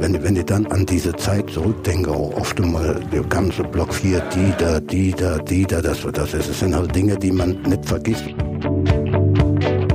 [0.00, 4.20] Wenn, wenn ich dann an diese Zeit zurückdenke, auch oft mal der ganze Block 4,
[4.34, 7.84] die da, die da, die da, das, das, das sind halt Dinge, die man nicht
[7.84, 8.24] vergisst.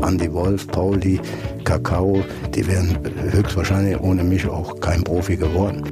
[0.06, 1.20] Andy Wolf, Pauli,
[1.64, 2.24] Kakao,
[2.54, 3.00] die wären
[3.32, 5.84] höchstwahrscheinlich ohne mich auch kein Profi geworden.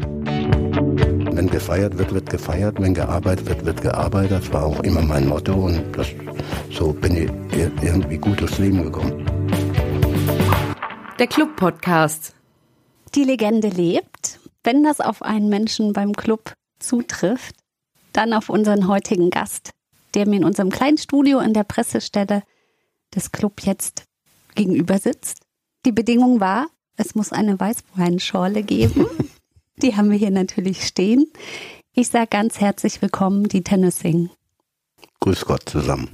[1.33, 2.75] Wenn gefeiert wird, wird gefeiert.
[2.79, 4.43] Wenn gearbeitet wird, wird gearbeitet.
[4.43, 6.07] Das war auch immer mein Motto und das,
[6.69, 7.31] so bin ich
[7.81, 9.25] irgendwie gut durchs Leben gekommen.
[11.17, 12.35] Der Club Podcast.
[13.15, 14.39] Die Legende lebt.
[14.63, 17.55] Wenn das auf einen Menschen beim Club zutrifft,
[18.11, 19.69] dann auf unseren heutigen Gast,
[20.15, 22.41] der mir in unserem kleinen Studio in der Pressestelle
[23.13, 24.05] des Club jetzt
[24.55, 25.43] gegenüber sitzt.
[25.85, 29.05] Die Bedingung war, es muss eine Weißweinschorle geben.
[29.77, 31.31] Die haben wir hier natürlich stehen.
[31.93, 34.31] Ich sage ganz herzlich willkommen, Dieter Nüssing.
[35.19, 36.09] Grüß Gott zusammen.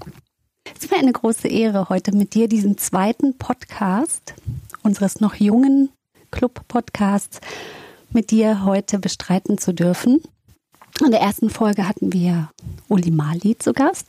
[0.76, 4.34] Es ist mir eine große Ehre, heute mit dir diesen zweiten Podcast
[4.84, 5.90] unseres noch jungen
[6.32, 7.40] Club-Podcasts
[8.12, 10.22] mit dir heute bestreiten zu dürfen.
[11.04, 12.50] In der ersten Folge hatten wir
[12.88, 14.08] Uli Mali zu Gast.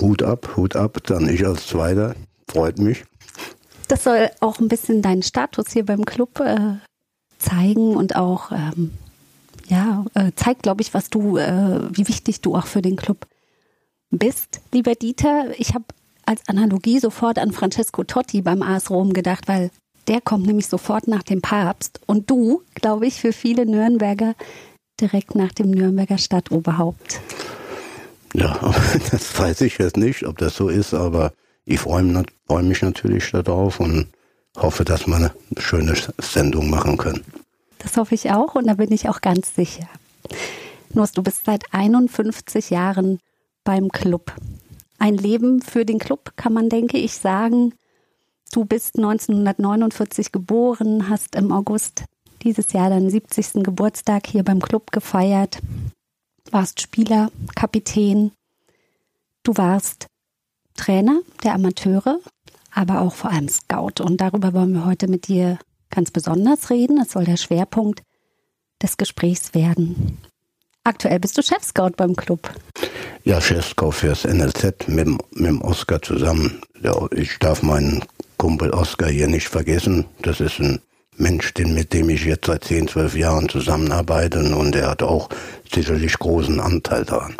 [0.00, 2.14] Hut ab, Hut ab, dann ich als Zweiter.
[2.48, 3.04] Freut mich.
[3.88, 6.76] Das soll auch ein bisschen deinen Status hier beim Club äh,
[7.38, 8.92] zeigen und auch ähm,
[9.66, 13.26] ja äh, zeigt, glaube ich, was du, äh, wie wichtig du auch für den Club
[14.10, 15.58] bist, lieber Dieter.
[15.58, 15.84] Ich habe
[16.24, 19.70] als Analogie sofort an Francesco Totti beim AS Rom gedacht, weil
[20.10, 24.34] der kommt nämlich sofort nach dem Papst und du, glaube ich, für viele Nürnberger
[25.00, 27.20] direkt nach dem Nürnberger Stadtoberhaupt.
[28.34, 28.58] Ja,
[29.12, 31.32] das weiß ich jetzt nicht, ob das so ist, aber
[31.64, 34.08] ich freue freu mich natürlich darauf und
[34.56, 37.24] hoffe, dass wir eine schöne Sendung machen können.
[37.78, 39.88] Das hoffe ich auch und da bin ich auch ganz sicher.
[40.92, 43.20] Nurs, du bist seit 51 Jahren
[43.62, 44.32] beim Club.
[44.98, 47.74] Ein Leben für den Club kann man, denke ich, sagen.
[48.52, 52.02] Du bist 1949 geboren, hast im August
[52.42, 53.62] dieses Jahr deinen 70.
[53.62, 55.60] Geburtstag hier beim Club gefeiert,
[56.50, 58.32] warst Spieler, Kapitän.
[59.44, 60.08] Du warst
[60.74, 62.18] Trainer der Amateure,
[62.74, 64.02] aber auch vor allem Scout.
[64.02, 65.58] Und darüber wollen wir heute mit dir
[65.90, 66.96] ganz besonders reden.
[66.96, 68.02] Das soll der Schwerpunkt
[68.82, 70.18] des Gesprächs werden.
[70.82, 72.52] Aktuell bist du Chef-Scout beim Club.
[73.22, 76.62] Ja, Chef-Scout fürs NLZ mit, mit dem Oscar zusammen.
[76.82, 78.02] Ja, ich darf meinen
[78.40, 80.06] Kumpel Oscar hier nicht vergessen.
[80.22, 80.80] Das ist ein
[81.18, 85.28] Mensch, mit dem ich jetzt seit 10, 12 Jahren zusammenarbeite und er hat auch
[85.70, 87.36] sicherlich großen Anteil daran.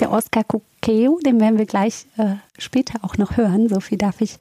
[0.00, 3.68] Der Oscar Kukeu, den werden wir gleich äh, später auch noch hören.
[3.68, 4.40] So viel darf ich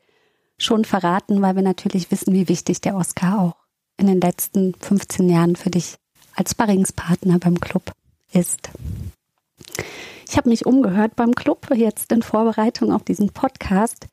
[0.57, 3.55] schon verraten, weil wir natürlich wissen, wie wichtig der Oscar auch
[3.97, 5.97] in den letzten 15 Jahren für dich
[6.35, 7.91] als Sparringspartner beim Club
[8.33, 8.71] ist.
[10.27, 14.07] Ich habe mich umgehört beim Club, jetzt in Vorbereitung auf diesen Podcast.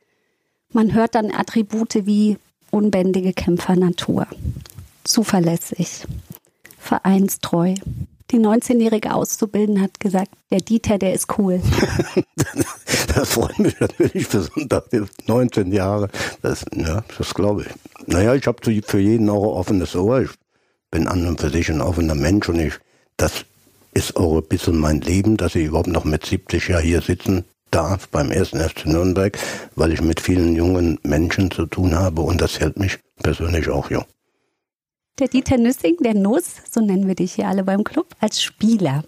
[0.73, 2.37] Man hört dann Attribute wie
[2.71, 4.27] unbändige Kämpfernatur,
[5.05, 6.05] zuverlässig,
[6.79, 7.75] vereinstreu,
[8.31, 11.63] die 19-jährige Auszubildende hat gesagt, der Dieter, der ist cool.
[13.15, 14.85] das freut mich natürlich für Sonntag,
[15.27, 16.11] 19 Jahre.
[16.43, 17.69] Das, ja, das glaube ich.
[18.07, 20.21] Naja, ich habe für jeden auch ein offenes Ohr.
[20.21, 20.31] Ich
[20.91, 22.75] bin an und für sich ein offener Mensch und ich,
[23.17, 23.47] das
[23.95, 27.45] ist auch ein bisschen mein Leben, dass ich überhaupt noch mit 70 Jahren hier sitzen
[27.71, 29.39] darf beim ersten FC Nürnberg,
[29.75, 33.91] weil ich mit vielen jungen Menschen zu tun habe und das hält mich persönlich auch
[33.91, 34.05] jung.
[35.19, 39.05] Der Dieter Nüssing, der Nuss, so nennen wir dich hier alle beim Club, als Spieler.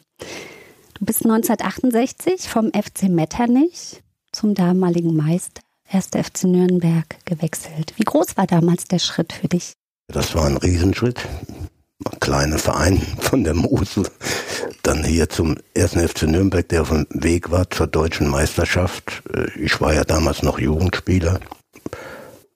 [0.94, 6.09] Du bist 1968 vom FC Metternich zum damaligen Meister 1.
[6.09, 7.94] FC Nürnberg gewechselt.
[7.97, 9.72] Wie groß war damals der Schritt für dich?
[10.09, 11.21] Das war ein Riesenschritt.
[12.05, 14.06] Ein kleiner Verein von der Mosel.
[14.83, 15.93] Dann hier zum 1.
[15.93, 19.22] FC Nürnberg, der auf dem Weg war zur deutschen Meisterschaft.
[19.56, 21.41] Ich war ja damals noch Jugendspieler.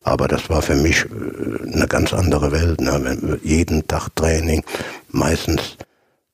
[0.02, 2.80] Aber das war für mich äh, eine ganz andere Welt.
[2.80, 3.38] Ne?
[3.42, 4.62] Jeden Tag Training,
[5.10, 5.76] meistens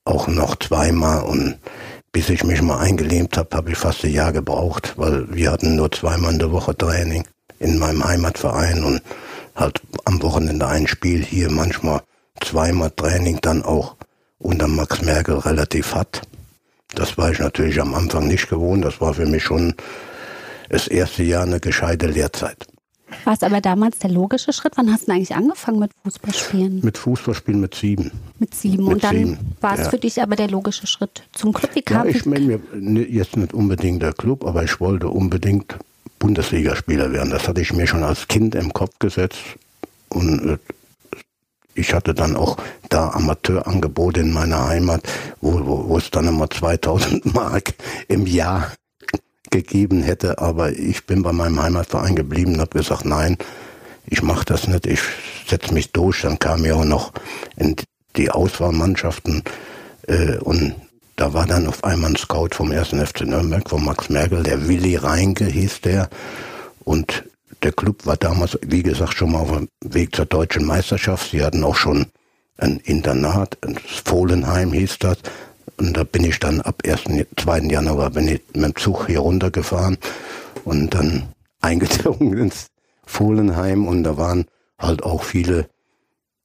[0.05, 1.57] auch noch zweimal und
[2.13, 5.77] bis ich mich mal eingelebt habe, habe ich fast ein Jahr gebraucht, weil wir hatten
[5.77, 7.25] nur zweimal in der Woche Training
[7.61, 9.03] in meinem Heimatverein und
[9.55, 12.03] halt am Wochenende ein Spiel hier, manchmal
[12.41, 13.97] zweimal Training, dann auch
[14.39, 16.23] unter Max Merkel relativ hart.
[16.95, 18.85] Das war ich natürlich am Anfang nicht gewohnt.
[18.85, 19.75] Das war für mich schon
[20.69, 22.67] das erste Jahr eine gescheite Lehrzeit.
[23.25, 24.73] War es aber damals der logische Schritt?
[24.77, 26.81] Wann hast du eigentlich angefangen mit Fußballspielen?
[26.83, 28.13] Mit Fußballspielen mit sieben.
[28.39, 28.85] Mit sieben.
[28.85, 29.91] Mit und dann war es ja.
[29.91, 31.75] für dich aber der logische Schritt zum Club.
[31.75, 35.77] Wie kam ja, ich meine mir jetzt nicht unbedingt der Club, aber ich wollte unbedingt
[36.19, 37.31] Bundesligaspieler werden.
[37.31, 39.41] Das hatte ich mir schon als Kind im Kopf gesetzt.
[40.09, 40.59] Und äh,
[41.81, 42.57] ich hatte dann auch
[42.89, 45.03] da Amateurangebote in meiner Heimat,
[45.41, 47.75] wo, wo, wo es dann immer 2000 Mark
[48.09, 48.73] im Jahr
[49.51, 53.37] gegeben hätte, aber ich bin bei meinem Heimatverein geblieben und habe gesagt, nein,
[54.07, 55.01] ich mache das nicht, ich
[55.49, 56.23] setze mich durch.
[56.23, 57.13] Dann kam ja auch noch
[57.57, 57.77] in
[58.17, 59.43] die Auswahlmannschaften
[60.07, 60.75] äh, und
[61.17, 62.89] da war dann auf einmal ein Scout vom 1.
[62.89, 66.09] FC Nürnberg, von Max Merkel, der Willi Reinke hieß der.
[66.85, 67.25] Und
[67.63, 71.31] der Club war damals, wie gesagt, schon mal auf dem Weg zur deutschen Meisterschaft.
[71.31, 72.07] Sie hatten auch schon
[72.59, 75.19] ein Internat, ein Fohlenheim hieß das.
[75.79, 77.05] Und da bin ich dann ab 1.
[77.37, 77.59] 2.
[77.61, 79.99] Januar bin ich mit dem Zug hier runtergefahren
[80.65, 81.29] und dann
[81.61, 82.67] eingezogen ins
[83.07, 84.47] Fohlenheim und da waren
[84.79, 85.69] halt auch viele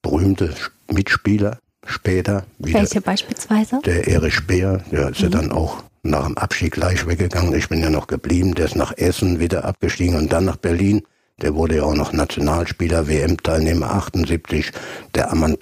[0.01, 0.53] berühmte
[0.91, 2.45] Mitspieler später.
[2.57, 3.79] Welche beispielsweise?
[3.85, 5.23] Der Erich Speer, der ist mhm.
[5.23, 7.53] ja dann auch nach dem Abstieg gleich weggegangen.
[7.55, 8.55] Ich bin ja noch geblieben.
[8.55, 11.03] Der ist nach Essen wieder abgestiegen und dann nach Berlin.
[11.41, 14.71] Der wurde ja auch noch Nationalspieler, WM-Teilnehmer 78.
[15.13, 15.57] Der Ammann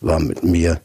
[0.00, 0.80] war mit mir.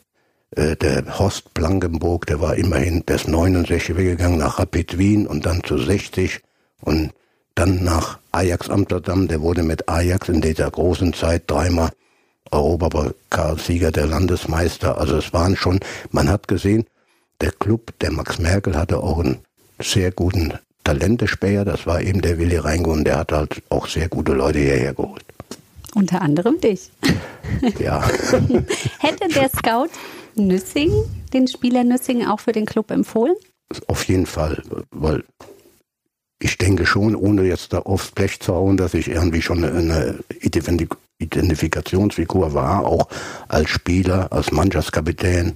[0.55, 5.63] Äh, der Horst Blankenburg, der war immerhin bis 69 weggegangen nach Rapid Wien und dann
[5.63, 6.39] zu 60
[6.81, 7.11] und
[7.55, 9.27] dann nach Ajax Amsterdam.
[9.27, 11.91] Der wurde mit Ajax in dieser großen Zeit dreimal
[12.51, 14.97] Europapokalsieger, der Landesmeister.
[14.97, 15.79] Also es waren schon,
[16.11, 16.85] man hat gesehen,
[17.41, 19.39] der Club, der Max Merkel hatte auch einen
[19.79, 20.53] sehr guten
[20.83, 21.65] Talentespäher.
[21.65, 24.93] Das war eben der Willi Reingo und der hat halt auch sehr gute Leute hierher
[24.93, 25.25] geholt.
[25.93, 26.91] Unter anderem dich.
[27.79, 28.05] Ja.
[28.99, 29.89] Hätte der Scout
[30.35, 30.91] Nüssing,
[31.33, 33.35] den Spieler Nüssing, auch für den Club empfohlen?
[33.87, 34.61] Auf jeden Fall,
[34.91, 35.23] weil
[36.39, 40.19] ich denke schon, ohne jetzt da aufs Blech zu hauen, dass ich irgendwie schon eine
[41.19, 43.07] Identifikationsfigur war, auch
[43.47, 45.55] als Spieler, als Mannschaftskapitän.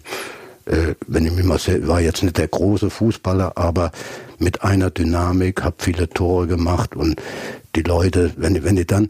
[0.66, 3.92] Äh, wenn ich mich mal war jetzt nicht der große Fußballer, aber
[4.40, 7.22] mit einer Dynamik, habe viele Tore gemacht und
[7.76, 9.10] die Leute, wenn, wenn die dann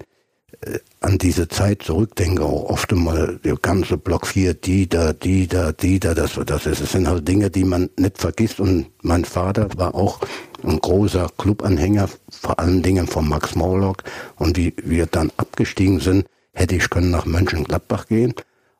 [0.61, 5.47] äh, an diese Zeit zurückdenke, auch oft mal der ganze Block 4, die da, die
[5.47, 8.59] da, die da, das, das, ist, das sind halt Dinge, die man nicht vergisst.
[8.59, 10.19] Und mein Vater war auch
[10.63, 14.03] ein großer Clubanhänger, vor allen Dingen von Max Morlock.
[14.35, 18.35] Und wie wir dann abgestiegen sind, hätte ich können nach Mönchengladbach gehen.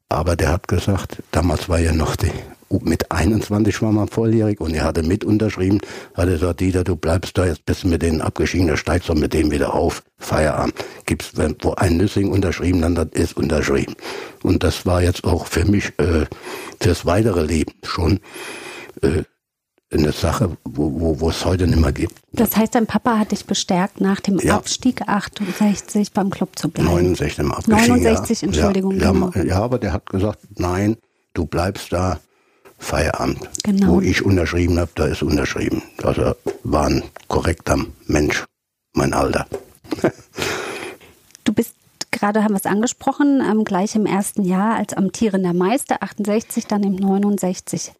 [0.09, 2.31] Aber der hat gesagt, damals war ja noch die
[2.79, 5.79] mit 21 war man volljährig und er hatte mit unterschrieben,
[6.13, 9.09] hat er gesagt, Dieter, du bleibst da, jetzt bist du mit denen abgestiegen, da steigst
[9.09, 10.75] du mit dem wieder auf, Feierabend.
[11.06, 13.95] Gibt's, wenn, wo ein Nüssing unterschrieben, dann das ist unterschrieben.
[14.44, 16.25] Und das war jetzt auch für mich, äh,
[16.79, 18.19] fürs weitere Leben schon,
[19.01, 19.24] äh,
[19.94, 22.15] eine Sache, wo, wo, es heute nicht mehr gibt.
[22.31, 24.56] Das heißt, dein Papa hat dich bestärkt, nach dem ja.
[24.56, 26.89] Abstieg 68 beim Club zu bleiben.
[26.89, 27.74] 69 im Abstieg.
[27.74, 28.47] 69, ja.
[28.47, 29.00] Entschuldigung.
[29.00, 29.31] Ja, genau.
[29.35, 30.97] ja, aber der hat gesagt, nein,
[31.33, 32.19] du bleibst da.
[32.81, 33.39] Feierabend.
[33.63, 33.87] Genau.
[33.87, 35.83] Wo ich unterschrieben habe, da ist unterschrieben.
[36.03, 38.43] Also war ein korrekter Mensch,
[38.93, 39.45] mein Alter.
[41.43, 41.75] du bist
[42.11, 46.83] gerade haben wir es angesprochen, ähm, gleich im ersten Jahr als amtierender Meister, 68, dann
[46.83, 47.93] im 69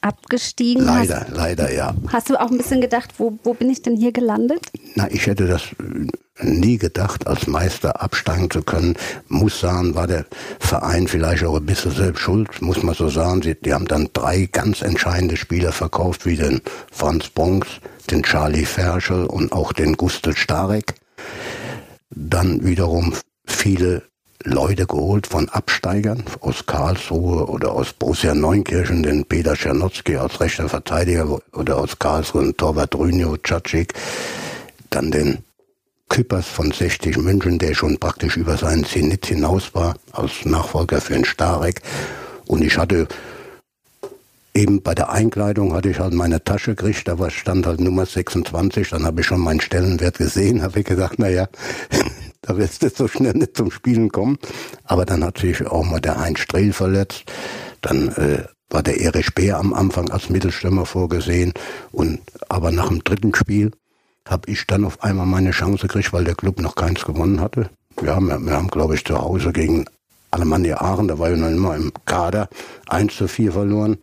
[0.00, 0.84] abgestiegen.
[0.84, 1.94] Leider, hast, leider, ja.
[2.08, 4.66] Hast du auch ein bisschen gedacht, wo, wo bin ich denn hier gelandet?
[4.94, 5.62] Na, ich hätte das
[6.42, 8.96] nie gedacht, als Meister absteigen zu können.
[9.28, 10.24] Muss sagen, war der
[10.58, 13.42] Verein vielleicht auch ein bisschen selbst schuld, muss man so sagen.
[13.42, 16.60] Sie, die haben dann drei ganz entscheidende Spieler verkauft, wie den
[16.90, 17.68] Franz Bonks,
[18.10, 20.94] den Charlie Ferschel und auch den Gustl Starek.
[22.10, 23.14] Dann wiederum
[23.44, 24.02] viele
[24.44, 30.68] Leute geholt von Absteigern aus Karlsruhe oder aus Borussia Neunkirchen, den Peter Czernotzki als rechter
[30.68, 33.92] Verteidiger oder aus Karlsruhe, den Torwart Rynio Cacik,
[34.88, 35.44] dann den
[36.08, 41.12] Küppers von 60 München, der schon praktisch über seinen Zenit hinaus war, als Nachfolger für
[41.12, 41.82] den Starek.
[42.46, 43.06] Und ich hatte
[44.54, 48.88] eben bei der Einkleidung hatte ich halt meine Tasche gekriegt, da stand halt Nummer 26,
[48.88, 51.46] dann habe ich schon meinen Stellenwert gesehen, habe ich gesagt, naja,
[52.42, 54.38] da wirst du so schnell nicht zum Spielen kommen.
[54.84, 57.24] Aber dann hat sich auch mal der Heinz Strehl verletzt,
[57.80, 61.52] dann äh, war der Erich Bär am Anfang als Mittelstürmer vorgesehen
[61.90, 63.72] und aber nach dem dritten Spiel
[64.28, 67.70] habe ich dann auf einmal meine Chance gekriegt, weil der Club noch keins gewonnen hatte.
[68.02, 69.86] Ja, wir, wir haben, glaube ich, zu Hause gegen
[70.30, 72.48] Alemannia Aachen, da war ich noch immer im Kader,
[72.86, 73.98] 1 zu 4 verloren.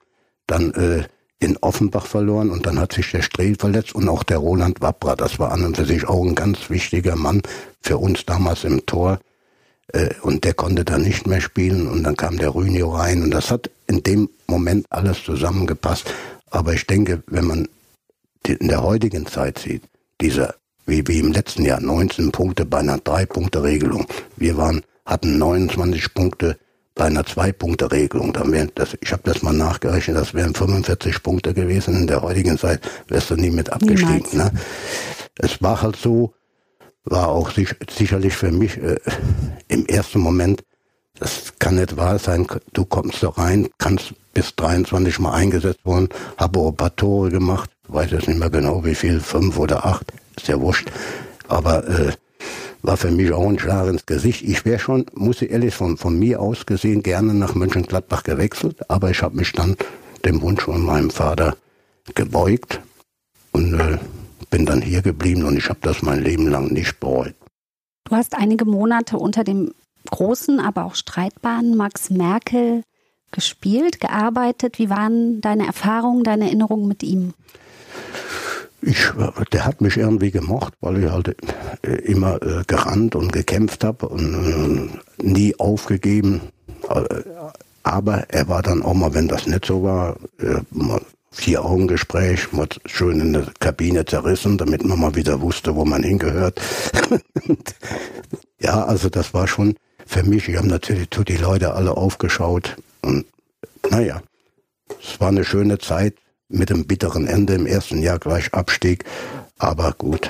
[0.46, 1.04] Dann äh,
[1.40, 5.16] in Offenbach verloren und dann hat sich der Strehl verletzt und auch der Roland Wappra.
[5.16, 7.44] Das war an und für sich auch ein ganz wichtiger Mann
[7.82, 9.20] für uns damals im Tor.
[9.94, 13.32] Äh, und der konnte dann nicht mehr spielen und dann kam der Rünio rein und
[13.32, 16.12] das hat in dem Moment alles zusammengepasst.
[16.50, 17.68] Aber ich denke, wenn man
[18.48, 19.84] in der heutigen Zeit sieht,
[20.22, 24.08] dieser, wie, wie im letzten Jahr, 19 Punkte bei einer Drei-Punkte-Regelung.
[24.38, 26.58] Wir waren, hatten 29 Punkte
[26.98, 28.34] bei einer Zwei-Punkte-Regelung.
[29.02, 31.96] ich habe das mal nachgerechnet, das wären 45 Punkte gewesen.
[31.96, 34.26] In der heutigen Zeit wärst du nie mit abgestiegen.
[34.34, 34.52] Ne?
[35.38, 36.34] Es war halt so,
[37.06, 38.98] war auch sich, sicherlich für mich äh,
[39.68, 40.64] im ersten Moment,
[41.20, 46.10] das kann nicht wahr sein, du kommst da rein, kannst bis 23 Mal eingesetzt worden,
[46.38, 49.86] habe auch ein paar Tore gemacht, weiß jetzt nicht mehr genau wie viel, fünf oder
[49.86, 50.92] acht, ist ja wurscht.
[51.48, 52.12] Aber äh,
[52.82, 54.44] war für mich auch ein Schlag ins Gesicht.
[54.44, 58.90] Ich wäre schon, muss ich ehrlich von, von mir aus gesehen, gerne nach Mönchengladbach gewechselt,
[58.90, 59.76] aber ich habe mich dann
[60.26, 61.56] dem Wunsch von meinem Vater
[62.16, 62.82] gebeugt
[63.52, 63.98] und äh,
[64.50, 67.36] bin dann hier geblieben und ich habe das mein Leben lang nicht bereut.
[68.06, 69.74] Du hast einige Monate unter dem
[70.10, 72.84] großen, aber auch streitbaren Max Merkel
[73.32, 74.80] gespielt, gearbeitet.
[74.80, 77.34] Wie waren deine Erfahrungen, deine Erinnerungen mit ihm?
[78.82, 79.10] Ich,
[79.52, 81.36] der hat mich irgendwie gemocht, weil ich halt
[81.82, 84.92] äh, immer äh, gerannt und gekämpft habe und
[85.22, 86.42] äh, nie aufgegeben.
[86.90, 87.24] Äh,
[87.84, 92.52] aber er war dann auch mal, wenn das nicht so war, äh, mal vier Augengespräch,
[92.52, 96.60] mal schön in der Kabine zerrissen, damit man mal wieder wusste, wo man hingehört.
[98.60, 100.50] ja, also das war schon für mich.
[100.50, 103.26] Ich habe natürlich zu die Leute alle aufgeschaut und
[103.90, 104.22] naja,
[105.02, 106.16] es war eine schöne Zeit
[106.50, 109.06] mit dem bitteren Ende im ersten Jahr gleich Abstieg.
[109.58, 110.30] Aber gut,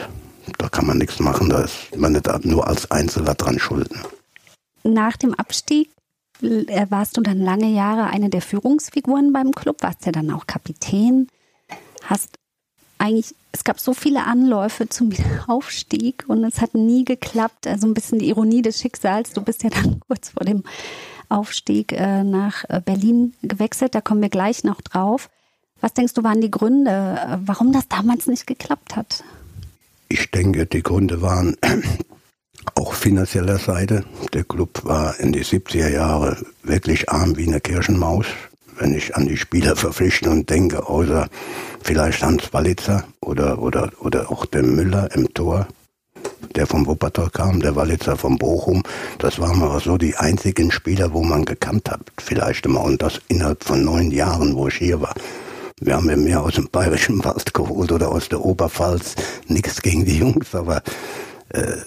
[0.58, 3.90] da kann man nichts machen, da ist man nicht nur als Einzelner dran schuld.
[4.84, 5.90] Nach dem Abstieg
[6.42, 10.48] äh, warst du dann lange Jahre eine der Führungsfiguren beim Club, warst ja dann auch
[10.48, 11.28] Kapitän,
[12.04, 12.38] hast
[13.00, 15.12] eigentlich, es gab so viele Anläufe zum
[15.48, 17.68] Aufstieg und es hat nie geklappt.
[17.68, 19.34] Also ein bisschen die Ironie des Schicksals.
[19.34, 20.64] Du bist ja dann kurz vor dem
[21.30, 23.96] Aufstieg äh, nach äh, Berlin gewechselt.
[23.96, 25.30] Da kommen wir gleich noch drauf.
[25.82, 29.24] Was denkst du, waren die Gründe, äh, warum das damals nicht geklappt hat?
[30.10, 31.56] Ich denke, die Gründe waren
[32.76, 34.04] auch finanzieller Seite.
[34.34, 38.26] Der Club war in die 70er Jahre wirklich arm wie eine Kirchenmaus.
[38.80, 41.28] Wenn ich an die Spielerverpflichtung denke, außer
[41.82, 45.68] vielleicht Hans Walitzer oder, oder, oder auch der Müller im Tor,
[46.56, 48.84] der vom Wuppertal kam, der Walitzer vom Bochum.
[49.20, 52.02] Das waren mal so die einzigen Spieler, wo man gekannt hat.
[52.18, 55.16] Vielleicht immer und das innerhalb von neun Jahren, wo ich hier war.
[55.80, 59.16] Wir haben ja mehr aus dem Bayerischen Wald geholt oder aus der Oberpfalz.
[59.48, 60.82] Nichts gegen die Jungs, aber
[61.50, 61.78] äh,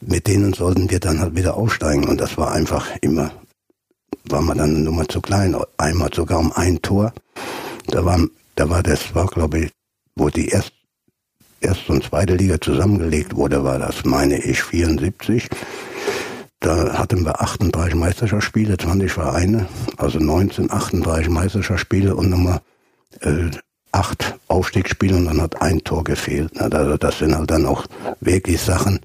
[0.00, 2.04] mit denen sollten wir dann halt wieder aufsteigen.
[2.04, 3.32] Und das war einfach immer,
[4.28, 5.56] war man dann eine Nummer zu klein.
[5.78, 7.12] Einmal sogar um ein Tor.
[7.88, 8.20] Da war,
[8.54, 9.72] da war das, war glaube ich,
[10.14, 10.72] wo die erst,
[11.60, 15.48] erste und zweite Liga zusammengelegt wurde, war das, meine ich, 74.
[16.60, 22.62] Da hatten wir 38 Meisterschaftsspiele, 20 Vereine, also 19, 38 Meisterschaftsspiele und Nummer
[23.20, 23.50] äh,
[23.92, 26.54] acht Aufstiegsspiele und dann hat ein Tor gefehlt.
[26.54, 26.70] Ne?
[26.72, 27.86] Also das sind halt dann auch
[28.20, 29.00] wirklich Sachen,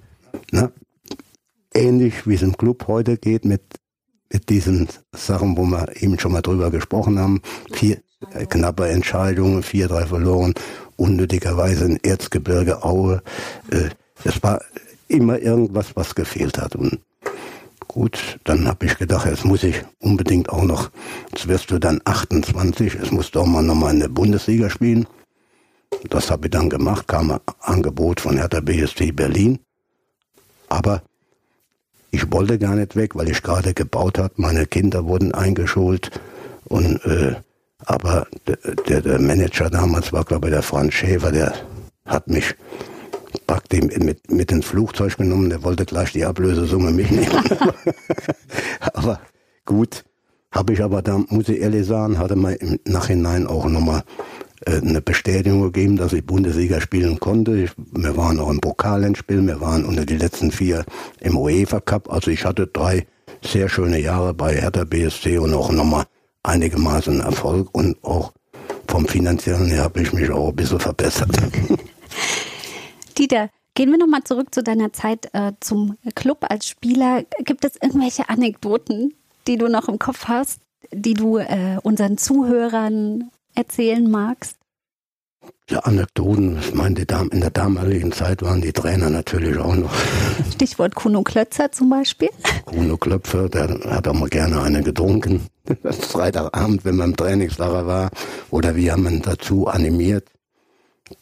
[0.51, 0.71] ne?
[1.73, 3.61] ähnlich wie es im Club heute geht mit,
[4.31, 7.41] mit diesen Sachen, wo wir eben schon mal drüber gesprochen haben.
[7.71, 7.97] Vier
[8.33, 10.53] äh, knappe Entscheidungen, vier, drei verloren,
[10.95, 13.21] unnötigerweise in Erzgebirge, Aue.
[13.71, 13.89] Äh,
[14.23, 14.61] es war
[15.07, 16.75] immer irgendwas, was gefehlt hat.
[16.75, 16.99] Und
[17.87, 20.89] Gut, dann habe ich gedacht, jetzt muss ich unbedingt auch noch,
[21.31, 25.07] jetzt wirst du dann 28, es muss doch mal nochmal in der Bundesliga spielen.
[26.09, 29.59] Das habe ich dann gemacht, kam ein Angebot von Hertha BST Berlin.
[30.69, 31.03] Aber
[32.11, 34.33] ich wollte gar nicht weg, weil ich gerade gebaut habe.
[34.37, 36.11] Meine Kinder wurden eingeschult.
[36.65, 37.35] Und, äh,
[37.85, 38.27] aber
[38.87, 41.53] der, der Manager damals war, glaube ich, der Franz Schäfer, der
[42.05, 42.55] hat mich
[43.47, 47.27] praktisch mit, mit ins Flugzeug genommen, der wollte gleich die Ablösesumme mitnehmen.
[48.93, 49.19] aber
[49.65, 50.03] gut,
[50.51, 54.03] habe ich aber da, muss ich ehrlich sagen, hatte man im Nachhinein auch nochmal
[54.65, 57.57] äh, eine Bestätigung gegeben, dass ich Bundesliga spielen konnte.
[57.57, 60.85] Ich, wir waren auch im Pokalendspiel, wir waren unter die letzten vier
[61.19, 62.11] im UEFA Cup.
[62.11, 63.07] Also ich hatte drei
[63.43, 66.05] sehr schöne Jahre bei Hertha BSC und auch nochmal
[66.43, 68.33] einigermaßen Erfolg und auch
[68.87, 71.29] vom finanziellen her habe ich mich auch ein bisschen verbessert.
[73.13, 77.23] Dieter, gehen wir nochmal zurück zu deiner Zeit äh, zum Club als Spieler.
[77.39, 79.13] Gibt es irgendwelche Anekdoten,
[79.47, 84.57] die du noch im Kopf hast, die du äh, unseren Zuhörern erzählen magst?
[85.69, 86.59] Ja, Anekdoten.
[86.59, 89.93] Ich meine, in der damaligen Zeit waren die Trainer natürlich auch noch.
[90.53, 92.29] Stichwort Kuno Klötzer zum Beispiel.
[92.65, 95.47] Kuno Klöpfer, der hat auch mal gerne eine getrunken.
[95.83, 98.11] Freitagabend, wenn man im Trainingslager war.
[98.51, 100.32] Oder wir haben ihn dazu animiert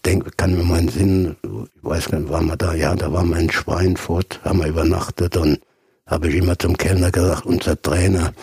[0.06, 3.30] denke, kann mir meinen Sinn, ich weiß gar nicht, waren wir da, ja, da waren
[3.30, 5.60] wir in Schweinfurt, haben wir übernachtet und
[6.06, 8.34] habe ich immer zum Kellner gesagt, unser Trainer,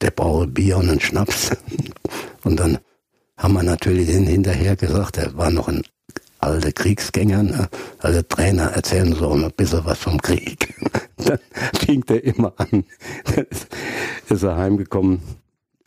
[0.00, 1.50] der braucht Bier und einen Schnaps.
[2.44, 2.78] Und dann
[3.36, 5.82] haben wir natürlich den hinterher gesagt, er war noch ein
[6.38, 7.68] alter Kriegsgänger, ne?
[7.98, 10.74] also Trainer erzählen so ein bisschen was vom Krieg.
[11.16, 11.38] dann
[11.78, 12.84] fing der immer an,
[14.28, 15.20] ist er heimgekommen,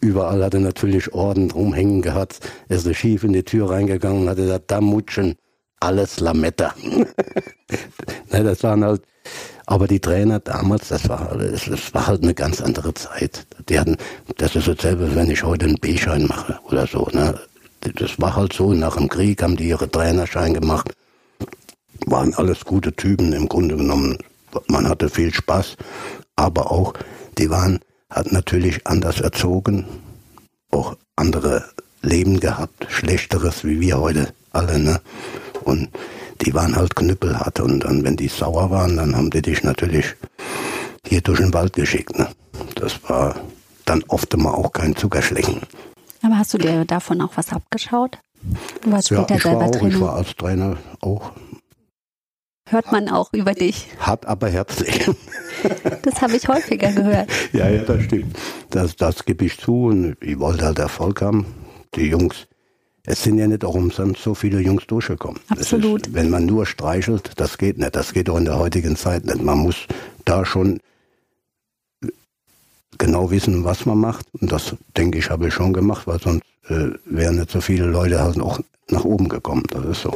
[0.01, 2.39] Überall hat er natürlich Orden drumhängen gehabt.
[2.70, 5.36] Er ist schief in die Tür reingegangen und hat gesagt, da mutschen
[5.79, 6.74] alles Lametta.
[8.31, 9.03] ne, das waren halt,
[9.67, 13.46] aber die Trainer damals, das war, das, das war halt eine ganz andere Zeit.
[13.70, 13.98] Die hatten,
[14.38, 17.08] das ist dasselbe, wenn ich heute einen B-Schein mache oder so.
[17.13, 17.39] Ne?
[17.96, 20.93] Das war halt so, nach dem Krieg haben die ihre Trainerschein gemacht.
[22.08, 24.17] Waren alles gute Typen im Grunde genommen.
[24.67, 25.77] man hatte viel Spaß,
[26.36, 26.93] aber auch,
[27.38, 27.79] die waren,
[28.12, 29.86] hat natürlich anders erzogen,
[30.70, 31.65] auch andere
[32.01, 35.01] Leben gehabt, schlechteres wie wir heute alle, ne?
[35.63, 35.89] Und
[36.41, 40.15] die waren halt knüppelhart und dann, wenn die sauer waren, dann haben die dich natürlich
[41.06, 42.27] hier durch den Wald geschickt, ne?
[42.75, 43.36] Das war
[43.86, 45.62] dann oft immer auch kein Zuckerschlecken.
[46.22, 48.20] Aber hast du dir davon auch was abgeschaut?
[48.82, 49.96] Du warst später ja, ich selber war auch, Trainer.
[49.96, 51.32] Ich war als Trainer auch.
[52.72, 53.88] Hört man auch über dich.
[54.00, 55.10] Hart, aber herzlich.
[56.04, 57.30] Das habe ich häufiger gehört.
[57.54, 58.38] Ja, ja, das stimmt.
[58.70, 61.46] Das, das gebe ich zu und ich wollte halt Erfolg haben.
[61.96, 62.48] Die Jungs,
[63.06, 65.42] es sind ja nicht auch umsonst so viele Jungs durchgekommen.
[65.50, 66.08] Absolut.
[66.08, 67.96] Ist, wenn man nur streichelt, das geht nicht.
[67.96, 69.44] Das geht auch in der heutigen Zeit nicht.
[69.44, 69.88] Man muss
[70.24, 70.80] da schon
[72.98, 74.28] genau wissen, was man macht.
[74.40, 77.86] Und das, denke ich, habe ich schon gemacht, weil sonst äh, wären nicht so viele
[77.86, 78.60] Leute halt auch
[78.90, 79.63] nach oben gekommen.
[79.72, 80.16] Das ist so.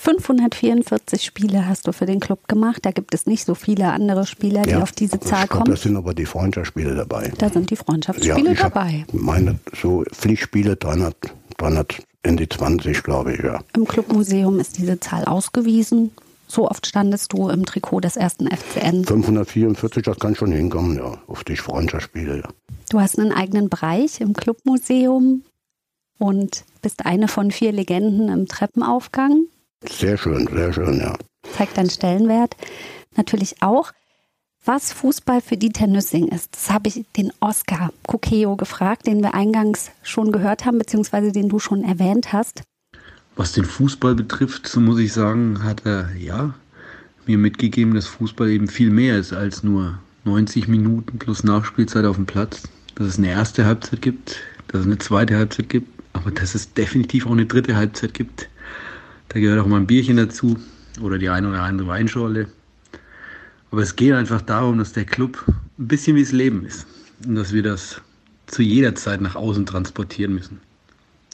[0.00, 2.78] 544 Spiele hast du für den Club gemacht.
[2.86, 5.70] Da gibt es nicht so viele andere Spieler, die ja, auf diese Zahl glaub, kommen.
[5.70, 7.30] Da sind aber die Freundschaftsspiele dabei.
[7.36, 9.04] Da sind die Freundschaftsspiele ja, dabei.
[9.12, 11.14] Meine so Pflichtspiele 300,
[11.58, 13.60] 300 in die 20, glaube ich, ja.
[13.76, 16.12] Im Clubmuseum ist diese Zahl ausgewiesen.
[16.46, 19.04] So oft standest du im Trikot des ersten FCN.
[19.04, 22.48] 544, das kann schon hinkommen, ja, auf die Freundschaftsspiele, ja.
[22.88, 25.42] Du hast einen eigenen Bereich im Clubmuseum
[26.18, 29.44] und bist eine von vier Legenden im Treppenaufgang.
[29.88, 31.16] Sehr schön, sehr schön, ja.
[31.56, 32.56] Zeigt deinen Stellenwert.
[33.16, 33.92] Natürlich auch,
[34.64, 36.54] was Fußball für Dieter Nüssing ist.
[36.54, 41.48] Das habe ich den Oscar Kokeo gefragt, den wir eingangs schon gehört haben, beziehungsweise den
[41.48, 42.62] du schon erwähnt hast.
[43.36, 46.54] Was den Fußball betrifft, so muss ich sagen, hat er ja
[47.26, 52.16] mir mitgegeben, dass Fußball eben viel mehr ist als nur 90 Minuten plus Nachspielzeit auf
[52.16, 52.62] dem Platz.
[52.96, 54.36] Dass es eine erste Halbzeit gibt,
[54.68, 58.48] dass es eine zweite Halbzeit gibt, aber dass es definitiv auch eine dritte Halbzeit gibt.
[59.30, 60.58] Da gehört auch mal ein Bierchen dazu
[61.00, 62.48] oder die eine oder andere Weinschorle.
[63.70, 65.44] Aber es geht einfach darum, dass der Club
[65.78, 66.84] ein bisschen wie das Leben ist
[67.24, 68.00] und dass wir das
[68.48, 70.60] zu jeder Zeit nach außen transportieren müssen.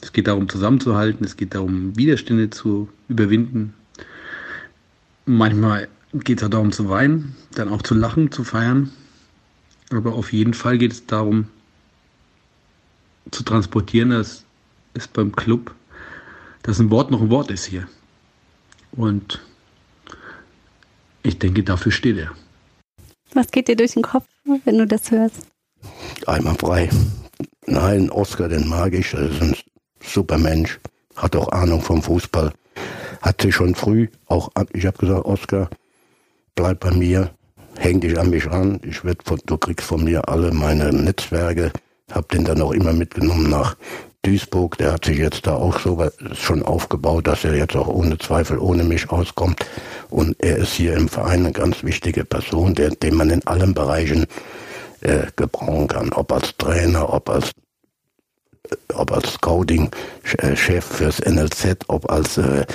[0.03, 3.73] Es geht darum, zusammenzuhalten, es geht darum, Widerstände zu überwinden.
[5.25, 8.91] Manchmal geht es auch darum zu weinen, dann auch zu lachen, zu feiern.
[9.89, 11.47] Aber auf jeden Fall geht es darum,
[13.31, 14.43] zu transportieren, dass
[14.93, 15.73] es beim Club
[16.67, 17.87] dass ein Wort noch ein Wort ist hier.
[18.91, 19.41] Und
[21.23, 22.31] ich denke, dafür steht er.
[23.33, 24.25] Was geht dir durch den Kopf,
[24.65, 25.47] wenn du das hörst?
[26.25, 26.89] Einmal frei.
[27.65, 29.13] Nein, Oscar, den mag ich.
[29.13, 29.55] Er ist ein
[30.01, 30.77] super Mensch.
[31.15, 32.51] Hat auch Ahnung vom Fußball.
[33.21, 35.69] Hat sich schon früh auch, ich habe gesagt, Oscar,
[36.55, 37.31] bleib bei mir,
[37.77, 38.81] häng dich an mich ran.
[38.83, 41.71] Ich werd, du kriegst von mir alle meine Netzwerke.
[42.11, 43.77] Hab den dann auch immer mitgenommen nach
[44.27, 48.17] Duisburg, der hat sich jetzt da auch so schon aufgebaut, dass er jetzt auch ohne
[48.17, 49.65] Zweifel ohne mich auskommt.
[50.09, 53.73] Und er ist hier im Verein eine ganz wichtige Person, der, den man in allen
[53.73, 54.25] Bereichen
[54.99, 56.11] äh, gebrauchen kann.
[56.11, 57.51] Ob als Trainer, ob als
[58.69, 62.65] äh, ob als Scouting-Chef äh, fürs NLZ, ob als, äh,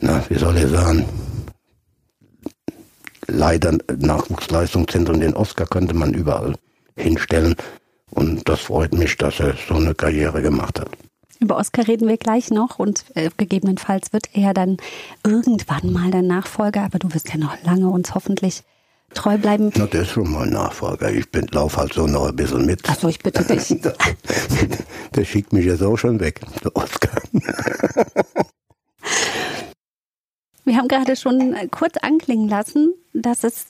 [0.00, 1.04] na, wie soll ich sagen,
[3.28, 6.56] Leiter Nachwuchsleistungszentrum, den Oscar könnte man überall
[6.96, 7.54] hinstellen.
[8.14, 10.88] Und das freut mich, dass er so eine Karriere gemacht hat.
[11.40, 14.76] Über Oskar reden wir gleich noch und äh, gegebenenfalls wird er dann
[15.24, 18.62] irgendwann mal der Nachfolger, aber du wirst ja noch lange uns hoffentlich
[19.14, 19.72] treu bleiben.
[19.76, 21.10] Na, der ist schon mal Nachfolger.
[21.10, 22.88] Ich bin, lauf halt so noch ein bisschen mit.
[22.88, 23.68] Achso, ich bitte dich.
[23.82, 23.94] der,
[25.14, 27.20] der schickt mich jetzt auch schon weg, der Oskar.
[30.64, 33.66] Wir haben gerade schon kurz anklingen lassen, dass es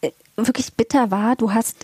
[0.00, 1.36] äh, wirklich bitter war.
[1.36, 1.76] Du hast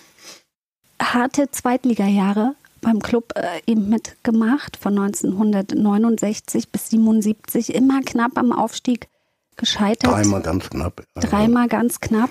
[1.00, 9.08] harte Zweitligajahre beim Club äh, eben mitgemacht, von 1969 bis 77, immer knapp am Aufstieg
[9.56, 10.12] gescheitert.
[10.12, 11.04] Dreimal ganz knapp.
[11.14, 12.30] Dreimal ganz knapp.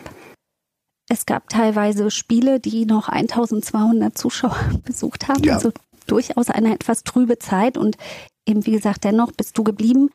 [1.07, 5.43] Es gab teilweise Spiele, die noch 1200 Zuschauer besucht haben.
[5.43, 5.55] Ja.
[5.55, 5.71] Also
[6.07, 7.97] durchaus eine etwas trübe Zeit und
[8.45, 10.09] eben wie gesagt, dennoch bist du geblieben.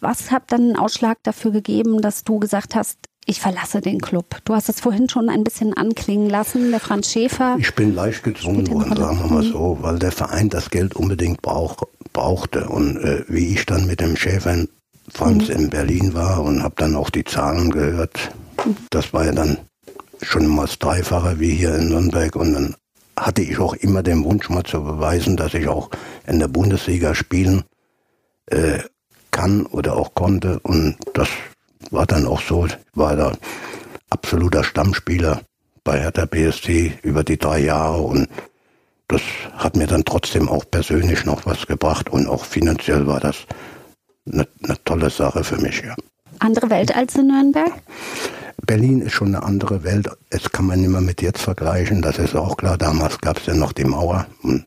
[0.00, 4.38] Was hat dann einen Ausschlag dafür gegeben, dass du gesagt hast, ich verlasse den Club.
[4.44, 7.56] Du hast es vorhin schon ein bisschen anklingen lassen, der Franz Schäfer.
[7.58, 9.52] Ich bin leicht gezwungen worden, sagen wir mal mhm.
[9.52, 11.82] so, weil der Verein das Geld unbedingt brauch,
[12.14, 12.68] brauchte.
[12.70, 14.64] Und äh, wie ich dann mit dem Schäfer
[15.10, 15.54] Franz mhm.
[15.54, 18.32] in Berlin war und habe dann auch die Zahlen gehört,
[18.64, 18.76] mhm.
[18.88, 19.58] das war ja dann
[20.22, 22.34] schon mal das Dreifache wie hier in Nürnberg.
[22.34, 22.76] Und dann
[23.14, 25.90] hatte ich auch immer den Wunsch mal zu beweisen, dass ich auch
[26.26, 27.64] in der Bundesliga spielen
[28.46, 28.78] äh,
[29.30, 30.60] kann oder auch konnte.
[30.60, 31.28] Und das
[31.90, 33.32] war dann auch so, war da
[34.10, 35.42] absoluter Stammspieler
[35.84, 38.28] bei Hertha BSC über die drei Jahre und
[39.08, 39.22] das
[39.56, 43.46] hat mir dann trotzdem auch persönlich noch was gebracht und auch finanziell war das
[44.30, 45.94] eine, eine tolle Sache für mich, ja.
[46.40, 47.72] Andere Welt als in Nürnberg?
[48.66, 50.08] Berlin ist schon eine andere Welt.
[50.30, 52.02] Das kann man nicht mehr mit jetzt vergleichen.
[52.02, 52.76] Das ist auch klar.
[52.76, 54.26] Damals gab es ja noch die Mauer.
[54.42, 54.66] Und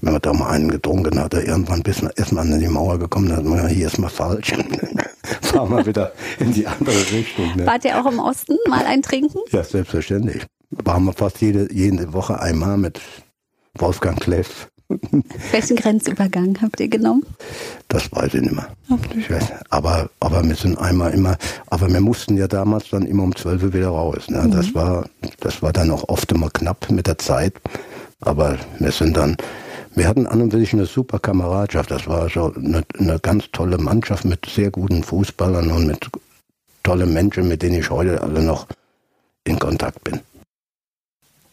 [0.00, 3.38] wenn man da mal einen getrunken hat, irgendwann ist man an die Mauer gekommen, dann
[3.38, 4.54] hat man, hier ist mal falsch.
[5.42, 7.56] Fahren wir wieder in die andere Richtung.
[7.56, 7.66] Ne?
[7.66, 9.38] Wart ihr auch im Osten mal ein Trinken?
[9.50, 10.42] Ja, selbstverständlich.
[10.70, 13.00] Waren wir fast jede, jede Woche einmal mit
[13.74, 14.68] Wolfgang Kleff.
[15.50, 17.24] Welchen Grenzübergang habt ihr genommen?
[17.88, 18.68] Das weiß ich nicht mehr.
[18.90, 19.18] Okay.
[19.18, 21.36] Ich weiß, aber, aber wir sind einmal immer,
[21.66, 24.28] aber wir mussten ja damals dann immer um 12 Uhr wieder raus.
[24.28, 24.42] Ne?
[24.42, 24.50] Mhm.
[24.50, 25.08] Das war,
[25.40, 27.54] das war dann auch oft immer knapp mit der Zeit.
[28.20, 29.36] Aber wir sind dann,
[29.98, 31.90] wir hatten an und für sich eine super Kameradschaft.
[31.90, 36.08] Das war so eine, eine ganz tolle Mannschaft mit sehr guten Fußballern und mit
[36.82, 38.66] tollen Menschen, mit denen ich heute alle noch
[39.44, 40.20] in Kontakt bin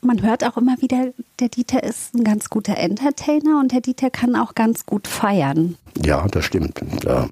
[0.05, 4.09] man hört auch immer wieder, der Dieter ist ein ganz guter Entertainer und der Dieter
[4.09, 5.77] kann auch ganz gut feiern.
[6.03, 6.81] Ja, das stimmt.
[7.03, 7.27] Ja.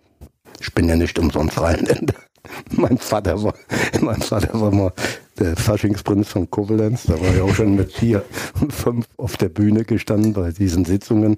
[0.59, 2.15] Ich bin ja nicht umsonst Rheinländer.
[2.71, 3.53] Mein Vater war,
[4.01, 4.91] mein Vater war mal
[5.39, 7.03] der Faschingsprinz von Koblenz.
[7.03, 8.23] Da war ich auch schon mit vier
[8.61, 11.37] und fünf auf der Bühne gestanden bei diesen Sitzungen.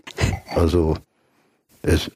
[0.53, 0.97] Also
[1.81, 2.11] es,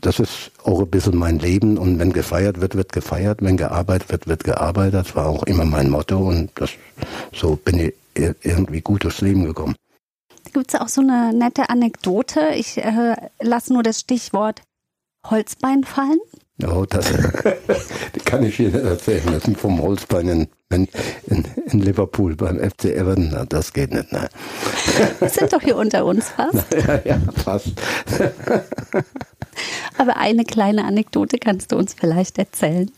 [0.00, 4.10] das ist auch ein bisschen mein Leben und wenn gefeiert wird, wird gefeiert, wenn gearbeitet
[4.10, 4.94] wird, wird gearbeitet.
[4.94, 6.70] Das war auch immer mein Motto und das,
[7.32, 7.94] so bin ich
[8.42, 9.74] irgendwie gut durchs Leben gekommen.
[10.52, 12.40] Gibt es auch so eine nette Anekdote?
[12.56, 14.62] Ich äh, lasse nur das Stichwort
[15.26, 16.18] Holzbein fallen.
[16.66, 17.12] Oh, das,
[18.24, 19.22] kann ich Ihnen erzählen.
[19.32, 23.46] Das sind vom Holzbein in, in, in, Liverpool beim FC Everton.
[23.48, 24.12] das geht nicht.
[24.12, 24.28] Ne?
[25.18, 26.66] Wir sind doch hier unter uns fast.
[26.86, 27.72] Ja, ja, fast.
[29.98, 32.90] Aber eine kleine Anekdote kannst du uns vielleicht erzählen.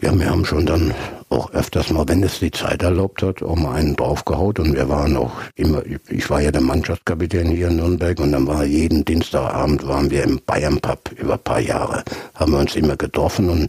[0.00, 0.94] Ja, wir haben schon dann
[1.28, 4.88] auch öfters mal, wenn es die Zeit erlaubt hat, auch mal einen draufgehaut und wir
[4.88, 9.04] waren auch immer, ich war ja der Mannschaftskapitän hier in Nürnberg und dann war jeden
[9.04, 12.04] Dienstagabend waren wir im Bayern Pub über ein paar Jahre,
[12.34, 13.68] haben wir uns immer getroffen und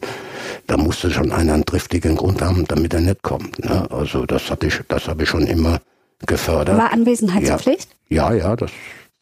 [0.68, 3.58] da musste schon einer einen triftigen Grund haben, damit er nicht kommt.
[3.66, 3.90] Ne?
[3.90, 5.80] Also das habe ich, das habe ich schon immer
[6.26, 6.78] gefördert.
[6.78, 7.90] War Anwesenheitspflicht?
[8.10, 8.72] Ja, ja, ja, das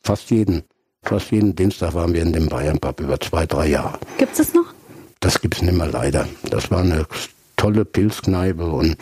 [0.04, 0.64] fast jeden.
[1.04, 3.98] Fast jeden Dienstag waren wir in dem Bayern Pub über zwei, drei Jahre.
[4.18, 4.67] Gibt es noch?
[5.20, 6.28] Das gibt es nicht mehr leider.
[6.50, 7.06] Das war eine
[7.56, 8.98] tolle Pilzkneipe und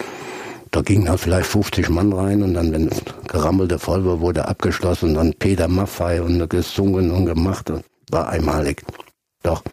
[0.71, 2.89] da gingen halt vielleicht 50 Mann rein und dann, wenn
[3.27, 7.69] gerammelte voll war, wurde abgeschlossen und dann Peter Maffei und gesungen und gemacht.
[7.69, 8.83] Und war einmalig.
[9.43, 9.63] Doch.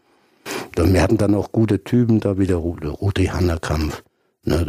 [0.78, 4.02] Und wir hatten dann auch gute Typen da wie der Rudi Hannerkampf.
[4.44, 4.64] Ne,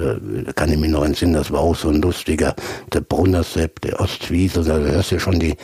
[0.45, 2.55] da, kann ich mich noch entsinnen, das war auch so ein lustiger,
[2.91, 5.55] der Brunnersepp, der Ostwiesel, da hörst du ja schon die,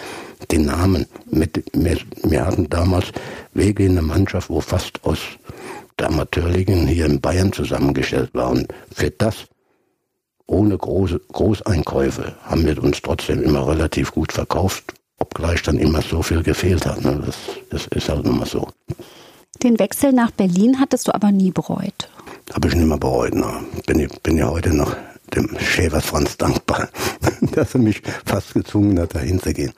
[0.50, 1.06] die Namen.
[1.30, 3.12] Mit, wir, wir hatten damals
[3.54, 5.20] Wege in der Mannschaft, wo fast aus
[6.02, 8.50] Amateurligen hier in Bayern zusammengestellt war.
[8.50, 9.48] Und für das,
[10.48, 16.22] ohne große Großeinkäufe, haben wir uns trotzdem immer relativ gut verkauft, obgleich dann immer so
[16.22, 17.04] viel gefehlt hat.
[17.04, 17.22] Ne?
[17.26, 17.36] Das,
[17.70, 18.68] das ist halt immer so.
[19.64, 22.10] Den Wechsel nach Berlin hattest du aber nie bereut.
[22.54, 23.36] Habe ich nicht mehr bereut.
[23.36, 23.64] Ne?
[23.86, 24.96] Bin, ich, bin ja heute noch
[25.36, 26.90] dem Schäfer Franz dankbar,
[27.54, 29.74] dass er mich fast gezwungen hat, dahin zu gehen.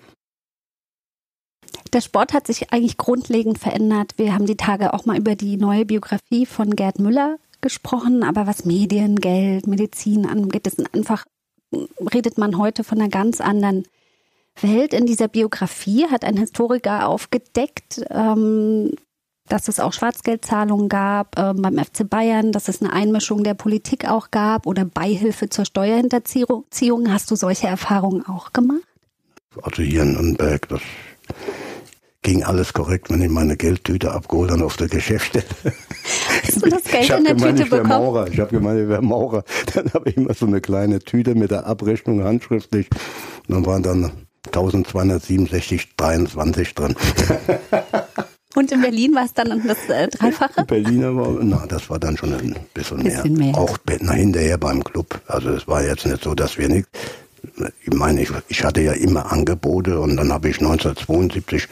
[1.93, 4.13] Der Sport hat sich eigentlich grundlegend verändert.
[4.15, 8.47] Wir haben die Tage auch mal über die neue Biografie von Gerd Müller gesprochen, aber
[8.47, 11.25] was Medien, Geld, Medizin angeht, ist einfach,
[12.13, 13.83] redet man heute von einer ganz anderen
[14.59, 14.93] Welt.
[14.93, 18.93] In dieser Biografie hat ein Historiker aufgedeckt, ähm,
[19.47, 24.09] dass es auch Schwarzgeldzahlungen gab äh, beim FC Bayern, dass es eine Einmischung der Politik
[24.09, 27.11] auch gab oder Beihilfe zur Steuerhinterziehung.
[27.11, 28.81] Hast du solche Erfahrungen auch gemacht?
[29.61, 30.81] Also hier in Nürnberg, das
[32.21, 35.45] ging alles korrekt, wenn ich meine Geldtüte abgeholt habe auf der Geschäftsstelle.
[36.43, 37.89] Hast du das Geld ich in der gemeint, Tüte ich bekommen?
[37.89, 38.27] Maurer.
[38.27, 39.43] Ich habe gemeint, ich wäre Maurer.
[39.73, 42.89] Dann habe ich immer so eine kleine Tüte mit der Abrechnung handschriftlich.
[43.47, 44.11] Und dann waren dann
[44.47, 46.95] 1267, 23 drin.
[48.53, 50.65] Und in Berlin war es dann das äh, Dreifache?
[50.65, 53.51] Berliner war, na, das war dann schon ein bisschen, bisschen mehr.
[53.53, 53.57] mehr.
[53.57, 55.21] Auch na, hinterher beim Club.
[55.27, 56.87] Also es war jetzt nicht so, dass wir nicht,
[57.83, 61.67] ich meine, ich, ich, hatte ja immer Angebote und dann habe ich 1972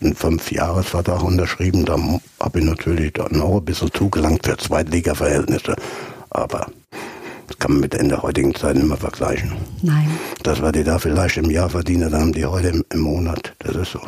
[0.00, 1.84] einen Fünfjahresvertrag unterschrieben.
[1.84, 1.96] Da
[2.40, 5.76] habe ich natürlich dann auch ein bisschen zugelangt für Zweitliga-Verhältnisse.
[6.30, 6.66] Aber
[7.46, 9.52] das kann man mit in der heutigen Zeit nicht mehr vergleichen.
[9.82, 10.08] Nein.
[10.42, 13.54] Das, was die da vielleicht im Jahr verdienen, dann haben die heute im, im Monat.
[13.60, 14.00] Das ist so.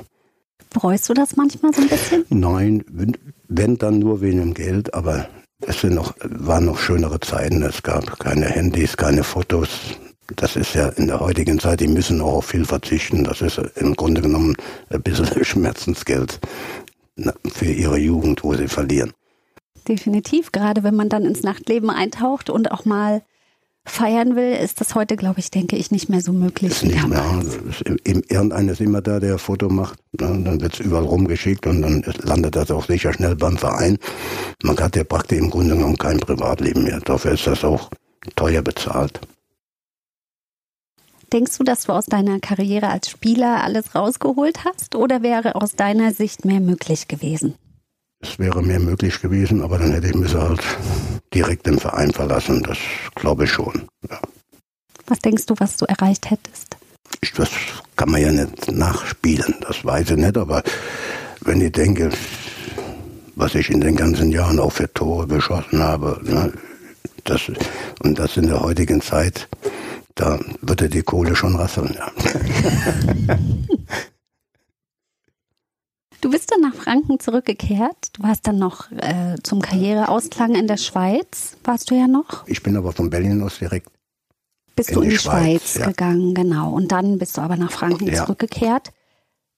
[0.70, 2.24] Bereust du das manchmal so ein bisschen?
[2.30, 2.84] Nein,
[3.48, 5.28] wenn dann nur wegen dem Geld, aber
[5.60, 7.62] es sind noch, waren noch schönere Zeiten.
[7.62, 9.68] Es gab keine Handys, keine Fotos,
[10.36, 13.24] das ist ja in der heutigen Zeit, die müssen auch auf viel verzichten.
[13.24, 14.56] Das ist im Grunde genommen
[14.90, 16.40] ein bisschen Schmerzensgeld
[17.52, 19.12] für ihre Jugend, wo sie verlieren.
[19.86, 23.22] Definitiv, gerade wenn man dann ins Nachtleben eintaucht und auch mal
[23.84, 26.72] feiern will, ist das heute, glaube ich, denke ich, nicht mehr so möglich.
[26.72, 27.22] Ist nicht mehr.
[28.04, 29.98] Irgendeiner ist immer da, der ein Foto macht.
[30.12, 33.98] Dann wird es überall rumgeschickt und dann landet das auch sicher schnell beim Verein.
[34.62, 37.00] Man hat ja praktisch im Grunde genommen kein Privatleben mehr.
[37.00, 37.90] Dafür ist das auch
[38.36, 39.20] teuer bezahlt.
[41.32, 45.74] Denkst du, dass du aus deiner Karriere als Spieler alles rausgeholt hast oder wäre aus
[45.74, 47.54] deiner Sicht mehr möglich gewesen?
[48.20, 50.62] Es wäre mehr möglich gewesen, aber dann hätte ich mich halt
[51.34, 52.62] direkt den Verein verlassen.
[52.62, 52.78] Das
[53.14, 53.86] glaube ich schon.
[54.08, 54.18] Ja.
[55.06, 56.76] Was denkst du, was du erreicht hättest?
[57.36, 57.50] Das
[57.96, 60.62] kann man ja nicht nachspielen, das weiß ich nicht, aber
[61.42, 62.10] wenn ich denke,
[63.36, 66.52] was ich in den ganzen Jahren auch für Tore geschossen habe, ne,
[67.24, 67.50] das,
[68.02, 69.48] und das in der heutigen Zeit,
[70.14, 71.96] da würde die Kohle schon rasseln.
[71.96, 73.38] Ja.
[76.20, 78.12] Du bist dann nach Franken zurückgekehrt.
[78.14, 81.58] Du warst dann noch äh, zum Karriereausklang in der Schweiz.
[81.64, 82.48] Warst du ja noch?
[82.48, 83.90] Ich bin aber von Berlin aus direkt.
[84.74, 85.86] Bist in du in die Schweiz, Schweiz ja.
[85.88, 86.72] gegangen, genau.
[86.72, 88.24] Und dann bist du aber nach Franken ja.
[88.24, 88.94] zurückgekehrt.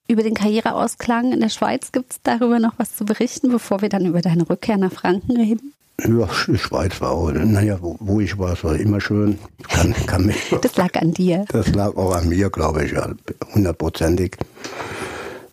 [0.09, 3.87] Über den Karriereausklang in der Schweiz gibt es darüber noch was zu berichten, bevor wir
[3.87, 5.73] dann über deine Rückkehr nach Franken reden?
[6.05, 9.39] Ja, die Schweiz war auch, naja, wo, wo ich war, es war immer schön.
[9.67, 11.45] Kann, kann mich, das lag an dir.
[11.49, 13.09] Das lag auch an mir, glaube ich, ja,
[13.53, 14.37] hundertprozentig.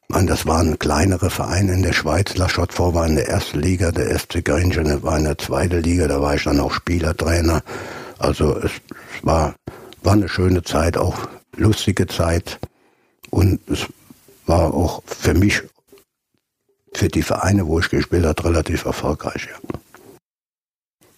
[0.08, 2.36] Und das waren kleinere Vereine in der Schweiz.
[2.36, 6.06] La Chaux-de-Fonds war in der ersten Liga, der FC Grinchen war in der zweiten Liga,
[6.06, 7.62] da war ich dann auch Spielertrainer.
[8.18, 8.70] Also es
[9.22, 9.54] war,
[10.02, 11.16] war eine schöne Zeit, auch
[11.56, 12.60] lustige Zeit.
[13.30, 13.86] Und es
[14.46, 15.62] war auch für mich,
[16.92, 19.48] für die Vereine, wo ich gespielt habe, relativ erfolgreich.
[19.50, 19.80] Ja.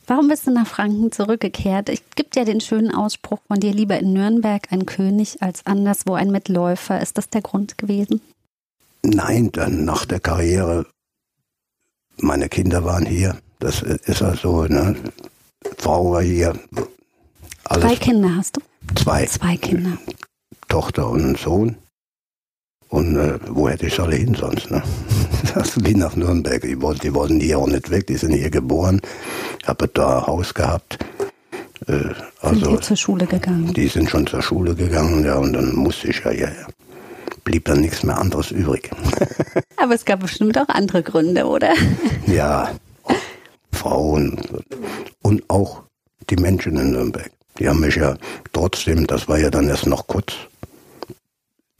[0.06, 1.88] Warum bist du nach Franken zurückgekehrt?
[1.88, 6.14] Es gibt ja den schönen Ausspruch von dir, lieber in Nürnberg ein König als anderswo
[6.14, 7.00] ein Mitläufer.
[7.00, 8.20] Ist das der Grund gewesen?
[9.02, 10.86] Nein, dann nach der Karriere,
[12.18, 13.36] meine Kinder waren hier.
[13.58, 14.96] Das ist also, ne?
[15.78, 16.58] Frau war hier.
[17.64, 18.60] Alles Zwei Kinder hast du?
[18.94, 19.26] Zwei.
[19.26, 19.98] Zwei Kinder.
[20.68, 21.76] Tochter und Sohn.
[22.88, 24.70] Und äh, wo hätte ich alle hin sonst?
[24.70, 24.82] Ne?
[25.54, 26.60] Das wie nach Nürnberg.
[26.60, 29.00] Die, die wollten hier auch nicht weg, die sind hier geboren.
[29.64, 30.98] Habe da ein Haus gehabt.
[31.86, 33.72] Äh, also, sind die zur Schule gegangen?
[33.72, 36.66] Die sind schon zur Schule gegangen, ja, und dann musste ich ja hierher
[37.46, 38.90] blieb dann nichts mehr anderes übrig.
[39.76, 41.72] Aber es gab bestimmt auch andere Gründe, oder?
[42.26, 42.72] Ja,
[43.70, 44.36] Frauen
[45.22, 45.84] und auch
[46.28, 47.30] die Menschen in Nürnberg.
[47.58, 48.16] Die haben mich ja
[48.52, 50.32] trotzdem, das war ja dann erst noch kurz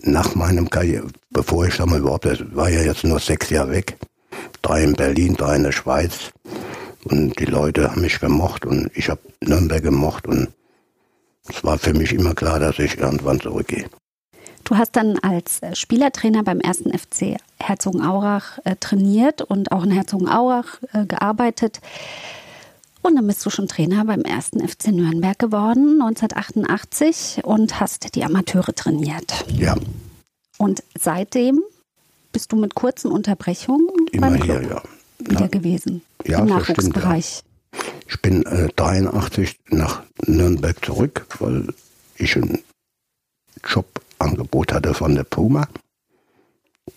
[0.03, 3.73] nach meinem Karriere, bevor ich da mal überhaupt, das war ja jetzt nur sechs Jahre
[3.73, 3.97] weg.
[4.63, 6.31] Drei in Berlin, drei in der Schweiz.
[7.05, 10.49] Und die Leute haben mich gemocht und ich habe Nürnberg gemocht und
[11.49, 13.87] es war für mich immer klar, dass ich irgendwann zurückgehe.
[14.65, 19.93] Du hast dann als äh, Spielertrainer beim ersten FC Herzogenaurach äh, trainiert und auch in
[19.93, 21.81] Herzogenaurach äh, gearbeitet.
[23.07, 28.25] Und dann bist du schon Trainer beim ersten FC Nürnberg geworden, 1988, und hast die
[28.25, 29.45] Amateure trainiert.
[29.49, 29.77] Ja.
[30.59, 31.63] Und seitdem
[32.33, 34.83] bist du mit kurzen Unterbrechungen Immer beim Club hier, ja.
[35.21, 36.03] wieder Na, gewesen.
[36.25, 37.45] Ja, im Nachwuchsbereich.
[37.45, 37.93] Stimmt, ja.
[38.09, 41.69] Ich bin äh, 83 nach Nürnberg zurück, weil
[42.17, 42.59] ich einen
[43.65, 43.87] Job
[44.19, 45.69] Angebot hatte von der Puma.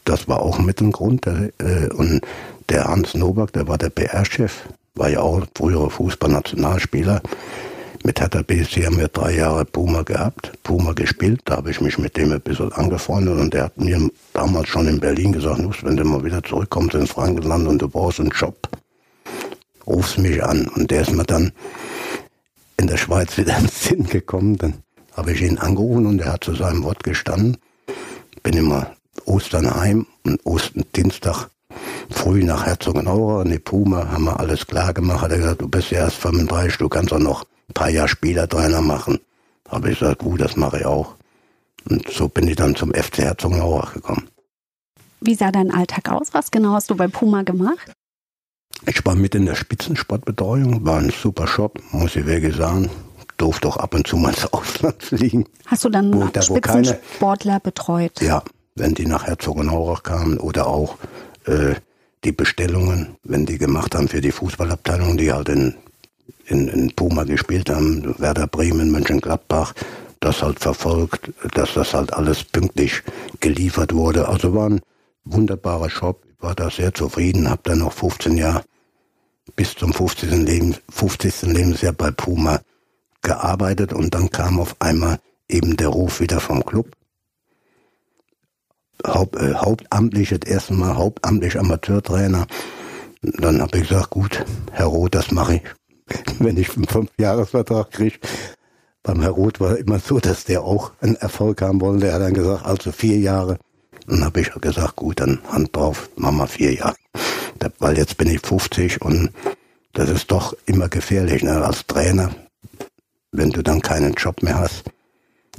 [0.06, 1.28] Das war auch mit dem Grund.
[1.28, 1.52] Äh,
[1.94, 2.22] und
[2.70, 4.64] der Hans Nowak, der war der PR-Chef,
[5.00, 7.22] war ja auch früherer Fußballnationalspieler.
[8.04, 11.42] Mit Hertha BSC haben wir drei Jahre Puma gehabt, Puma gespielt.
[11.46, 14.88] Da habe ich mich mit dem ein bisschen angefreundet und der hat mir damals schon
[14.88, 18.70] in Berlin gesagt, wenn du mal wieder zurückkommst ins Frankenland und du brauchst einen Job,
[19.88, 20.68] rufst mich an.
[20.68, 21.52] Und der ist mir dann
[22.78, 24.58] in der Schweiz wieder ins Sinn gekommen.
[24.58, 24.76] Dann
[25.16, 27.58] habe ich ihn angerufen und er hat zu seinem Wort gestanden.
[28.44, 31.50] Bin immer Ostern heim und Osten Dienstag
[32.10, 35.22] früh nach Herzogenaurach in die Puma, haben wir alles klar gemacht.
[35.22, 38.08] Hat er gesagt, du bist ja erst 35, du kannst auch noch ein paar Jahre
[38.08, 39.20] Spielertrainer machen.
[39.68, 41.16] Habe ich gesagt, gut, das mache ich auch.
[41.90, 44.28] Und so bin ich dann zum FC Herzogenaurach gekommen.
[45.22, 46.34] Wie sah dein Alltag aus?
[46.34, 47.92] Was genau hast du bei Puma gemacht?
[48.86, 52.90] Ich war mit in der Spitzensportbetreuung, war ein super Shop, muss ich wirklich sagen
[53.40, 55.46] durfte auch ab und zu mal ins Ausland fliegen.
[55.66, 58.22] Hast du dann wo, da, Spitzensportler betreut?
[58.22, 58.44] Ja,
[58.76, 60.98] wenn die nach Herzogenaurach kamen oder auch
[61.50, 61.76] äh,
[62.24, 65.76] die Bestellungen, wenn die gemacht haben für die Fußballabteilung, die halt in,
[66.48, 69.74] in, in Puma gespielt haben, Werder Bremen, Mönchengladbach,
[70.20, 73.04] das halt verfolgt, dass das halt alles pünktlich
[73.40, 74.28] geliefert wurde.
[74.28, 74.82] Also war ein
[75.24, 78.64] wunderbarer Shop, war da sehr zufrieden, habe dann noch 15 Jahre
[79.56, 80.32] bis zum 50.
[80.32, 81.54] Leben, 50.
[81.54, 82.60] Lebensjahr bei Puma
[83.22, 86.92] gearbeitet und dann kam auf einmal eben der Ruf wieder vom Club.
[89.06, 92.48] Haupt, äh, hauptamtlich, das erste Mal hauptamtlich Amateurtrainer.
[93.22, 95.62] Dann habe ich gesagt, gut, Herr Roth, das mache ich.
[96.40, 98.20] Wenn ich einen Fünfjahresvertrag kriege,
[99.04, 102.08] beim Herr Roth war immer so, dass der auch einen Erfolg haben wollte.
[102.08, 103.58] Er hat dann gesagt, also vier Jahre.
[104.08, 106.96] Dann habe ich gesagt, gut, dann Hand drauf, Mama vier Jahre.
[107.80, 109.32] Weil jetzt bin ich 50 und
[109.94, 111.64] das ist doch immer gefährlich ne?
[111.64, 112.32] als Trainer,
[113.32, 114.84] wenn du dann keinen Job mehr hast.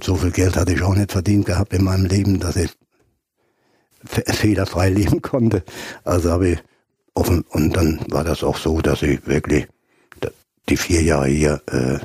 [0.02, 2.70] So viel Geld hatte ich auch nicht verdient gehabt in meinem Leben, dass ich
[4.04, 5.62] fehlerfrei leben konnte.
[6.04, 6.58] Also habe ich
[7.14, 9.66] offen, und dann war das auch so, dass ich wirklich
[10.68, 11.98] die vier Jahre hier äh,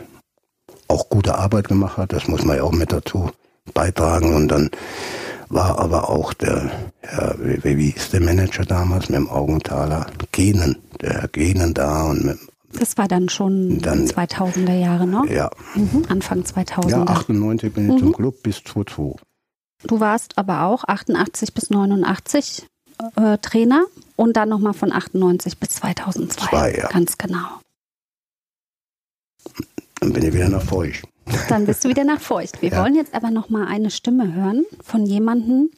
[0.88, 2.14] auch gute Arbeit gemacht hat.
[2.14, 3.30] Das muss man ja auch mit dazu
[3.74, 4.34] beitragen.
[4.34, 4.70] Und dann
[5.50, 10.08] war aber auch der, Herr, wie, wie ist der Manager damals mit dem Augenthaler?
[10.32, 12.40] Genen, der Herr Genen da und mit
[12.78, 15.24] das war dann schon dann, 2000er Jahre, ne?
[15.30, 15.50] Ja.
[15.76, 16.90] Mhm, Anfang 2000er.
[16.90, 18.00] Ja, 98 bin ich mhm.
[18.00, 19.16] zum Club bis 2002.
[19.84, 22.66] Du warst aber auch 88 bis 89
[23.16, 23.86] äh, Trainer
[24.16, 26.48] und dann nochmal von 98 bis 2002.
[26.48, 26.88] Zwei, ja.
[26.88, 27.60] Ganz genau.
[30.00, 31.08] Dann bin ich wieder nach Feucht.
[31.50, 32.62] Dann bist du wieder nach Feucht.
[32.62, 32.82] Wir ja.
[32.82, 35.72] wollen jetzt aber nochmal eine Stimme hören von jemandem,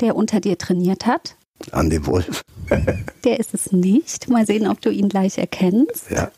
[0.00, 1.36] der unter dir trainiert hat.
[1.72, 2.42] Andi Wolf.
[3.24, 4.28] der ist es nicht.
[4.28, 6.10] Mal sehen, ob du ihn gleich erkennst.
[6.10, 6.30] Ja.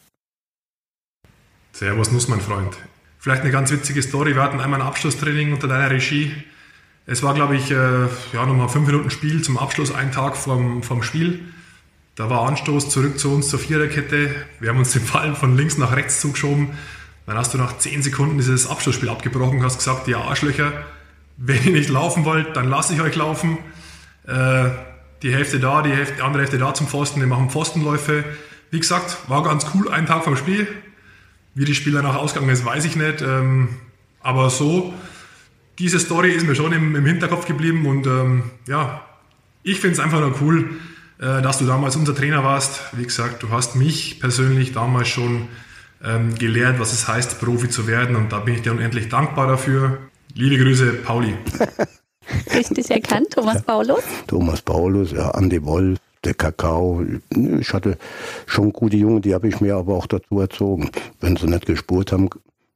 [1.73, 2.77] Servus Nuss, mein Freund.
[3.19, 4.35] Vielleicht eine ganz witzige Story.
[4.35, 6.33] Wir hatten einmal ein Abschlusstraining unter deiner Regie.
[7.11, 7.75] Es war, glaube ich, äh,
[8.33, 11.41] ja, nochmal fünf Minuten Spiel zum Abschluss, ein Tag vom, vom Spiel.
[12.15, 14.33] Da war Anstoß zurück zu uns zur Viererkette.
[14.61, 16.69] Wir haben uns den Ball von links nach rechts zugeschoben.
[17.27, 20.73] Dann hast du nach zehn Sekunden dieses Abschlussspiel abgebrochen, hast gesagt, ihr Arschlöcher,
[21.37, 23.59] wenn ihr nicht laufen wollt, dann lasse ich euch laufen.
[24.29, 24.71] Äh,
[25.23, 28.23] die Hälfte da, die, Hälfte, die andere Hälfte da zum Pfosten, wir machen Pfostenläufe.
[28.71, 30.69] Wie gesagt, war ganz cool, ein Tag vom Spiel.
[31.57, 33.21] Wie die Spiel danach ausgegangen ist, weiß ich nicht.
[33.21, 33.71] Ähm,
[34.21, 34.95] aber so
[35.81, 39.01] diese Story ist mir schon im, im Hinterkopf geblieben und ähm, ja,
[39.63, 40.71] ich finde es einfach nur cool,
[41.19, 42.83] äh, dass du damals unser Trainer warst.
[42.93, 45.49] Wie gesagt, du hast mich persönlich damals schon
[46.05, 49.47] ähm, gelehrt, was es heißt, Profi zu werden und da bin ich dir unendlich dankbar
[49.47, 49.99] dafür.
[50.35, 51.35] Liebe Grüße, Pauli.
[52.55, 54.05] Richtig erkannt, Thomas Paulus.
[54.27, 57.03] Thomas Paulus, ja, Andi Wolf, der Kakao.
[57.59, 57.97] Ich hatte
[58.47, 60.91] schon gute Jungen, die habe ich mir aber auch dazu erzogen.
[61.21, 62.29] Wenn sie nicht gespurt haben,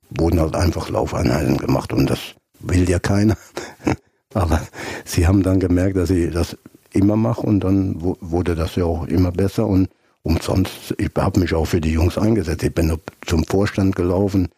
[0.08, 2.34] wurden halt einfach Laufeinheiten gemacht und das
[2.68, 3.36] will ja keiner.
[4.34, 4.60] Aber
[5.04, 6.56] sie haben dann gemerkt, dass ich das
[6.92, 9.88] immer mache und dann wurde das ja auch immer besser und
[10.22, 12.62] umsonst, ich habe mich auch für die Jungs eingesetzt.
[12.62, 12.96] Ich bin
[13.26, 14.48] zum Vorstand gelaufen,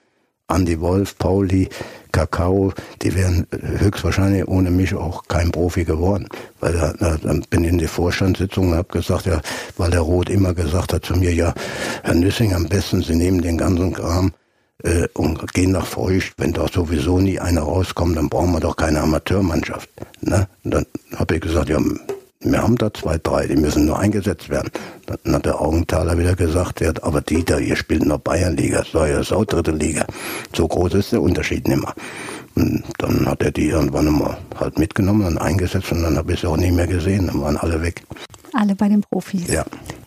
[0.49, 1.69] Andy Wolf, Pauli,
[2.12, 6.29] Kakao, die wären höchstwahrscheinlich ohne mich auch kein Profi geworden.
[6.61, 9.40] Weil da, da, dann bin ich in die Vorstandssitzung und habe gesagt, ja,
[9.77, 11.53] weil der Roth immer gesagt hat zu mir, ja,
[12.05, 14.33] Herr Nüssing, am besten Sie nehmen den ganzen Kram
[14.83, 16.35] äh, und gehen nach Feucht.
[16.39, 19.89] Wenn da sowieso nie einer rauskommt, dann brauchen wir doch keine Amateurmannschaft.
[20.21, 20.49] Ne?
[20.65, 20.87] Und dann
[21.17, 21.79] habe ich gesagt, ja,
[22.41, 24.71] wir haben da zwei, drei, die müssen nur eingesetzt werden.
[25.07, 28.95] Dann hat der Augenthaler wieder gesagt, ja, aber Dieter, ihr spielt in der Bayernliga, das
[28.95, 30.07] war ja so dritte Liga.
[30.55, 31.95] So groß ist der Unterschied nicht mehr.
[32.55, 36.41] Und dann hat er die irgendwann mal halt mitgenommen und eingesetzt und dann habe ich
[36.41, 37.27] sie auch nie mehr gesehen.
[37.27, 38.03] Dann waren alle weg.
[38.53, 39.49] Alle bei den Profis.
[39.49, 39.65] Ja.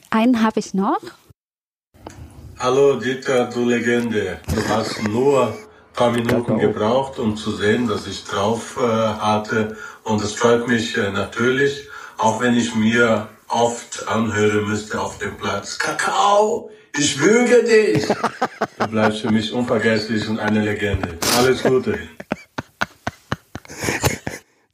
[0.09, 0.99] Einen habe ich noch.
[2.61, 4.37] Hallo Dieter, du Legende.
[4.53, 5.53] Du hast nur ein
[5.93, 9.77] paar Minuten gebraucht, um zu sehen, dass ich drauf äh, hatte.
[10.03, 15.37] Und es freut mich äh, natürlich, auch wenn ich mir oft anhören müsste auf dem
[15.37, 15.79] Platz.
[15.79, 18.05] Kakao, ich würge dich.
[18.77, 21.17] Du bleibst für mich unvergesslich und eine Legende.
[21.37, 21.97] Alles Gute.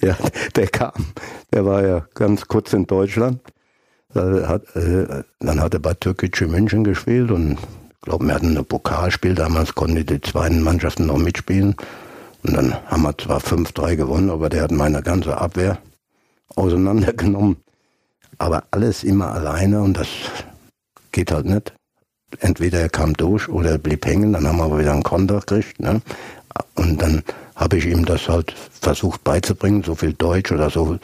[0.02, 0.16] Ja,
[0.56, 1.14] der kam,
[1.52, 3.40] der war ja ganz kurz in Deutschland
[4.16, 8.66] hat, äh, dann hat er bei Türkische München gespielt und ich glaube, wir hatten ein
[8.66, 11.76] Pokalspiel, damals konnten die zweiten Mannschaften noch mitspielen.
[12.44, 15.80] Und dann haben wir zwar 5-3 gewonnen, aber der hat meine ganze Abwehr
[16.56, 17.58] auseinandergenommen.
[18.38, 20.08] Aber alles immer alleine und das
[21.12, 21.74] geht halt nicht.
[22.40, 25.40] Entweder er kam durch oder er blieb hängen, dann haben wir aber wieder einen Konter
[25.40, 25.80] gekriegt.
[25.80, 26.02] Ne?
[26.76, 27.24] Und dann
[27.56, 31.00] habe ich ihm das halt versucht beizubringen, so viel Deutsch oder so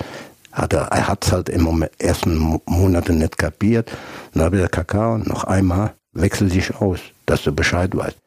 [0.51, 3.91] hat er, er hat's halt im ersten Monate nicht kapiert.
[4.33, 8.17] Dann habe ich gesagt, Kakao, noch einmal, wechsel dich aus, dass du Bescheid weißt.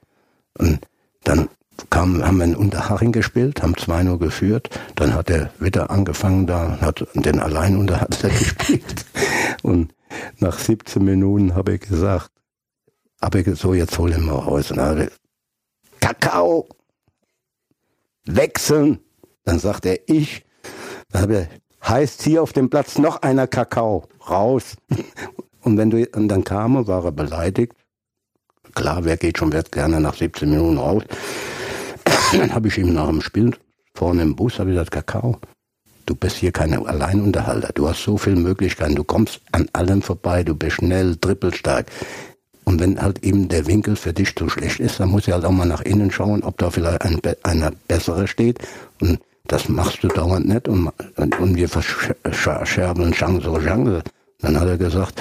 [0.58, 0.80] Und
[1.24, 1.48] dann
[1.90, 6.78] kam, haben wir in Unterhaching gespielt, haben 2-0 geführt, dann hat er wieder angefangen da,
[6.80, 9.04] hat den Alleinunterhalter gespielt.
[9.62, 9.94] Und
[10.38, 12.30] nach 17 Minuten habe ich gesagt,
[13.20, 14.70] habe ich so, jetzt hol ihn mal raus.
[14.70, 15.10] Und dann habe ich,
[16.00, 16.68] Kakao,
[18.26, 18.98] wechseln.
[19.44, 20.44] Dann sagt er, ich.
[21.10, 24.76] Dann habe ich, heißt hier auf dem Platz noch einer Kakao, raus.
[25.62, 27.72] Und wenn du, und dann kam war er beleidigt.
[28.74, 31.04] Klar, wer geht schon wer gerne nach 17 Minuten raus.
[32.32, 33.56] Dann habe ich ihm nach dem Spiel
[33.94, 35.38] vorne im Bus, habe ich gesagt, Kakao,
[36.04, 37.72] du bist hier keine Alleinunterhalter.
[37.72, 38.94] Du hast so viele Möglichkeiten.
[38.94, 40.42] Du kommst an allem vorbei.
[40.42, 41.86] Du bist schnell, trippelstark.
[42.64, 45.46] Und wenn halt eben der Winkel für dich zu schlecht ist, dann muss ich halt
[45.46, 48.58] auch mal nach innen schauen, ob da vielleicht ein, einer bessere steht.
[49.00, 50.68] Und das machst du dauernd nicht.
[50.68, 54.02] Und, und, und wir verscherbeln Chance oder Chance.
[54.40, 55.20] Dann hat er gesagt,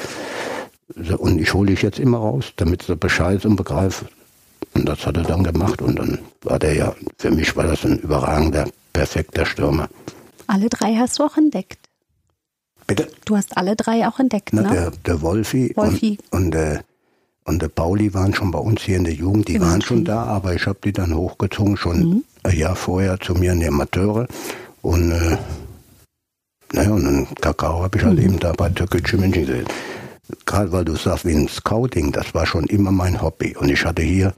[1.18, 4.06] und ich hole dich jetzt immer raus, damit du Bescheid und begreifst.
[4.74, 5.82] Und das hat er dann gemacht.
[5.82, 9.88] Und dann war der ja, für mich war das ein überragender, perfekter Stürmer.
[10.48, 11.80] Alle drei hast du auch entdeckt.
[12.88, 13.08] Bitte?
[13.26, 14.70] Du hast alle drei auch entdeckt, Na, ne?
[14.70, 16.18] Der, der Wolfi, Wolfi.
[16.32, 16.84] Und, und, der,
[17.46, 20.04] und der Pauli waren schon bei uns hier in der Jugend, die Die waren schon.
[20.04, 22.24] da, aber ich habe die dann hochgezogen, schon Mhm.
[22.44, 24.28] Ein Jahr vorher zu mir in die Amateure.
[24.82, 25.38] Und, äh,
[26.74, 28.08] naja, und einen Kakao habe ich Mhm.
[28.10, 29.68] halt eben da bei Türkische München gesehen.
[30.46, 33.56] Gerade weil du sagst, wie ein Scouting, das war schon immer mein Hobby.
[33.56, 34.34] Und ich hatte hier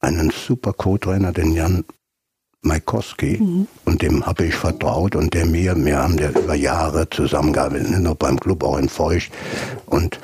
[0.00, 1.84] einen super Co-Trainer, den Jan
[2.62, 3.68] Maikowski, Mhm.
[3.84, 8.00] und dem habe ich vertraut und der mir, wir haben ja über Jahre zusammengearbeitet, nicht
[8.00, 9.30] nur beim Club, auch in Feucht.
[9.86, 10.18] Und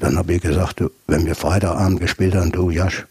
[0.00, 3.06] dann habe ich gesagt, wenn wir Freitagabend gespielt haben, du Jasch,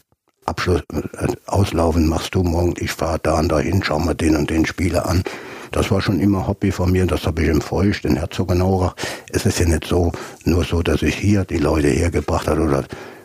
[0.50, 4.50] Abschluss, äh, auslaufen machst du morgen, ich fahre da und dahin, schau mal den und
[4.50, 5.22] den Spieler an.
[5.70, 8.96] Das war schon immer Hobby von mir, das habe ich im Feucht, in Herzogenaurach.
[9.30, 10.10] Es ist ja nicht so,
[10.44, 12.84] nur so, dass ich hier die Leute hergebracht habe oder,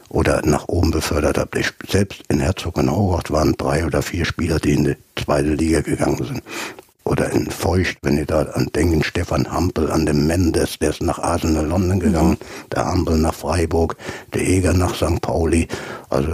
[0.10, 1.60] oder nach oben befördert habe.
[1.60, 6.24] Ich, selbst in Herzogenaurach waren drei oder vier Spieler, die in die zweite Liga gegangen
[6.24, 6.44] sind.
[7.08, 11.04] Oder in Feucht, wenn ihr da an denken, Stefan Hampel, an den Mendes, der ist
[11.04, 12.38] nach Arsenal London gegangen,
[12.72, 13.96] der Hampel nach Freiburg,
[14.34, 15.22] der Eger nach St.
[15.22, 15.68] Pauli.
[16.10, 16.34] Also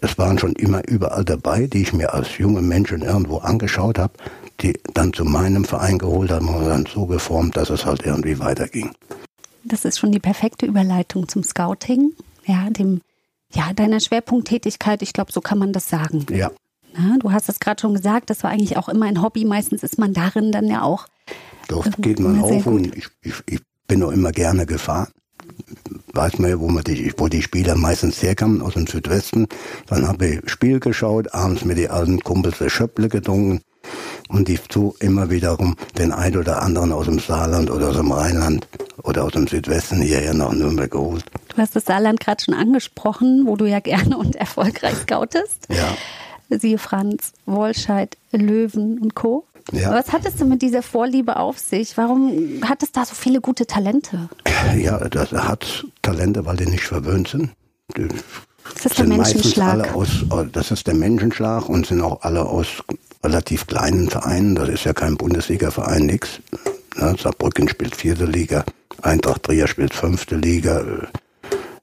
[0.00, 4.12] es waren schon immer überall dabei, die ich mir als junge Menschen irgendwo angeschaut habe,
[4.60, 8.38] die dann zu meinem Verein geholt haben und dann so geformt, dass es halt irgendwie
[8.38, 8.92] weiterging.
[9.64, 12.12] Das ist schon die perfekte Überleitung zum Scouting,
[12.46, 13.00] ja, dem,
[13.52, 15.02] ja, deiner Schwerpunkttätigkeit.
[15.02, 16.26] Ich glaube, so kann man das sagen.
[16.30, 16.52] Ja,
[16.96, 19.44] Na, du hast es gerade schon gesagt, das war eigentlich auch immer ein Hobby.
[19.44, 21.06] Meistens ist man darin dann ja auch.
[21.68, 25.08] Doch, Das geht man auf und ich, ich, ich bin auch immer gerne gefahren.
[26.12, 29.46] Weiß man ja, wo, man die, wo die Spieler meistens herkamen, aus dem Südwesten.
[29.86, 33.60] Dann habe ich Spiel geschaut, abends mit den alten Kumpels der Schöpple getrunken
[34.28, 38.12] und die so immer wiederum den ein oder anderen aus dem Saarland oder aus dem
[38.12, 38.66] Rheinland
[39.02, 41.24] oder aus dem Südwesten hierher nach Nürnberg geholt.
[41.48, 45.66] Du hast das Saarland gerade schon angesprochen, wo du ja gerne und erfolgreich scoutest.
[45.68, 45.96] Ja.
[46.58, 49.44] Siehe Franz, Wolscheid, Löwen und Co.
[49.70, 49.92] Ja.
[49.92, 51.96] Was hat es denn mit dieser Vorliebe auf sich?
[51.96, 54.28] Warum hat es da so viele gute Talente?
[54.76, 57.50] Ja, das hat Talente, weil die nicht verwöhnt sind.
[57.96, 58.08] Die
[58.74, 59.94] Das ist der Menschenschlag.
[59.94, 62.82] aus, das ist der Menschenschlag und sind auch alle aus
[63.22, 64.54] relativ kleinen Vereinen.
[64.54, 66.40] Das ist ja kein Bundesliga-Verein, nix.
[66.96, 68.64] Ne, Saarbrücken spielt vierte Liga,
[69.00, 70.84] Eintracht Trier spielt fünfte Liga,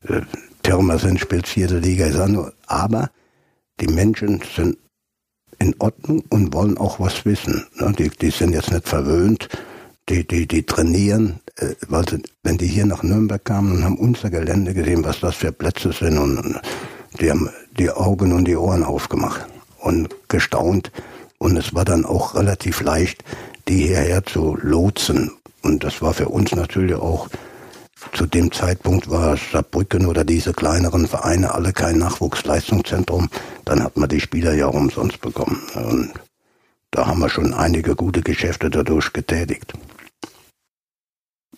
[0.07, 0.21] äh,
[0.63, 2.07] Pirmasens spielt vierte Liga.
[2.67, 3.09] Aber
[3.79, 4.77] die Menschen sind
[5.59, 7.65] in Ordnung und wollen auch was wissen.
[7.75, 7.93] Ne?
[7.97, 9.49] Die, die sind jetzt nicht verwöhnt,
[10.07, 13.97] die, die, die trainieren, äh, weil sie, wenn die hier nach Nürnberg kamen und haben
[13.97, 16.61] unser Gelände gesehen, was das für Plätze sind und, und
[17.19, 19.45] die haben die Augen und die Ohren aufgemacht
[19.79, 20.91] und gestaunt
[21.37, 23.23] und es war dann auch relativ leicht,
[23.67, 27.27] die hierher zu lotsen und das war für uns natürlich auch
[28.13, 33.29] zu dem Zeitpunkt war Saarbrücken oder diese kleineren Vereine alle kein Nachwuchsleistungszentrum.
[33.65, 35.61] Dann hat man die Spieler ja auch umsonst bekommen.
[35.75, 36.13] Und
[36.91, 39.73] da haben wir schon einige gute Geschäfte dadurch getätigt.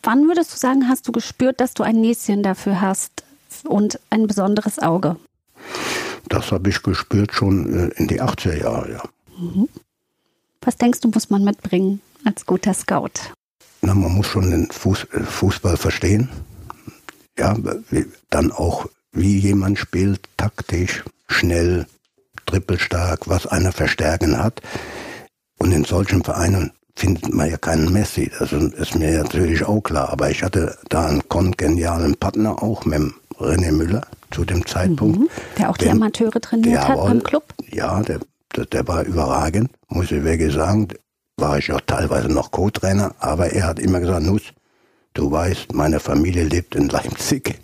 [0.04, 3.24] Wann würdest du sagen, hast du gespürt, dass du ein Näschen dafür hast
[3.64, 5.18] und ein besonderes Auge?
[6.28, 9.04] Das habe ich gespürt schon äh, in die 80er Jahre, ja.
[10.62, 13.34] Was denkst du, muss man mitbringen als guter Scout?
[13.82, 16.30] Na, man muss schon den Fuß, äh, Fußball verstehen.
[17.38, 17.56] Ja,
[18.30, 21.88] dann auch, wie jemand spielt, taktisch, schnell,
[22.46, 24.62] trippelstark, was einer verstärken hat.
[25.58, 28.32] Und in solchen Vereinen findet man ja keinen Messi.
[28.38, 30.10] Das ist mir natürlich auch klar.
[30.10, 33.02] Aber ich hatte da einen kongenialen Partner auch mit
[33.40, 34.02] René Müller
[34.32, 35.20] zu dem Zeitpunkt.
[35.20, 35.30] Mhm.
[35.58, 37.44] Der auch die Amateure trainiert hat beim Club?
[37.72, 38.20] Ja, der,
[38.56, 40.90] der, der war überragend, muss ich wirklich sagen.
[41.42, 44.44] War ich auch teilweise noch Co-Trainer, aber er hat immer gesagt, Nuss,
[45.16, 47.60] du weißt, meine Familie lebt in Leipzig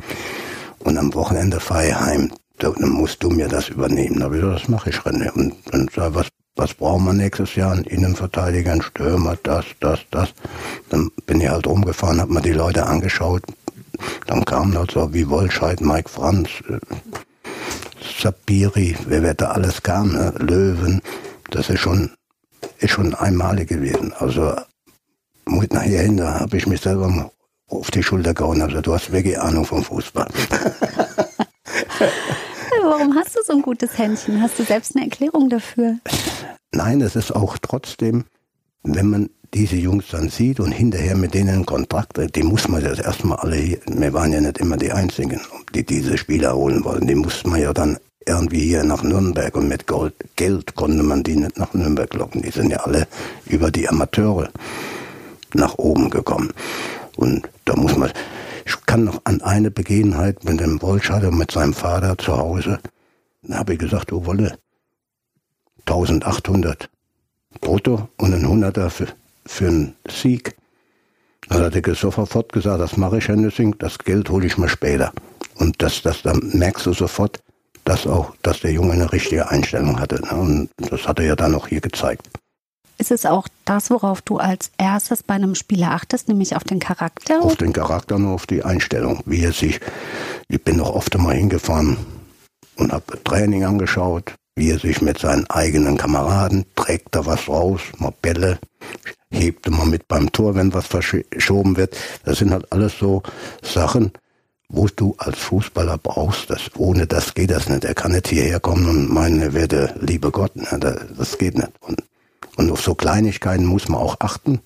[0.79, 2.31] und am Wochenende fahre ich heim.
[2.57, 4.17] Da- Dann musst du mir das übernehmen.
[4.17, 5.29] Da habe ich gesagt, das mache ich, René.
[5.31, 7.73] Und dann sag, was, was brauchen wir nächstes Jahr?
[7.73, 10.33] Einen Innenverteidiger, einen Stürmer, das, das, das.
[10.89, 13.43] Dann bin ich halt rumgefahren, habe mir die Leute angeschaut.
[14.25, 16.79] Dann kamen halt so wie Wolscheid, Mike Franz, äh,
[18.21, 20.33] Sapiri, wer wer da alles kam, ne?
[20.39, 21.01] Löwen,
[21.51, 22.11] das ist schon,
[22.79, 24.13] ist schon einmalig gewesen.
[24.13, 24.55] Also
[25.45, 27.31] muss nachher hin, da habe ich mich selber
[27.67, 28.61] auf die Schulter gehauen.
[28.61, 30.27] Also du hast wirklich Ahnung vom Fußball.
[32.83, 34.41] Warum hast du so ein gutes Händchen?
[34.41, 35.97] Hast du selbst eine Erklärung dafür?
[36.71, 38.25] Nein, es ist auch trotzdem,
[38.83, 42.83] wenn man diese Jungs dann sieht und hinterher mit denen einen Kontrakt, die muss man
[42.83, 45.41] das erstmal alle, hier, wir waren ja nicht immer die Einzigen,
[45.73, 47.97] die diese Spieler holen wollten, die musste man ja dann
[48.27, 52.41] irgendwie hier nach Nürnberg und mit Gold, Geld konnte man die nicht nach Nürnberg locken.
[52.41, 53.07] Die sind ja alle
[53.45, 54.49] über die Amateure
[55.53, 56.51] nach oben gekommen.
[57.15, 58.11] Und da muss man,
[58.65, 62.79] ich kann noch an eine Begebenheit mit dem Wollschatter mit seinem Vater zu Hause,
[63.43, 64.57] da habe ich gesagt, du Wolle,
[65.85, 66.89] 1800
[67.61, 69.07] brutto und ein Hunderter für,
[69.45, 70.55] für einen Sieg.
[71.47, 74.67] Dann hat er sofort gesagt, das mache ich, Herr Nüssing, das Geld hole ich mir
[74.67, 75.13] später.
[75.55, 77.41] Und das, das, dann merkst du sofort,
[77.87, 80.21] dass auch, dass der Junge eine richtige Einstellung hatte.
[80.21, 80.35] Ne?
[80.35, 82.27] Und das hat er ja dann auch hier gezeigt.
[82.97, 86.79] Ist es auch das, worauf du als erstes bei einem Spieler achtest, nämlich auf den
[86.79, 87.41] Charakter?
[87.41, 89.79] Auf den Charakter und auf die Einstellung, wie er sich,
[90.49, 91.97] ich bin noch oft einmal hingefahren
[92.75, 97.81] und habe Training angeschaut, wie er sich mit seinen eigenen Kameraden, trägt da was raus,
[97.99, 98.57] mal Bälle,
[99.29, 101.95] hebt immer mit beim Tor, wenn was verschoben wird.
[102.25, 103.21] Das sind halt alles so
[103.61, 104.11] Sachen,
[104.69, 106.49] wo du als Fußballer brauchst.
[106.49, 107.85] Das, ohne das geht das nicht.
[107.85, 110.55] Er kann nicht hierher kommen und meinen, er werde liebe Gott.
[110.55, 111.07] Ne?
[111.17, 111.71] Das geht nicht.
[111.81, 112.03] Und,
[112.57, 114.59] und auf so Kleinigkeiten muss man auch achten.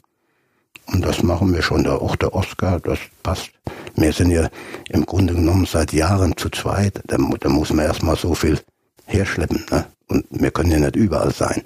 [0.88, 1.88] Und das machen wir schon.
[1.88, 3.52] Auch der Oscar, das passt.
[3.95, 4.49] Wir sind ja
[4.89, 7.02] im Grunde genommen seit Jahren zu zweit.
[7.08, 8.60] Da, da muss man erstmal so viel
[9.06, 9.66] herschleppen.
[9.70, 9.86] Ne?
[10.08, 11.62] Und wir können ja nicht überall sein.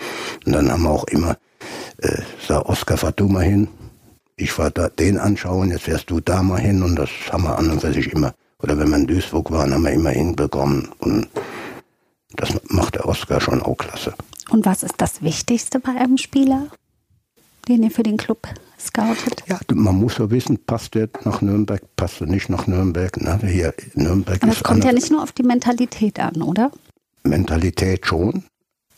[0.46, 1.38] Und dann haben wir auch immer,
[2.00, 3.68] äh, sag Oskar, fahr du mal hin.
[4.38, 6.84] Ich fahr da den anschauen, jetzt fährst du da mal hin.
[6.84, 8.34] Und das haben wir an und für sich immer.
[8.62, 10.90] Oder wenn wir in Duisburg waren, haben wir immer hinbekommen.
[11.00, 11.28] Und
[12.36, 14.14] das macht der Oskar schon auch klasse.
[14.50, 16.68] Und was ist das Wichtigste bei einem Spieler,
[17.68, 18.48] den ihr für den Club
[18.80, 19.44] scoutet?
[19.48, 23.18] Ja, man muss ja wissen, passt der nach Nürnberg, passt er nicht nach Nürnberg.
[23.20, 26.72] Na, hier Nürnberg Aber es kommt ja nicht nur auf die Mentalität an, oder?
[27.24, 28.44] Mentalität schon,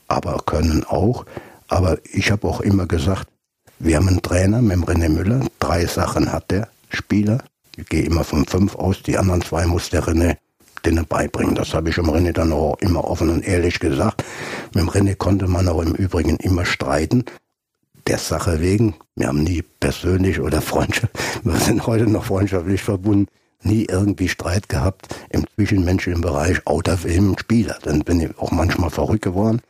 [0.08, 1.26] aber können auch.
[1.68, 3.28] Aber ich habe auch immer gesagt,
[3.80, 5.42] wir haben einen Trainer mit dem René Müller.
[5.60, 7.40] Drei Sachen hat der Spieler.
[7.76, 9.04] Ich gehe immer von fünf aus.
[9.04, 10.38] Die anderen zwei muss der René
[10.84, 11.56] denen beibringen.
[11.56, 14.24] Das habe ich dem René dann auch immer offen und ehrlich gesagt.
[14.74, 17.26] Mit dem René konnte man auch im Übrigen immer streiten.
[18.08, 18.96] Der Sache wegen.
[19.16, 21.14] Wir haben nie persönlich oder Freundschaft,
[21.44, 23.28] wir sind heute noch freundschaftlich verbunden
[23.64, 27.78] nie irgendwie Streit gehabt im zwischenmenschlichen Bereich, außer im Spieler.
[27.84, 29.62] Dann bin ich auch manchmal verrückt geworden,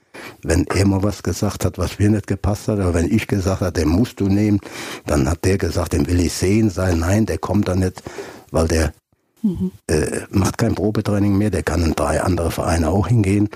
[0.43, 3.61] wenn er mal was gesagt hat, was mir nicht gepasst hat, oder wenn ich gesagt
[3.61, 4.59] habe, den musst du nehmen,
[5.05, 6.99] dann hat der gesagt, den will ich sehen sein.
[6.99, 8.03] Nein, der kommt da nicht,
[8.51, 8.93] weil der
[9.41, 9.71] mhm.
[9.87, 13.49] äh, macht kein Probetraining mehr, der kann in drei andere Vereine auch hingehen.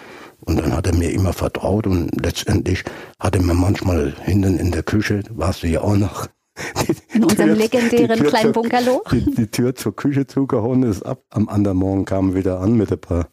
[0.44, 2.84] Und dann hat er mir immer vertraut und letztendlich
[3.20, 6.28] hat er mir manchmal hinten in der Küche, warst du ja auch noch,
[7.14, 9.04] in unserem legendären kleinen zur, Bungalow.
[9.12, 11.24] Die, die, Tür zur Küche zugehauen ist ab.
[11.30, 13.28] Am anderen Morgen kam wieder an mit ein paar,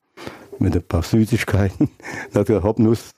[0.58, 1.88] mit ein paar Süßigkeiten.
[2.32, 3.12] Da hat er Hoppnuss,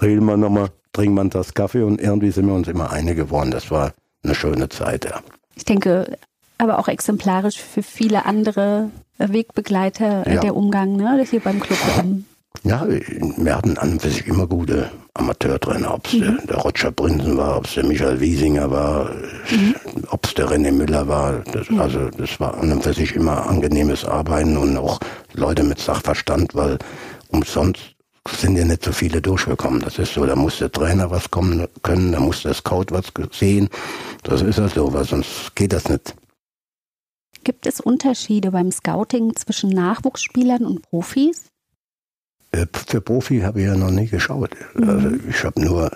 [0.00, 3.50] reden wir nochmal, trinken wir das Kaffee und irgendwie sind wir uns immer eine geworden.
[3.50, 3.92] Das war
[4.22, 5.20] eine schöne Zeit, ja.
[5.54, 6.16] Ich denke,
[6.58, 10.40] aber auch exemplarisch für viele andere Wegbegleiter äh, ja.
[10.40, 11.78] der Umgang, ne, hier beim Club.
[12.64, 16.20] Ja, wir hatten an und für sich immer gute Amateurtrainer, ob es mhm.
[16.20, 19.10] der, der, Roger Prinzen war, ob es der Michael Wiesinger war,
[19.50, 19.74] mhm.
[20.10, 21.40] ob es der René Müller war.
[21.52, 21.80] Das, mhm.
[21.80, 24.98] Also das war an und für sich immer angenehmes Arbeiten und auch
[25.34, 26.78] Leute mit Sachverstand, weil
[27.28, 27.94] umsonst
[28.36, 29.80] sind ja nicht so viele durchgekommen.
[29.80, 33.12] Das ist so, da muss der Trainer was kommen können, da muss der Scout was
[33.32, 33.68] sehen.
[34.22, 36.14] Das ist ja so, weil sonst geht das nicht.
[37.44, 41.46] Gibt es Unterschiede beim Scouting zwischen Nachwuchsspielern und Profis?
[42.52, 44.50] Äh, für Profi habe ich ja noch nie geschaut.
[44.74, 44.88] Mhm.
[44.88, 45.90] Also ich habe nur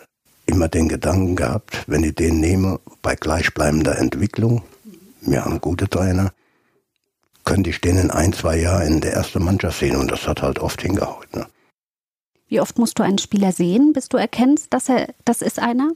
[0.46, 4.62] immer den Gedanken gehabt, wenn ich den nehme, bei gleichbleibender Entwicklung,
[5.20, 6.32] wir haben gute Trainer,
[7.44, 10.42] könnte ich den in ein, zwei Jahren in der ersten Mannschaft sehen und das hat
[10.42, 11.26] halt oft hingehauen.
[11.34, 11.46] Ne?
[12.52, 15.88] Wie oft musst du einen Spieler sehen, bis du erkennst, dass er das ist einer?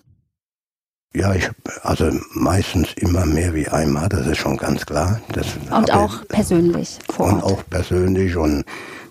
[1.15, 1.51] Ja, ich
[1.83, 5.21] also meistens immer mehr wie einmal, das ist schon ganz klar.
[5.35, 7.35] Das und auch ich, persönlich vor Ort.
[7.35, 8.65] Und auch persönlich und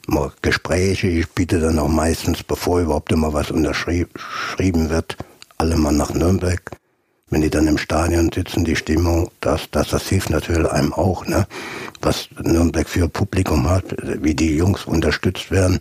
[0.08, 1.06] mal Gespräche.
[1.06, 4.10] Ich biete dann auch meistens, bevor überhaupt immer was unterschrieben
[4.90, 5.16] wird,
[5.60, 6.72] alle mal nach Nürnberg.
[7.30, 11.26] Wenn die dann im Stadion sitzen, die Stimmung, das, das, das hilft natürlich einem auch,
[11.26, 11.48] ne?
[12.02, 13.84] Was Nürnberg für Publikum hat,
[14.22, 15.80] wie die Jungs unterstützt werden,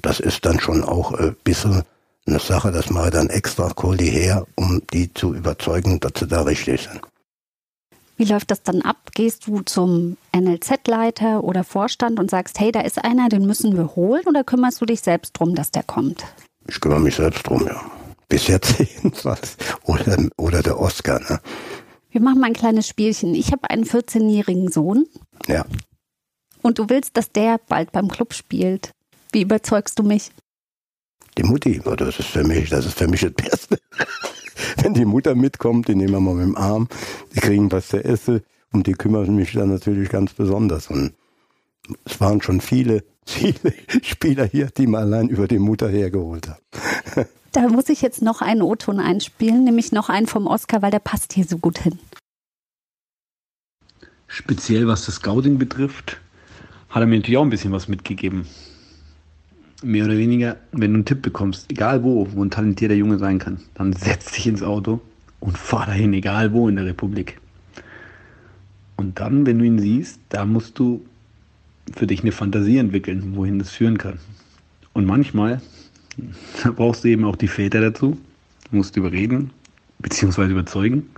[0.00, 1.82] das ist dann schon auch ein bisschen
[2.26, 6.12] eine Sache, das mache ich dann extra, hol die her, um die zu überzeugen, dass
[6.18, 7.00] sie da richtig sind.
[8.16, 8.96] Wie läuft das dann ab?
[9.14, 13.94] Gehst du zum NLZ-Leiter oder Vorstand und sagst, hey, da ist einer, den müssen wir
[13.94, 16.24] holen oder kümmerst du dich selbst drum, dass der kommt?
[16.66, 17.80] Ich kümmere mich selbst drum, ja.
[18.28, 19.56] Bis jetzt jedenfalls.
[19.84, 21.40] Oder, oder der Oscar, ne?
[22.10, 23.34] Wir machen mal ein kleines Spielchen.
[23.34, 25.06] Ich habe einen 14-jährigen Sohn.
[25.48, 25.66] Ja.
[26.62, 28.92] Und du willst, dass der bald beim Club spielt.
[29.32, 30.30] Wie überzeugst du mich?
[31.36, 33.78] Die Mutti, das ist für mich, das ist für mich das Beste.
[34.82, 36.88] wenn die Mutter mitkommt, die nehmen wir mal mit dem Arm,
[37.34, 40.88] die kriegen was zu essen und die kümmern mich dann natürlich ganz besonders.
[40.88, 41.12] Und
[42.04, 47.26] es waren schon viele, viele Spieler hier, die man allein über die Mutter hergeholt haben.
[47.56, 50.98] Da muss ich jetzt noch einen O-Ton einspielen, nämlich noch einen vom Oscar, weil der
[50.98, 51.98] passt hier so gut hin.
[54.26, 56.20] Speziell was das Scouting betrifft,
[56.90, 58.46] hat er mir natürlich auch ein bisschen was mitgegeben.
[59.82, 63.38] Mehr oder weniger, wenn du einen Tipp bekommst, egal wo, wo ein talentierter Junge sein
[63.38, 65.00] kann, dann setz dich ins Auto
[65.40, 67.40] und fahr dahin, egal wo in der Republik.
[68.96, 71.06] Und dann, wenn du ihn siehst, da musst du
[71.94, 74.18] für dich eine Fantasie entwickeln, wohin das führen kann.
[74.92, 75.62] Und manchmal
[76.62, 78.18] da brauchst du eben auch die Väter dazu.
[78.70, 79.50] Du musst überreden,
[79.98, 81.10] beziehungsweise überzeugen.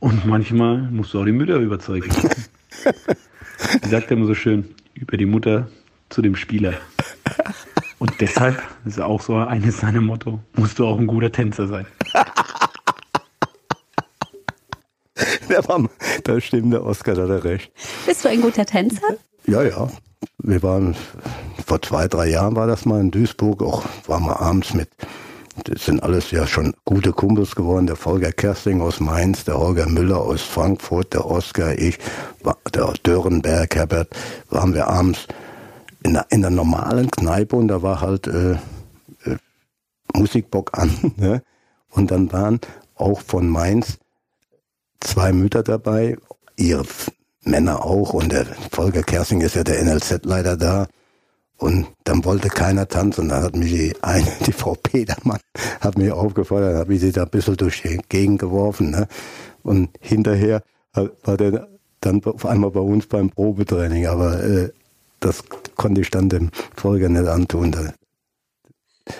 [0.00, 2.10] Und manchmal musst du auch die Mütter überzeugen.
[3.82, 5.68] Wie sagt er immer so schön, über die Mutter
[6.10, 6.74] zu dem Spieler.
[7.98, 11.66] Und deshalb, das ist auch so eines seiner Motto, musst du auch ein guter Tänzer
[11.66, 11.86] sein.
[16.24, 17.70] Da stimmt der Oscar, da hat er recht.
[18.06, 19.18] Bist du ein guter Tänzer?
[19.46, 19.88] Ja, ja.
[20.38, 20.96] Wir waren,
[21.66, 24.88] vor zwei, drei Jahren war das mal in Duisburg, auch waren wir abends mit,
[25.64, 29.86] das sind alles ja schon gute Kumpels geworden, der Volker Kersting aus Mainz, der Holger
[29.86, 31.98] Müller aus Frankfurt, der Oskar, ich,
[32.74, 34.16] der Dörenberg, Herbert,
[34.48, 35.26] waren wir abends
[36.02, 39.36] in der, in der normalen Kneipe und da war halt äh, äh,
[40.14, 41.12] Musikbock an.
[41.16, 41.42] Ne?
[41.90, 42.60] Und dann waren
[42.96, 43.98] auch von Mainz
[45.00, 46.16] zwei Mütter dabei,
[46.56, 46.84] ihre
[47.44, 50.86] Männer auch und der Volker Kersing ist ja der NLZ-Leiter da.
[51.56, 53.28] Und dann wollte keiner tanzen.
[53.28, 55.40] Dann hat mich die eine, die Frau Petermann,
[55.80, 58.90] hat mich aufgefordert, hat mich sie da ein bisschen durch die Gegend geworfen.
[58.90, 59.06] Ne?
[59.62, 61.68] Und hinterher war der
[62.00, 64.06] dann auf einmal bei uns beim Probetraining.
[64.06, 64.70] Aber äh,
[65.20, 65.42] das
[65.76, 67.72] konnte ich dann dem Volker nicht antun.
[67.72, 67.92] Da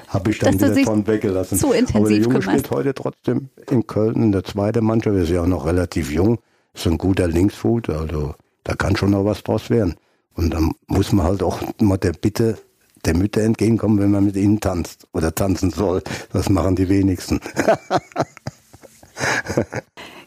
[0.09, 1.59] habe ich dann Dass wieder von weggelassen.
[1.59, 2.45] Zu intensiv Aber der Junge kümmert.
[2.45, 5.17] spielt heute trotzdem in Köln in der zweiten Mannschaft.
[5.17, 6.39] Ist ja auch noch relativ jung.
[6.75, 7.85] Ist ein guter Linksfuß.
[7.89, 9.95] Also da kann schon noch was draus werden.
[10.35, 12.59] Und dann muss man halt auch mal der Bitte
[13.05, 16.03] der Mütter entgegenkommen, wenn man mit ihnen tanzt oder tanzen soll.
[16.33, 17.41] Das machen die wenigsten.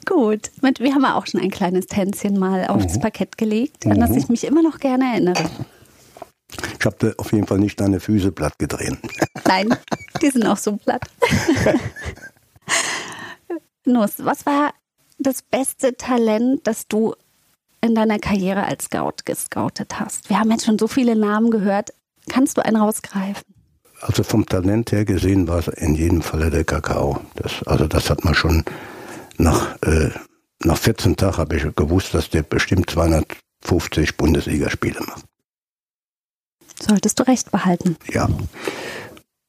[0.05, 0.51] Gut.
[0.61, 3.01] Wir haben ja auch schon ein kleines Tänzchen mal aufs Mhm.
[3.01, 5.49] Parkett gelegt, an das ich mich immer noch gerne erinnere.
[6.79, 8.97] Ich habe auf jeden Fall nicht deine Füße platt gedreht.
[9.45, 9.75] Nein,
[10.21, 11.01] die sind auch so platt.
[13.85, 14.73] Nuss, was war
[15.17, 17.15] das beste Talent, das du
[17.81, 20.29] in deiner Karriere als Scout gescoutet hast?
[20.29, 21.93] Wir haben jetzt schon so viele Namen gehört.
[22.29, 23.43] Kannst du einen rausgreifen?
[24.01, 27.21] Also vom Talent her gesehen war es in jedem Falle der Kakao.
[27.35, 28.63] Das, also das hat man schon
[29.37, 30.11] nach, äh,
[30.63, 35.23] nach 14 Tagen habe ich gewusst, dass der bestimmt 250 Bundesligaspiele macht.
[36.79, 37.97] Solltest du recht behalten.
[38.11, 38.29] Ja.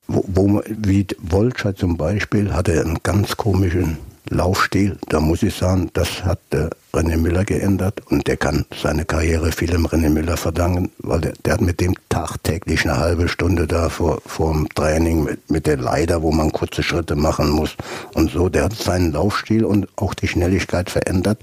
[0.06, 3.98] Wo, wo wie Wolscher zum Beispiel hatte einen ganz komischen
[4.30, 4.98] Laufstil.
[5.08, 9.52] Da muss ich sagen, das hat der René Müller geändert und der kann seine Karriere
[9.52, 13.66] viel im René Müller verdanken, weil der, der hat mit dem tagtäglich eine halbe Stunde
[13.66, 17.76] da vor, vor dem Training mit, mit der Leiter, wo man kurze Schritte machen muss
[18.14, 18.48] und so.
[18.48, 21.38] Der hat seinen Laufstil und auch die Schnelligkeit verändert.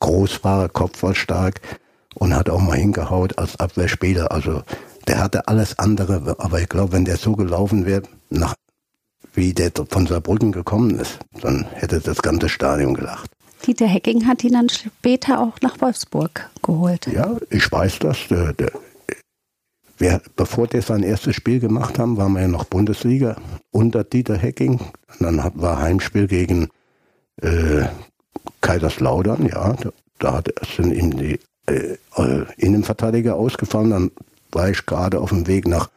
[0.00, 1.60] Groß war er, Kopf war stark
[2.14, 4.32] und hat auch mal hingehaut als Abwehrspieler.
[4.32, 4.62] Also
[5.06, 8.54] der hatte alles andere, aber ich glaube, wenn der so gelaufen wäre, nach
[9.34, 13.30] wie der von Saarbrücken gekommen ist, dann hätte das ganze Stadion gelacht.
[13.66, 17.06] Dieter Hecking hat ihn dann später auch nach Wolfsburg geholt.
[17.06, 18.18] Ja, ich weiß das.
[18.28, 18.72] Der, der,
[19.98, 23.36] wir, bevor der sein erstes Spiel gemacht haben, waren wir ja noch Bundesliga
[23.70, 24.80] unter Dieter Hecking.
[24.80, 26.68] Und dann hat, war Heimspiel gegen
[27.42, 27.84] äh,
[28.62, 29.74] Kaiserslautern, ja.
[29.74, 33.90] Da, da hat, sind ihm die äh, äh, Innenverteidiger ausgefallen.
[33.90, 34.10] Dann
[34.52, 35.90] war ich gerade auf dem Weg nach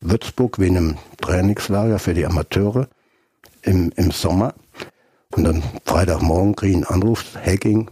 [0.00, 2.88] Würzburg wegen einem Trainingslager für die Amateure
[3.62, 4.54] im, im Sommer.
[5.32, 7.90] Und dann Freitagmorgen kriege ich einen Anruf, Hacking,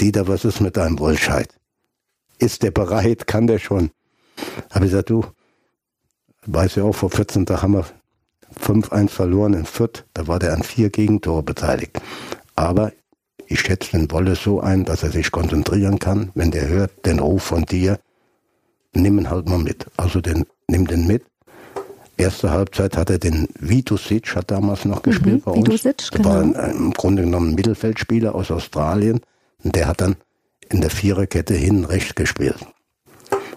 [0.00, 1.48] Dieter, was ist mit deinem Wollscheid?
[2.38, 3.26] Ist der bereit?
[3.26, 3.90] Kann der schon?
[4.70, 5.24] Habe ich gesagt, du,
[6.46, 7.86] weiß ja auch, vor 14 Tagen haben wir
[8.60, 10.04] 5-1 verloren in Fürth.
[10.14, 12.00] Da war der an vier Gegentore beteiligt.
[12.54, 12.92] Aber
[13.46, 16.32] ich schätze den Wolle so ein, dass er sich konzentrieren kann.
[16.34, 17.98] Wenn der hört den Ruf von dir,
[18.92, 19.86] nimm ihn halt mal mit.
[19.96, 21.24] Also den, nimm den mit.
[22.16, 25.66] Erste Halbzeit hat er den Vitusic, hat damals noch gespielt bei uns.
[25.68, 26.58] Vitusic, Das war genau.
[26.58, 29.20] ein, im Grunde genommen ein Mittelfeldspieler aus Australien.
[29.64, 30.16] Und der hat dann
[30.68, 32.58] in der Viererkette hinten rechts gespielt.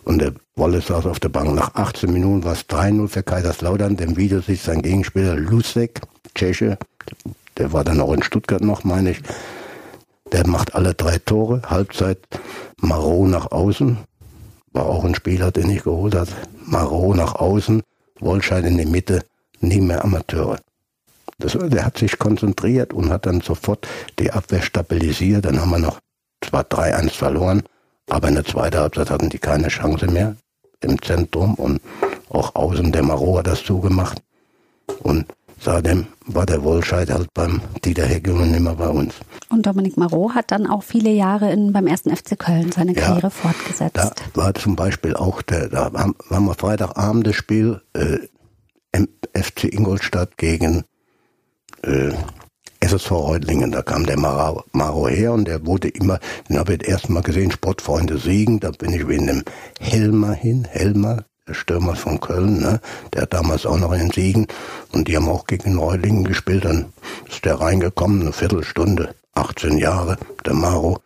[0.04, 1.54] Und der Wolle saß auf der Bank.
[1.54, 3.98] Nach 18 Minuten war es 3-0 für Kaiserslautern.
[3.98, 6.02] Dem Vitusic sein Gegenspieler Lusek,
[6.34, 6.78] Tscheche,
[7.58, 9.22] der war dann auch in Stuttgart noch, meine ich.
[10.32, 11.62] Der macht alle drei Tore.
[11.70, 12.20] Halbzeit
[12.80, 13.98] Marot nach außen.
[14.76, 16.32] War auch ein Spieler, den ich geholt habe.
[16.66, 17.82] Marot nach außen.
[18.20, 19.24] Wollscheid in die Mitte.
[19.62, 20.60] Nie mehr Amateure.
[21.38, 23.88] Das, der hat sich konzentriert und hat dann sofort
[24.20, 25.46] die Abwehr stabilisiert.
[25.46, 26.02] Dann haben wir noch
[26.42, 27.64] zwar 3-1 verloren,
[28.10, 30.36] aber in der zweiten Halbzeit hatten die keine Chance mehr
[30.82, 31.82] im Zentrum und
[32.28, 34.22] auch außen der Maro hat das zugemacht.
[35.04, 35.26] Und
[35.66, 39.16] seitdem war der Wohlscheid halt beim Dieter Heckel und immer bei uns.
[39.50, 43.24] Und Dominik Marot hat dann auch viele Jahre in, beim ersten FC Köln seine Karriere
[43.24, 43.96] ja, fortgesetzt.
[43.96, 48.20] Da war zum Beispiel auch, der, da haben, haben wir Freitagabend das Spiel äh,
[49.34, 50.84] FC Ingolstadt gegen
[51.84, 52.14] äh,
[52.80, 53.72] SSV Reutlingen.
[53.72, 57.12] Da kam der Maro, Maro her und der wurde immer, den habe ich das erste
[57.12, 58.60] Mal gesehen, Sportfreunde Siegen.
[58.60, 59.44] Da bin ich wegen dem
[59.80, 62.82] Helmer hin, Helmer, Stürmer von Köln, ne?
[63.14, 64.48] der hat damals auch noch in Siegen
[64.94, 66.66] und die haben auch gegen Reulingen gespielt.
[66.66, 66.92] Dann
[67.30, 71.00] ist der reingekommen, eine Viertelstunde, 18 Jahre, der Maro.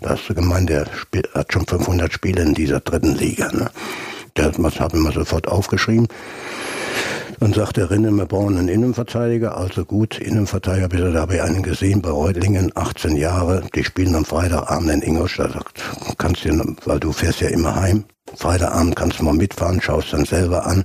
[0.00, 0.86] Da hast du gemeint, der
[1.34, 3.50] hat schon 500 Spiele in dieser dritten Liga.
[3.52, 3.70] Ne?
[4.36, 6.08] Der hat mir sofort aufgeschrieben.
[7.38, 9.56] Dann sagt der Rinne, wir brauchen einen Innenverteidiger.
[9.56, 13.62] Also gut, Innenverteidiger, bitte, da habe ich einen gesehen bei Reutlingen, 18 Jahre.
[13.74, 15.52] Die spielen am Freitagabend in Ingolstadt.
[15.52, 15.82] Sagt,
[16.18, 18.04] kannst du, weil du fährst ja immer heim.
[18.34, 20.84] Freitagabend kannst du mal mitfahren, schaust dann selber an.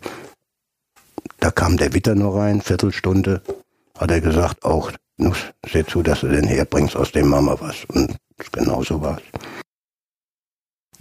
[1.39, 3.41] Da kam der Witter nur rein, Viertelstunde.
[3.97, 7.85] Hat er gesagt, auch, Nuss, seh zu, dass du den herbringst aus dem Mama was.
[7.85, 8.17] Und
[8.51, 9.21] genau so war's.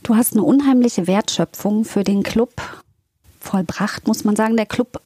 [0.02, 2.52] Du hast eine unheimliche Wertschöpfung für den Club
[3.40, 4.56] vollbracht, muss man sagen.
[4.56, 5.00] Der Club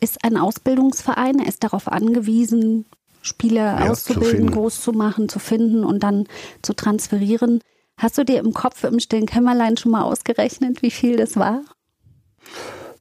[0.00, 2.86] ist ein Ausbildungsverein, er ist darauf angewiesen,
[3.22, 6.26] Spieler ja, auszubilden, zu groß zu machen, zu finden und dann
[6.62, 7.60] zu transferieren.
[7.96, 11.62] Hast du dir im Kopf im stillen Kämmerlein schon mal ausgerechnet, wie viel das war?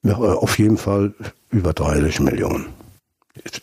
[0.04, 1.14] Ja, auf jeden Fall
[1.50, 2.68] über 30 Millionen.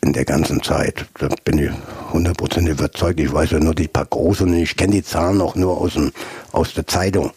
[0.01, 1.07] In der ganzen Zeit.
[1.19, 1.71] Da bin ich
[2.13, 3.21] hundertprozentig überzeugt.
[3.21, 6.11] Ich weiß ja nur die paar großen, ich kenne die Zahlen auch nur aus, dem,
[6.53, 7.33] aus der Zeitung.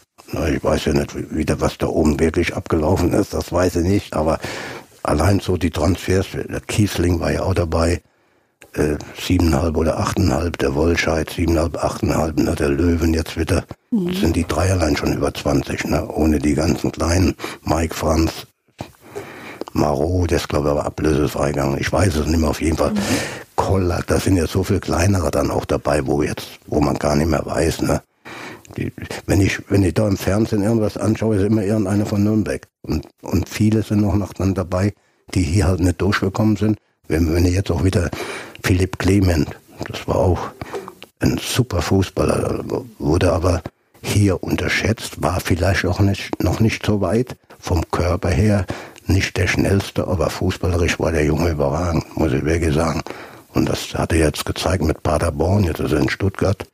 [0.56, 4.14] Ich weiß ja nicht wieder, was da oben wirklich abgelaufen ist, das weiß ich nicht,
[4.14, 4.40] aber
[5.04, 8.02] allein so die Transfers, der Kiesling war ja auch dabei,
[8.74, 14.14] äh, siebeneinhalb oder achteinhalb, der Wollscheid, siebeneinhalb, achteinhalb, ne, der Löwen jetzt wieder, mhm.
[14.14, 18.48] sind die drei allein schon über 20, ne, ohne die ganzen kleinen, Mike Franz,
[19.74, 22.78] Marot, der ist glaube ich aber ablösefrei gegangen, ich weiß es nicht mehr, auf jeden
[22.78, 22.92] Fall.
[22.92, 23.00] Mhm.
[23.56, 27.16] Kollack, da sind ja so viel kleinere dann auch dabei, wo jetzt, wo man gar
[27.16, 28.02] nicht mehr weiß, ne.
[28.78, 28.92] Die,
[29.26, 32.68] wenn ich, wenn ich da im Fernsehen irgendwas anschaue, ist immer irgendeiner von Nürnberg.
[32.84, 34.94] Und, und viele sind noch, noch dann dabei,
[35.34, 36.78] die hier halt nicht durchgekommen sind.
[37.08, 38.10] Wenn, wenn ich jetzt auch wieder
[38.64, 39.50] Philipp Clement,
[39.88, 40.40] das war auch
[41.20, 42.64] ein super Fußballer,
[43.00, 43.62] wurde aber
[44.02, 48.66] hier unterschätzt, war vielleicht auch nicht, noch nicht so weit vom Körper her,
[49.06, 53.02] nicht der schnellste, aber fußballerisch war der Junge überragend, muss ich wirklich sagen.
[53.54, 56.66] Und das hat er jetzt gezeigt mit Paderborn, jetzt ist er in Stuttgart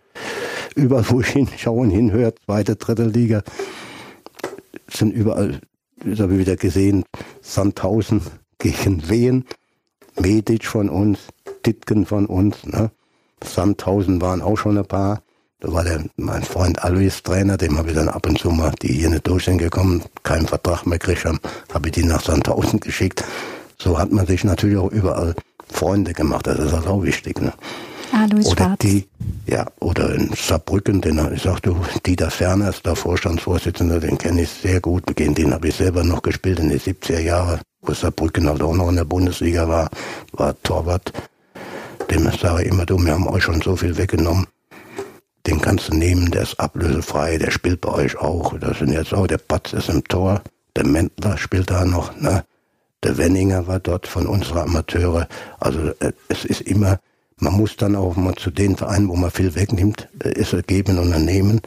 [0.75, 3.43] überall, wo ich hinschaue und hinhöre, zweite, dritte Liga,
[4.89, 5.59] sind überall,
[6.03, 7.03] das habe ich wieder gesehen,
[7.41, 8.21] Sandhausen
[8.59, 9.45] gegen Wehen,
[10.19, 11.19] Medic von uns,
[11.65, 12.91] Ditken von uns, ne?
[13.43, 15.21] Sandhausen waren auch schon ein paar.
[15.59, 18.71] Da war der, mein Freund Alois Trainer, dem habe ich dann ab und zu mal,
[18.81, 21.39] die hier nicht durch sind gekommen, keinen Vertrag mehr gekriegt haben,
[21.73, 23.23] habe ich die nach Sandhausen geschickt.
[23.79, 25.35] So hat man sich natürlich auch überall
[25.67, 27.41] Freunde gemacht, das ist auch wichtig.
[27.41, 27.53] Ne?
[28.11, 28.79] Ah, Louis oder Schwarz.
[28.79, 29.07] die,
[29.47, 34.49] ja, oder in Saarbrücken, den ich sagte, Dieter Ferner ist der Vorstandsvorsitzende, den kenne ich
[34.49, 35.15] sehr gut.
[35.15, 38.75] Gegen den habe ich selber noch gespielt in den 70er Jahren, wo Saarbrücken halt auch
[38.75, 39.89] noch in der Bundesliga war,
[40.33, 41.11] war Torwart.
[42.09, 44.47] Dem sage ich immer, du, wir haben euch schon so viel weggenommen.
[45.45, 48.57] Den kannst du nehmen, der ist ablösefrei, der spielt bei euch auch.
[48.59, 50.41] Das sind jetzt auch, der Patz ist im Tor,
[50.75, 52.43] der Mentler spielt da noch, ne?
[53.03, 55.27] Der Wenninger war dort von unserer Amateure.
[55.59, 56.99] Also äh, es ist immer,
[57.39, 60.65] man muss dann auch mal zu den Vereinen, wo man viel wegnimmt, ist äh, es
[60.67, 61.61] geben und nehmen.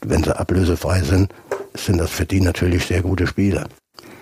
[0.00, 1.32] Wenn sie ablösefrei sind,
[1.74, 3.68] sind das für die natürlich sehr gute Spieler.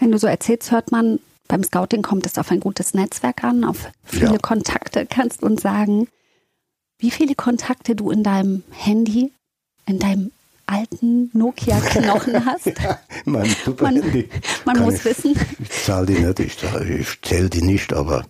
[0.00, 1.18] Wenn du so erzählst, hört man,
[1.48, 4.38] beim Scouting kommt es auf ein gutes Netzwerk an, auf viele ja.
[4.38, 5.06] Kontakte.
[5.06, 6.08] Kannst du uns sagen,
[6.98, 9.32] wie viele Kontakte du in deinem Handy,
[9.86, 10.32] in deinem
[10.66, 12.66] alten Nokia-Knochen hast?
[12.66, 14.28] ja, mein super man, Handy.
[14.64, 15.38] Man muss ich, wissen.
[15.60, 16.56] Ich zahle die nicht, ich,
[16.88, 18.24] ich zähle die nicht, aber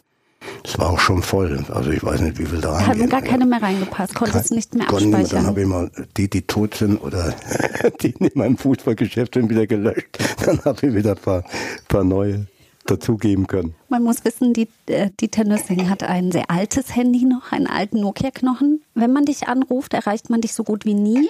[0.64, 1.64] es war auch schon voll.
[1.70, 2.86] Also ich weiß nicht, wie viel da rein.
[2.86, 5.28] Haben gar keine mehr reingepasst, konntest nicht mehr abspeichern.
[5.28, 7.34] Dann habe ich mal die, die tot sind oder
[8.02, 10.18] die in meinem Fußballgeschäft sind, wieder gelöscht.
[10.44, 11.44] Dann habe ich wieder ein paar,
[11.88, 12.46] paar neue
[12.86, 13.74] dazugeben können.
[13.88, 18.00] Man muss wissen, die, äh, Dieter Nüssing hat ein sehr altes Handy noch, einen alten
[18.00, 18.82] Nokia-Knochen.
[18.94, 21.28] Wenn man dich anruft, erreicht man dich so gut wie nie.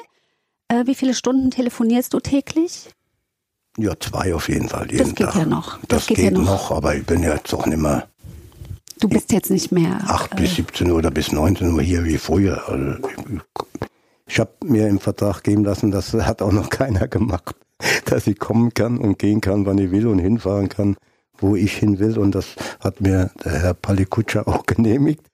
[0.69, 2.91] Äh, wie viele Stunden telefonierst du täglich?
[3.79, 4.91] Ja, zwei auf jeden Fall.
[4.91, 5.37] Jeden das geht Tag.
[5.37, 5.79] ja noch.
[5.81, 6.45] Das, das geht, geht ja noch.
[6.45, 6.71] noch.
[6.73, 8.09] aber ich bin ja jetzt auch nicht mehr
[8.99, 10.01] Du bist jetzt nicht mehr.
[10.07, 12.69] 8 äh, bis 17 Uhr oder bis 19 Uhr hier wie früher.
[12.69, 13.41] Also ich,
[14.27, 17.57] ich habe mir im Vertrag geben lassen, das hat auch noch keiner gemacht,
[18.07, 20.97] dass ich kommen kann und gehen kann, wann ich will und hinfahren kann,
[21.39, 22.19] wo ich hin will.
[22.19, 22.47] Und das
[22.81, 25.25] hat mir der Herr Palikutscher auch genehmigt,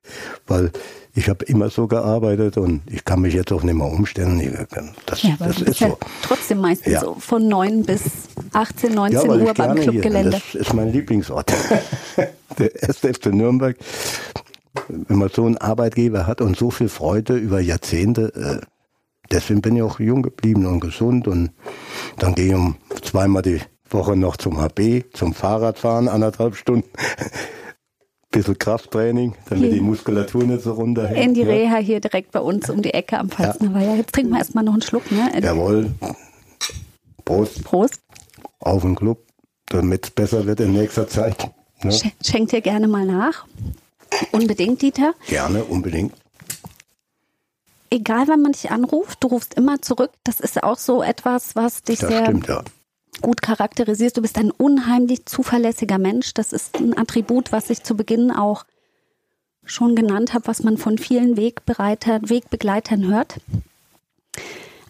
[0.47, 0.71] weil
[1.15, 4.67] ich habe immer so gearbeitet und ich kann mich jetzt auch nicht mehr umstellen.
[5.05, 5.99] Das, ja, das ist ja so.
[6.23, 7.01] trotzdem meistens ja.
[7.01, 8.03] so von 9 bis
[8.53, 10.31] 18, 19 ja, Uhr beim Clubgelände.
[10.31, 11.53] Das ist mein Lieblingsort.
[12.59, 13.77] der erste FC Nürnberg.
[14.89, 18.67] Wenn man so einen Arbeitgeber hat und so viel Freude über Jahrzehnte, äh,
[19.31, 21.51] deswegen bin ich auch jung geblieben und gesund und
[22.19, 23.61] dann gehe ich um zweimal die
[23.93, 26.89] Woche noch zum HB, zum Fahrradfahren, anderthalb Stunden
[28.33, 29.75] bisschen Krafttraining, damit hier.
[29.75, 31.19] die Muskulatur nicht so runterhängt.
[31.19, 33.95] In die Reha hier direkt bei uns um die Ecke am Pfalzner ja.
[33.95, 35.31] Jetzt trinken wir erstmal noch einen Schluck, ne?
[35.41, 35.93] Jawohl.
[37.25, 37.63] Prost.
[37.63, 38.01] Prost.
[38.59, 39.19] Auf den Club,
[39.67, 41.51] damit es besser wird in nächster Zeit.
[41.83, 41.93] Ne?
[42.25, 43.45] Schenkt dir gerne mal nach.
[44.33, 45.15] Unbedingt, Dieter.
[45.29, 46.15] Gerne, unbedingt.
[47.91, 50.11] Egal, wann man dich anruft, du rufst immer zurück.
[50.25, 52.63] Das ist auch so etwas, was dich das sehr stimmt, ja
[53.21, 54.17] gut charakterisierst.
[54.17, 56.35] Du bist ein unheimlich zuverlässiger Mensch.
[56.35, 58.65] Das ist ein Attribut, was ich zu Beginn auch
[59.65, 63.41] schon genannt habe, was man von vielen Wegbereitern, Wegbegleitern hört.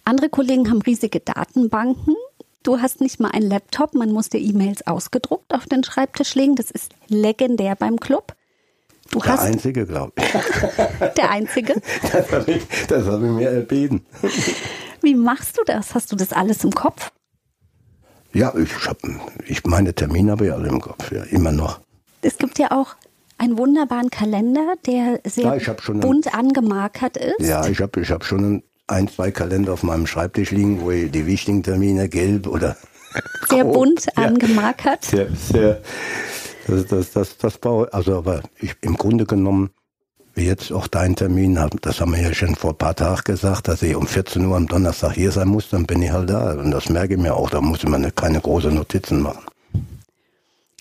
[0.05, 2.15] Andere Kollegen haben riesige Datenbanken.
[2.63, 6.55] Du hast nicht mal einen Laptop, man muss dir E-Mails ausgedruckt auf den Schreibtisch legen.
[6.55, 8.35] Das ist legendär beim Club.
[9.11, 10.25] Du der hast Einzige, glaube ich.
[11.17, 11.73] Der Einzige?
[12.11, 14.05] Das habe ich, hab ich mir erbeten.
[15.01, 15.93] Wie machst du das?
[15.93, 17.11] Hast du das alles im Kopf?
[18.33, 21.79] Ja, ich habe ich meine Termine habe ich alle im Kopf, ja, immer noch.
[22.21, 22.95] Es gibt ja auch
[23.37, 27.47] einen wunderbaren Kalender, der sehr ja, bunt einen, angemarkert ist.
[27.47, 31.11] Ja, ich habe ich hab schon ein, zwei Kalender auf meinem Schreibtisch liegen, wo ich
[31.11, 32.75] die wichtigen Termine gelb oder
[33.49, 35.03] sehr bunt ja, angemarkert.
[35.05, 35.81] Sehr, sehr,
[36.67, 39.71] das, das, das, das brauche also aber ich, im Grunde genommen
[40.35, 43.67] wie jetzt auch dein Termin, das haben wir ja schon vor ein paar Tagen gesagt,
[43.67, 46.53] dass ich um 14 Uhr am Donnerstag hier sein muss, dann bin ich halt da.
[46.53, 49.43] Und das merke ich mir auch, da muss ich mir keine großen Notizen machen.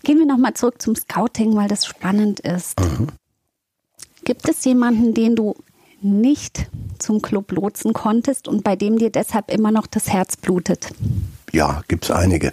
[0.02, 2.80] Gehen wir nochmal zurück zum Scouting, weil das spannend ist.
[2.80, 3.08] Mhm.
[4.24, 5.54] Gibt es jemanden, den du
[6.00, 6.66] nicht
[6.98, 10.90] zum Club lotsen konntest und bei dem dir deshalb immer noch das Herz blutet?
[11.52, 12.52] Ja, gibt es einige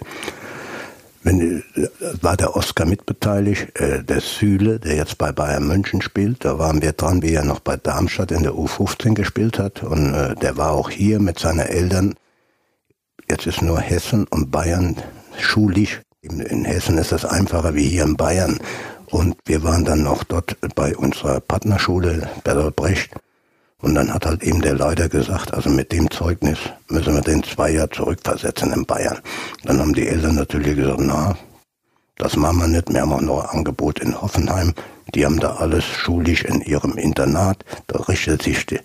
[1.22, 1.88] wenn, äh,
[2.22, 6.44] war der Oscar mitbeteiligt, äh, der Süle, der jetzt bei Bayern München spielt.
[6.44, 9.82] Da waren wir dran, wie er noch bei Darmstadt in der U15 gespielt hat.
[9.82, 12.14] Und äh, der war auch hier mit seinen Eltern.
[13.28, 14.96] Jetzt ist nur Hessen und Bayern
[15.38, 16.00] schulisch.
[16.22, 18.58] In, in Hessen ist das einfacher wie hier in Bayern.
[19.06, 23.10] Und wir waren dann noch dort bei unserer Partnerschule Bertolt Brecht.
[23.82, 26.58] Und dann hat halt eben der Leiter gesagt, also mit dem Zeugnis
[26.88, 29.18] müssen wir den zwei Jahre zurückversetzen in Bayern.
[29.64, 31.36] Dann haben die Eltern natürlich gesagt, na,
[32.16, 32.92] das machen wir nicht.
[32.92, 34.74] Wir haben auch noch ein Angebot in Hoffenheim.
[35.14, 37.64] Die haben da alles schulisch in ihrem Internat.
[37.86, 38.80] Da richtet sich die,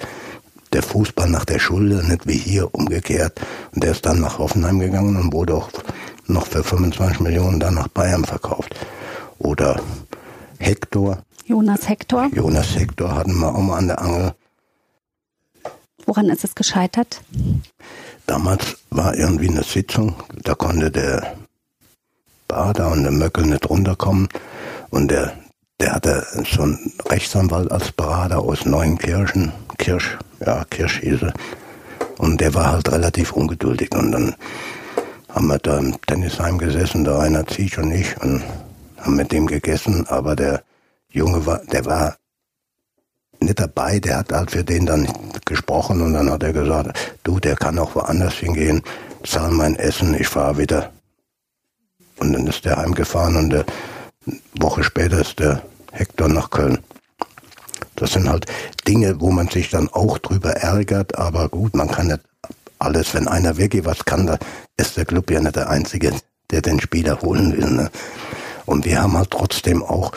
[0.71, 3.41] der Fußball nach der Schule, nicht wie hier umgekehrt.
[3.73, 5.69] Und der ist dann nach Hoffenheim gegangen und wurde auch
[6.27, 8.73] noch für 25 Millionen dann nach Bayern verkauft.
[9.37, 9.81] Oder
[10.57, 11.17] Hector.
[11.45, 12.29] Jonas Hector.
[12.33, 14.33] Jonas Hector hatten wir auch mal an der Angel.
[16.05, 17.21] Woran ist es gescheitert?
[18.27, 21.35] Damals war irgendwie eine Sitzung, da konnte der
[22.47, 24.29] Bader und der Möckel nicht runterkommen
[24.89, 25.33] und der,
[25.79, 31.33] der hatte so einen Rechtsanwalt als Berater aus Neuenkirchen, Kirsch, ja, Kirsch hieß er.
[32.17, 34.35] Und der war halt relativ ungeduldig und dann
[35.29, 38.41] haben wir da im Tennisheim gesessen, der Rainer Ziech und ich und
[38.97, 40.63] haben mit dem gegessen, aber der
[41.09, 42.15] Junge war, der war
[43.45, 45.07] nicht dabei, der hat halt für den dann
[45.45, 48.81] gesprochen und dann hat er gesagt, du, der kann auch woanders hingehen,
[49.23, 50.91] zahl mein Essen, ich fahre wieder.
[52.17, 53.65] Und dann ist der heimgefahren und eine
[54.59, 56.79] Woche später ist der Hector nach Köln.
[57.95, 58.45] Das sind halt
[58.87, 62.21] Dinge, wo man sich dann auch drüber ärgert, aber gut, man kann nicht
[62.79, 64.37] alles, wenn einer wirklich was kann, da
[64.77, 66.13] ist der Club ja nicht der Einzige,
[66.51, 67.71] der den Spieler holen will.
[67.71, 67.91] Ne?
[68.65, 70.11] Und wir haben halt trotzdem auch,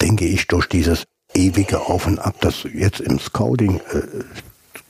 [0.00, 1.04] denke ich, durch dieses
[1.34, 2.36] ewige Auf und Ab.
[2.40, 4.02] Das jetzt im Scouting äh,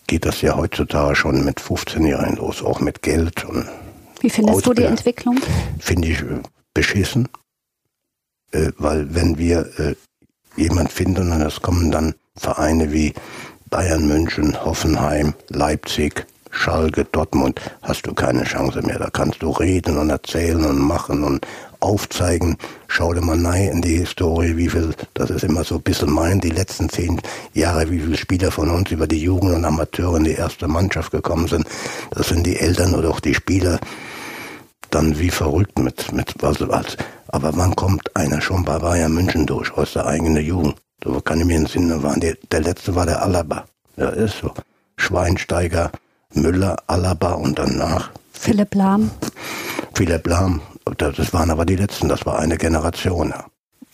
[0.07, 3.45] geht das ja heutzutage schon mit 15 Jahren los, auch mit Geld.
[3.45, 3.67] Und
[4.21, 5.39] Wie findest du die Entwicklung?
[5.79, 6.43] Finde ich äh,
[6.75, 7.29] beschissen,
[8.53, 9.95] äh, weil wenn wir äh,
[10.57, 13.15] jemand finden und es kommen dann Vereine wie
[13.71, 18.99] Bayern München, Hoffenheim, Leipzig, Schalke, Dortmund, hast du keine Chance mehr.
[18.99, 21.47] Da kannst du reden und erzählen und machen und
[21.83, 22.57] aufzeigen.
[22.89, 26.11] Schau dir mal rein in die Historie, wie viel, das ist immer so ein bisschen
[26.11, 27.21] mein, die letzten zehn
[27.53, 31.11] Jahre, wie viele Spieler von uns über die Jugend und Amateure in die erste Mannschaft
[31.11, 31.67] gekommen sind.
[32.11, 33.79] Das sind die Eltern oder auch die Spieler
[34.91, 36.97] dann wie verrückt mit, mit was, was.
[37.29, 40.77] Aber wann kommt einer schon bei Bayern München durch aus der eigenen Jugend?
[41.03, 42.21] So kann ich mir in den Sinn waren.
[42.21, 43.65] Die, der letzte war der Alaba.
[43.97, 44.53] Ja, ist so.
[44.97, 45.91] Schweinsteiger,
[46.35, 49.11] Müller, Alaba und danach Philipp Lahm.
[49.95, 53.33] Philipp Lahm das waren aber die letzten, das war eine Generation.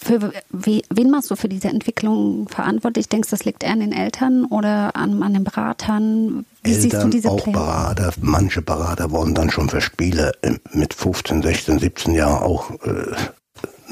[0.00, 3.08] Für wen machst du für diese Entwicklung verantwortlich?
[3.08, 6.46] Denkst du, das liegt eher an den Eltern oder an, an den Beratern?
[6.62, 7.58] Wie Eltern, siehst du diese auch Pläne?
[7.58, 10.32] Berater, manche Berater wollen dann schon für Spiele
[10.72, 13.16] mit 15, 16, 17 Jahren auch äh,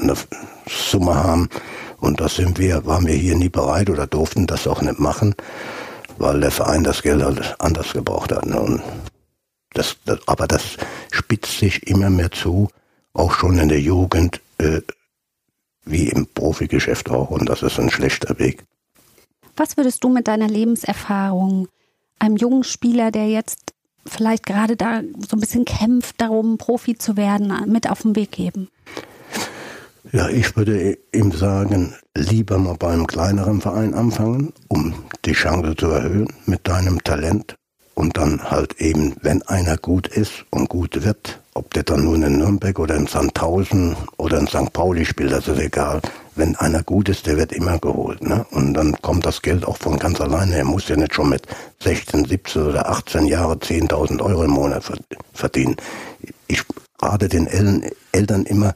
[0.01, 0.13] eine
[0.69, 1.49] Summe haben.
[1.99, 5.35] Und das sind wir, waren wir hier nie bereit oder durften das auch nicht machen,
[6.17, 8.45] weil der Verein das Geld halt anders gebraucht hat.
[8.45, 8.81] Ne?
[9.73, 10.77] Das, das, aber das
[11.11, 12.69] spitzt sich immer mehr zu,
[13.17, 14.41] auch schon in der Jugend.
[14.57, 14.81] Äh,
[15.89, 18.63] wie im Profigeschäft auch und das ist ein schlechter Weg.
[19.55, 21.67] Was würdest du mit deiner Lebenserfahrung
[22.19, 23.73] einem jungen Spieler, der jetzt
[24.05, 28.31] vielleicht gerade da so ein bisschen kämpft darum, Profi zu werden, mit auf den Weg
[28.31, 28.69] geben?
[30.13, 34.93] Ja, ich würde ihm sagen, lieber mal bei einem kleineren Verein anfangen, um
[35.25, 37.55] die Chance zu erhöhen mit deinem Talent
[37.93, 42.23] und dann halt eben, wenn einer gut ist und gut wird, ob der dann nun
[42.23, 44.71] in Nürnberg oder in Sandhausen oder in St.
[44.73, 46.01] Pauli spielt, das ist egal.
[46.35, 48.21] Wenn einer gut ist, der wird immer geholt.
[48.21, 48.45] Ne?
[48.51, 50.55] Und dann kommt das Geld auch von ganz alleine.
[50.55, 51.47] Er muss ja nicht schon mit
[51.79, 54.83] 16, 17 oder 18 Jahren 10.000 Euro im Monat
[55.33, 55.75] verdienen.
[56.47, 56.63] Ich
[57.01, 58.75] rate den Eltern immer,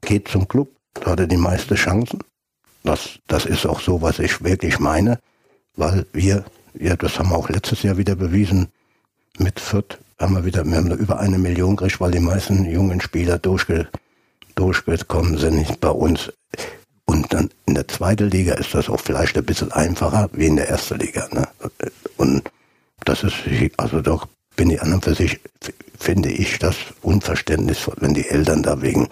[0.00, 2.20] geht zum Club, da hat er die meisten Chancen.
[2.82, 5.18] Das, das ist auch so, was ich wirklich meine,
[5.76, 6.44] weil wir
[6.78, 8.68] ja, das haben wir auch letztes Jahr wieder bewiesen.
[9.38, 12.66] Mit Fürth haben wir wieder, wir haben da über eine Million gekriegt, weil die meisten
[12.66, 13.88] jungen Spieler durchge,
[14.54, 16.30] durchgekommen sind bei uns.
[17.06, 20.56] Und dann in der zweiten Liga ist das auch vielleicht ein bisschen einfacher wie in
[20.56, 21.26] der ersten Liga.
[21.32, 21.48] Ne?
[22.18, 22.50] Und
[23.04, 23.34] das ist,
[23.78, 25.40] also doch bin ich an und für sich,
[25.98, 29.08] finde ich das unverständnisvoll, wenn die Eltern da wegen,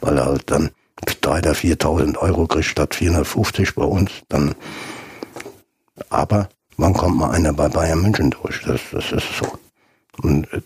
[0.00, 0.70] weil er halt dann
[1.06, 4.54] 3.000 oder 4.000 Euro kriegt statt 450 bei uns, dann,
[6.08, 8.62] aber wann kommt mal einer bei Bayern München durch?
[8.66, 9.58] Das, das ist so.
[10.22, 10.60] Und äh,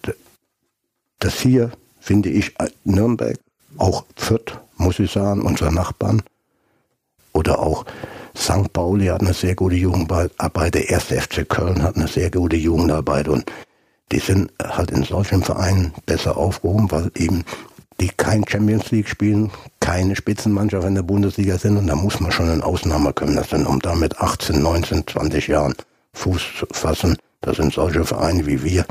[1.18, 3.38] das hier finde ich äh, Nürnberg,
[3.78, 6.22] auch Fürth, muss ich sagen, unser Nachbarn,
[7.32, 7.84] oder auch
[8.36, 8.72] St.
[8.72, 13.28] Pauli hat eine sehr gute Jugendarbeit, der erste FC Köln hat eine sehr gute Jugendarbeit
[13.28, 13.44] und
[14.12, 17.44] die sind halt in solchen Vereinen besser aufgehoben, weil eben
[18.00, 19.50] die kein Champions League spielen,
[19.80, 23.50] keine Spitzenmannschaft in der Bundesliga sind und da muss man schon eine Ausnahme können, das
[23.50, 25.74] sind um da mit 18, 19, 20 Jahren
[26.14, 26.42] Fuß
[26.72, 27.16] fassen.
[27.40, 28.86] Das sind solche Vereine wie wir.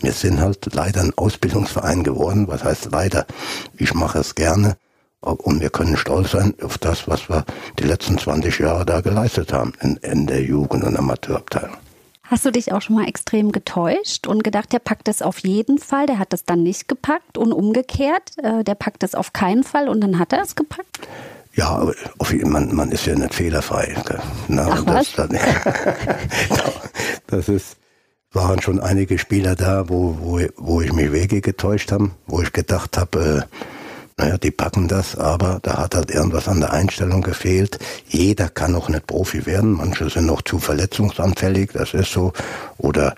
[0.00, 2.48] Wir sind halt leider ein Ausbildungsverein geworden.
[2.48, 3.26] Was heißt leider?
[3.78, 4.76] Ich mache es gerne.
[5.20, 7.44] Und wir können stolz sein auf das, was wir
[7.78, 11.76] die letzten 20 Jahre da geleistet haben in, in der Jugend- und Amateurabteilung.
[12.24, 15.78] Hast du dich auch schon mal extrem getäuscht und gedacht, der packt es auf jeden
[15.78, 19.64] Fall, der hat es dann nicht gepackt und umgekehrt, äh, der packt es auf keinen
[19.64, 21.08] Fall und dann hat er es gepackt?
[21.54, 21.90] Ja,
[22.44, 23.96] man, man ist ja nicht fehlerfrei.
[24.48, 25.28] Na, Ach, das, das,
[27.28, 27.76] das ist,
[28.36, 32.52] waren schon einige Spieler da, wo, wo, wo ich mich Wege getäuscht habe, wo ich
[32.52, 33.56] gedacht habe, äh,
[34.18, 37.78] naja, die packen das, aber da hat halt irgendwas an der Einstellung gefehlt.
[38.08, 42.32] Jeder kann auch nicht Profi werden, manche sind noch zu verletzungsanfällig, das ist so.
[42.78, 43.14] Oder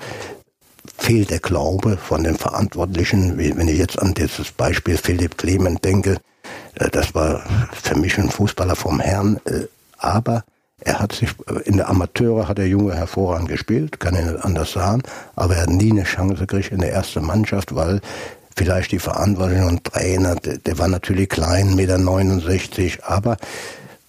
[0.97, 6.19] fehlt der Glaube von den Verantwortlichen, wenn ich jetzt an dieses Beispiel Philipp Clement denke,
[6.77, 7.43] äh, das war
[7.73, 9.64] für mich ein Fußballer vom Herrn, äh,
[9.99, 10.45] aber
[10.81, 11.31] er hat sich,
[11.64, 15.03] in der Amateure hat der Junge hervorragend gespielt, kann ich nicht anders sagen,
[15.35, 18.01] aber er hat nie eine Chance gekriegt in der ersten Mannschaft, weil
[18.57, 23.37] vielleicht die Verantwortlichen und Trainer, der, der war natürlich klein, Meter 69, aber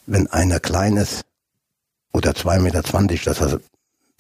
[0.05, 1.24] wenn einer klein ist
[2.13, 3.61] oder 2,20 Meter, das hat,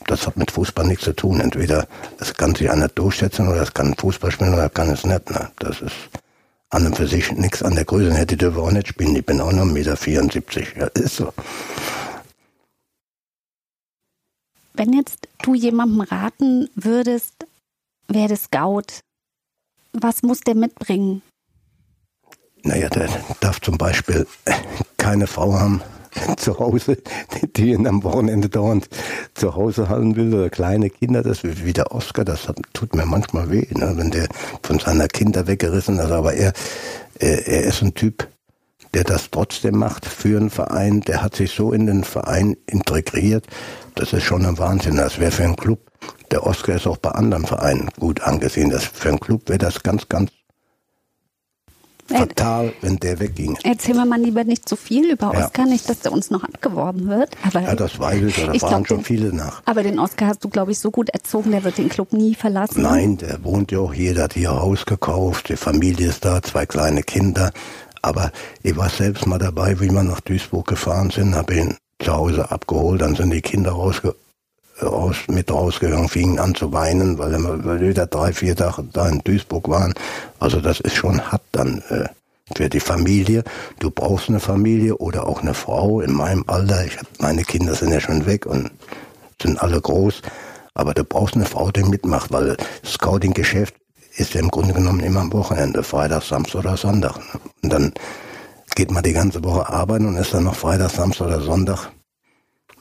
[0.05, 1.41] das hat mit Fußball nichts zu tun.
[1.41, 1.87] Entweder
[2.19, 5.29] es kann sich einer durchsetzen oder es kann Fußball spielen oder kann es nicht.
[5.31, 5.49] Ne?
[5.59, 5.95] Das ist
[6.69, 9.15] an und für sich nichts an der Größe hätte, dürfen auch nicht spielen.
[9.15, 10.79] Ich bin auch noch 1,74 Meter.
[10.79, 11.33] Ja, ist so.
[14.79, 17.33] Wenn jetzt du jemandem raten würdest,
[18.07, 19.01] werde Scout,
[19.91, 21.21] was muss der mitbringen?
[22.63, 23.09] Naja, der
[23.41, 24.25] darf zum Beispiel
[24.95, 25.81] keine Frau haben,
[26.37, 26.97] zu Hause,
[27.57, 28.87] die ihn am Wochenende dauernd
[29.33, 33.51] zu Hause halten will, oder kleine Kinder, das wie der Oscar, das tut mir manchmal
[33.51, 34.29] weh, ne, wenn der
[34.63, 36.53] von seiner Kinder weggerissen ist, aber er,
[37.15, 38.29] er, er ist ein Typ,
[38.93, 43.45] der das trotzdem macht für einen Verein, der hat sich so in den Verein integriert,
[43.95, 45.79] das ist schon ein Wahnsinn, das wäre für einen Club,
[46.31, 49.83] der Oscar ist auch bei anderen Vereinen gut angesehen, das für einen Club wäre das
[49.83, 50.31] ganz, ganz
[52.09, 53.57] fatal, wenn der wegging.
[53.63, 55.71] Erzählen wir mal lieber nicht zu so viel über Oscar, ja.
[55.71, 57.29] nicht, dass der uns noch abgeworben wird.
[57.45, 59.61] Aber ja, das weiß ich, da ich fahren schon den, viele nach.
[59.65, 62.35] Aber den Oscar hast du, glaube ich, so gut erzogen, der wird den Club nie
[62.35, 62.81] verlassen.
[62.81, 66.65] Nein, der wohnt ja auch, jeder hat hier Haus gekauft, die Familie ist da, zwei
[66.65, 67.51] kleine Kinder.
[68.01, 68.31] Aber
[68.63, 72.49] ich war selbst mal dabei, wie wir nach Duisburg gefahren sind, habe ihn zu Hause
[72.51, 74.15] abgeholt, dann sind die Kinder rausge
[74.81, 79.19] raus, mit rausgegangen, fingen an zu weinen, weil wir wieder drei, vier Tage da in
[79.19, 79.93] Duisburg waren.
[80.39, 82.07] Also das ist schon hart dann äh,
[82.55, 83.43] für die Familie.
[83.79, 86.85] Du brauchst eine Familie oder auch eine Frau in meinem Alter.
[86.85, 88.71] Ich hab, meine Kinder sind ja schon weg und
[89.41, 90.21] sind alle groß.
[90.73, 93.75] Aber du brauchst eine Frau, die mitmacht, weil Scouting-Geschäft
[94.17, 97.19] ist ja im Grunde genommen immer am Wochenende, Freitag, Samstag oder Sonntag.
[97.63, 97.93] Und dann
[98.75, 101.91] geht man die ganze Woche arbeiten und ist dann noch Freitag, Samstag oder Sonntag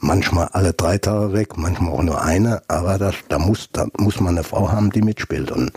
[0.01, 4.21] manchmal alle drei Tage weg, manchmal auch nur eine, aber das, da muss, da muss
[4.21, 5.51] man eine Frau haben, die mitspielt.
[5.51, 5.73] Und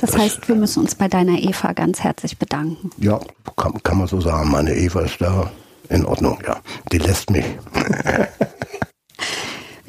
[0.00, 2.90] das, das heißt, wir müssen uns bei deiner Eva ganz herzlich bedanken.
[2.98, 3.20] Ja,
[3.56, 4.50] kann, kann man so sagen.
[4.50, 5.50] Meine Eva ist da
[5.88, 6.56] in Ordnung, ja.
[6.90, 7.44] Die lässt mich.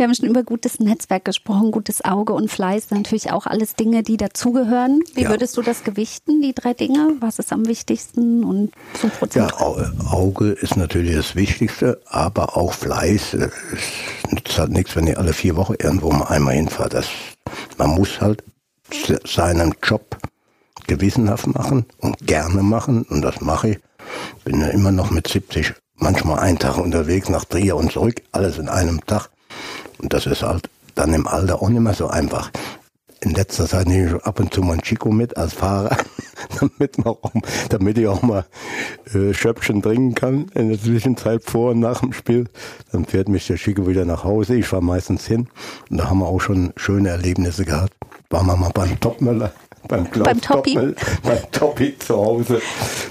[0.02, 4.02] Wir haben schon über gutes Netzwerk gesprochen, gutes Auge und Fleiß, natürlich auch alles Dinge,
[4.02, 5.02] die dazugehören.
[5.14, 5.30] Wie ja.
[5.30, 7.18] würdest du das gewichten, die drei Dinge?
[7.20, 9.52] Was ist am wichtigsten und so Prozent?
[9.52, 9.76] Ja,
[10.10, 13.36] Auge ist natürlich das Wichtigste, aber auch Fleiß.
[13.36, 16.96] Es nützt halt nichts, wenn ihr alle vier Wochen irgendwo mal einmal hinfahrt.
[16.96, 17.06] Das,
[17.78, 18.44] man muss halt
[19.24, 20.18] seinen Job
[20.88, 23.80] gewissenhaft machen und gerne machen und das mache ich.
[24.46, 28.58] Bin ja immer noch mit 70 manchmal einen Tag unterwegs nach Trier und zurück, alles
[28.58, 29.30] in einem Tag.
[30.02, 32.52] Und das ist halt dann im Alter auch nicht mehr so einfach.
[33.24, 35.96] In letzter Zeit nehme ich ab und zu mal ein Chico mit als Fahrer,
[36.60, 37.32] damit, man auch,
[37.70, 38.46] damit ich auch mal
[39.14, 42.50] äh, Schöpfchen trinken kann in der Zwischenzeit vor und nach dem Spiel.
[42.92, 44.56] Dann fährt mich der Chico wieder nach Hause.
[44.56, 45.50] Ich fahre meistens hin.
[45.90, 47.94] Und da haben wir auch schon schöne Erlebnisse gehabt.
[48.32, 49.52] Waren wir mal beim Topmüller
[49.88, 50.76] beim, Klaus beim Toppi.
[51.24, 52.62] beim Toppi zu Hause.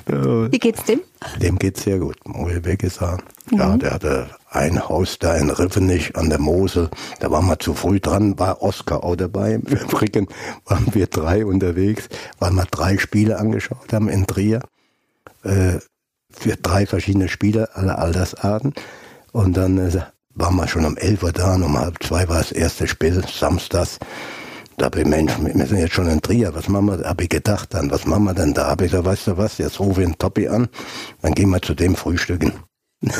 [0.06, 1.00] Wie geht's dem?
[1.40, 3.22] Dem geht's sehr gut, muss ich wirklich sagen.
[3.50, 3.58] Mhm.
[3.58, 6.90] Ja, der hatte ein Haus da in Rivenich an der Mosel.
[7.20, 9.54] Da waren wir zu früh dran, war Oskar auch dabei.
[9.54, 10.26] Im Übrigen
[10.66, 14.60] waren wir drei unterwegs, weil wir drei Spiele angeschaut haben in Trier.
[15.44, 15.78] Äh,
[16.32, 18.74] für drei verschiedene Spiele, alle Altersarten.
[19.32, 20.00] Und dann äh,
[20.34, 23.22] waren wir schon um 11 Uhr da und um halb zwei war das erste Spiel,
[23.26, 23.98] samstags.
[24.76, 27.28] Da habe ich, Mensch, wir sind jetzt schon in Trier, was machen wir, habe ich
[27.28, 28.68] gedacht dann, was machen wir denn da?
[28.68, 30.68] Habe ich gesagt, weißt du was, jetzt rufe ich einen Toppi an,
[31.20, 32.52] dann gehen wir zu dem frühstücken.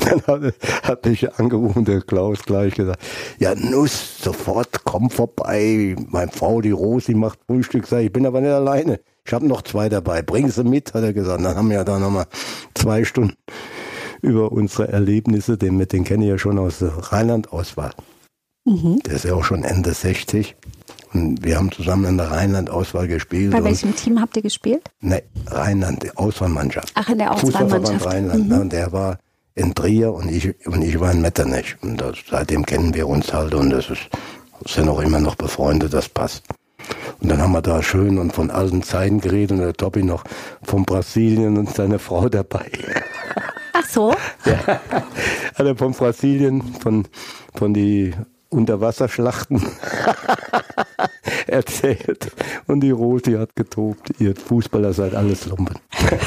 [0.00, 3.02] dann hat, hat mich angerufen, der Klaus gleich gesagt,
[3.38, 8.40] ja Nuss, sofort, komm vorbei, meine Frau, die Rosi, macht Frühstück, sag ich bin aber
[8.40, 11.44] nicht alleine, ich habe noch zwei dabei, bring sie mit, hat er gesagt.
[11.44, 12.26] Dann haben wir ja da nochmal
[12.74, 13.36] zwei Stunden
[14.22, 17.92] über unsere Erlebnisse, den, mit den kenne ich ja schon aus der Rheinland-Auswahl.
[18.64, 19.00] Mhm.
[19.06, 20.56] Der ist ja auch schon Ende 60.
[21.12, 23.50] Und wir haben zusammen in der Rheinland-Auswahl gespielt.
[23.50, 24.90] Bei welchem Team habt ihr gespielt?
[25.00, 26.92] Ne, Rheinland, die Auswahlmannschaft.
[26.94, 28.06] Ach, in der Auswahlmannschaft.
[28.06, 28.44] Rheinland.
[28.44, 28.48] Mhm.
[28.48, 29.18] Ne, und der war
[29.54, 31.76] in Trier und ich, und ich war in Metternich.
[31.82, 34.08] Und das, seitdem kennen wir uns halt und das ist,
[34.66, 36.44] sind auch immer noch befreundet, das passt.
[37.20, 40.24] Und dann haben wir da schön und von alten Zeiten geredet und der Toppi noch
[40.62, 42.70] von Brasilien und seine Frau dabei.
[43.72, 44.14] Ach so?
[44.44, 44.80] ja,
[45.56, 47.06] er von Brasilien, von,
[47.54, 48.14] von die
[48.48, 49.62] Unterwasserschlachten
[51.46, 52.32] erzählt.
[52.66, 55.78] Und die Rosi hat getobt, ihr Fußballer seid alles Lumpen.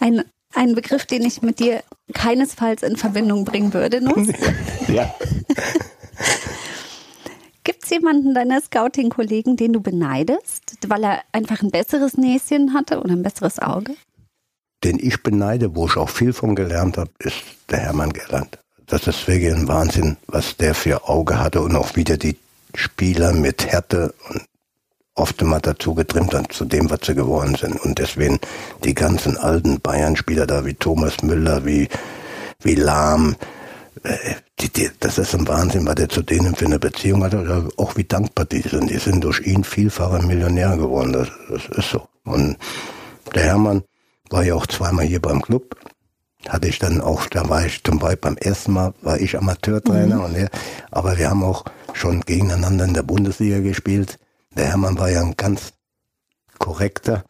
[0.00, 1.82] Ein, ein Begriff, den ich mit dir
[2.12, 4.28] keinesfalls in Verbindung bringen würde, Nuss.
[4.88, 5.14] ja.
[7.62, 13.00] Gibt es jemanden deiner Scouting-Kollegen, den du beneidest, weil er einfach ein besseres Näschen hatte
[13.00, 13.94] oder ein besseres Auge?
[14.84, 18.58] Den ich beneide, wo ich auch viel von gelernt habe, ist der Hermann Gerland
[18.94, 22.36] das ist wirklich ein Wahnsinn, was der für Auge hatte und auch wieder die
[22.74, 24.42] Spieler mit Härte und
[25.16, 27.80] oft immer dazu getrimmt hat, zu dem, was sie geworden sind.
[27.80, 28.38] Und deswegen
[28.84, 31.88] die ganzen alten Bayern-Spieler da, wie Thomas Müller, wie,
[32.62, 33.34] wie Lahm,
[34.04, 34.16] äh,
[34.60, 37.34] die, die, das ist ein Wahnsinn, was der zu denen für eine Beziehung hat,
[37.76, 38.90] auch wie dankbar die sind.
[38.90, 42.06] Die sind durch ihn vielfacher Millionär geworden, das, das ist so.
[42.24, 42.58] Und
[43.34, 43.82] der Hermann
[44.30, 45.76] war ja auch zweimal hier beim Club,
[46.48, 50.16] hatte ich dann auch, da war ich zum Beispiel beim ersten Mal, war ich Amateurtrainer
[50.16, 50.24] mhm.
[50.24, 50.50] und er,
[50.90, 54.18] aber wir haben auch schon gegeneinander in der Bundesliga gespielt.
[54.56, 55.72] Der Hermann war ja ein ganz
[56.58, 57.24] korrekter.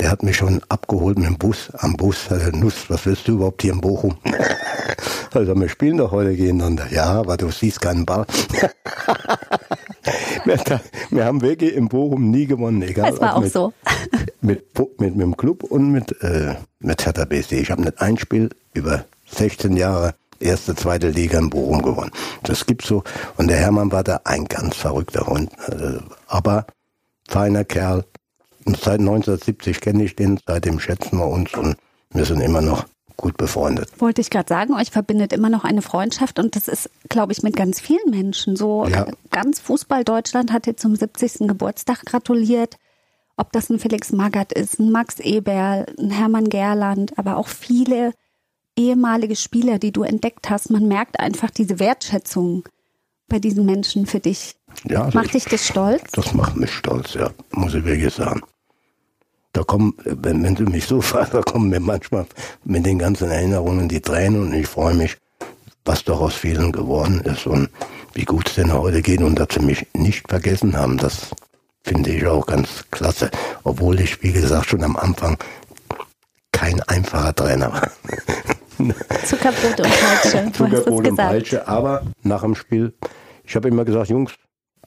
[0.00, 3.28] Der hat mich schon abgeholt mit dem Bus, am Bus, hat er, Nuss, was willst
[3.28, 4.16] du überhaupt hier in Bochum?
[5.32, 6.86] also wir spielen doch heute gegeneinander.
[6.90, 8.26] Ja, aber du siehst keinen Ball.
[11.10, 13.10] wir, haben wirklich in Bochum nie gewonnen, egal.
[13.10, 13.72] Das war auch mit, so.
[14.40, 14.64] mit,
[14.98, 17.60] mit, mit, dem Club und mit, äh, mit Hertha BSC.
[17.60, 22.10] Ich habe nicht ein Spiel über 16 Jahre erste, zweite Liga in Bochum gewonnen.
[22.42, 23.04] Das gibt's so.
[23.36, 25.52] Und der Hermann war da ein ganz verrückter Hund.
[25.68, 26.66] Äh, aber
[27.28, 28.04] feiner Kerl.
[28.64, 31.76] Und seit 1970 kenne ich den, seitdem schätzen wir uns und
[32.12, 32.86] wir sind immer noch
[33.20, 33.88] gut befreundet.
[34.00, 37.42] Wollte ich gerade sagen, euch verbindet immer noch eine Freundschaft und das ist, glaube ich,
[37.42, 38.86] mit ganz vielen Menschen so.
[38.86, 39.06] Ja.
[39.30, 41.46] Ganz Fußball Deutschland hat dir zum 70.
[41.48, 42.76] Geburtstag gratuliert.
[43.36, 48.12] Ob das ein Felix Magath ist, ein Max Eberl, ein Hermann Gerland, aber auch viele
[48.76, 52.64] ehemalige Spieler, die du entdeckt hast, man merkt einfach diese Wertschätzung
[53.28, 54.56] bei diesen Menschen für dich.
[54.84, 56.02] Ja, macht dich das stolz?
[56.12, 58.42] Das macht mich stolz, ja, muss ich wirklich sagen.
[59.52, 62.26] Da kommen, wenn, wenn du mich so fragst, da kommen mir manchmal
[62.64, 65.16] mit den ganzen Erinnerungen die Tränen und ich freue mich,
[65.84, 67.68] was doch aus vielen geworden ist und
[68.14, 71.30] wie gut es denn heute geht und dass sie mich nicht vergessen haben, das
[71.82, 73.30] finde ich auch ganz klasse.
[73.64, 75.38] Obwohl ich, wie gesagt, schon am Anfang
[76.52, 77.90] kein einfacher Trainer war.
[79.24, 80.52] Zuckerbrot und Peitsche.
[80.52, 82.94] Zuckerbrot und Peitsche, aber nach dem Spiel,
[83.44, 84.32] ich habe immer gesagt, Jungs,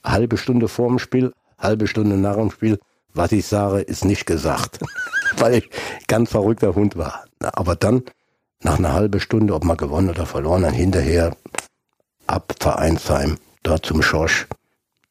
[0.03, 2.79] halbe Stunde vor dem Spiel, halbe Stunde nach dem Spiel,
[3.13, 4.79] was ich sage, ist nicht gesagt,
[5.37, 5.69] weil ich
[6.07, 7.25] ganz verrückter Hund war.
[7.39, 8.03] Aber dann,
[8.61, 11.35] nach einer halben Stunde, ob man gewonnen oder verloren, dann hinterher
[12.27, 14.47] ab Vereinsheim, da zum Schorsch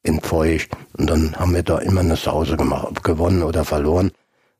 [0.02, 0.70] in Feucht.
[0.96, 4.10] Und dann haben wir da immer eine Sause gemacht, ob gewonnen oder verloren.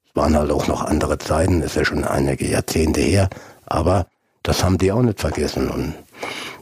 [0.06, 3.28] Es waren halt auch noch andere Zeiten, ist ja schon einige Jahrzehnte her.
[3.66, 4.06] Aber
[4.42, 5.68] das haben die auch nicht vergessen.
[5.68, 5.94] Und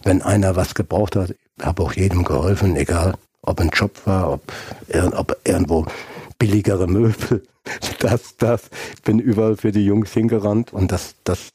[0.05, 4.53] wenn einer was gebraucht hat, habe auch jedem geholfen, egal ob ein Job war, ob,
[5.13, 5.87] ob irgendwo
[6.41, 7.45] billigere Möbel,
[8.01, 8.63] das, das.
[8.97, 11.51] Ich bin überall für die Jungs hingerannt und das, das,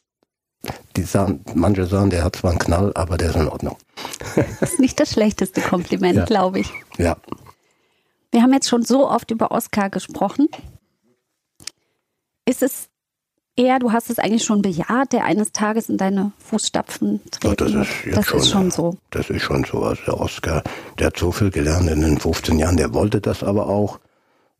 [0.95, 3.77] die sagen, manche sagen, der hat zwar einen Knall, aber der ist in Ordnung.
[4.61, 6.25] Das ist nicht das schlechteste Kompliment, ja.
[6.25, 6.71] glaube ich.
[6.97, 7.17] Ja.
[8.31, 10.47] Wir haben jetzt schon so oft über Oscar gesprochen.
[12.45, 12.89] Ist es
[13.55, 17.55] eher, du hast es eigentlich schon bejaht, der eines Tages in deine Fußstapfen treten ja,
[17.55, 18.97] das ist, das schon, ist schon so.
[19.09, 19.83] Das ist schon so.
[19.83, 20.63] Also der Oscar,
[20.99, 23.99] der hat so viel gelernt in den 15 Jahren, der wollte das aber auch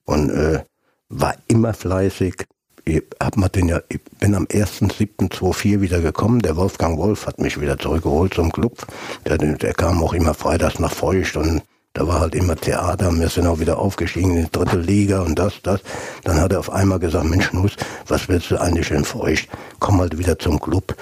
[0.06, 0.64] und äh,
[1.10, 2.46] war immer fleißig.
[2.86, 6.42] Ich, hab mal den ja, ich bin am 1.7.24 wieder gekommen.
[6.42, 8.86] Der Wolfgang Wolf hat mich wieder zurückgeholt zum Club.
[9.26, 11.64] Der, der kam auch immer freitags nach Feucht und
[11.94, 13.12] da war halt immer Theater.
[13.18, 15.82] Wir sind auch wieder aufgestiegen in die dritte Liga und das, das.
[16.26, 17.76] Dann hat er auf einmal gesagt, Mensch, Nuss,
[18.08, 19.48] was willst du eigentlich in Feucht?
[19.80, 20.96] Komm halt wieder zum Club.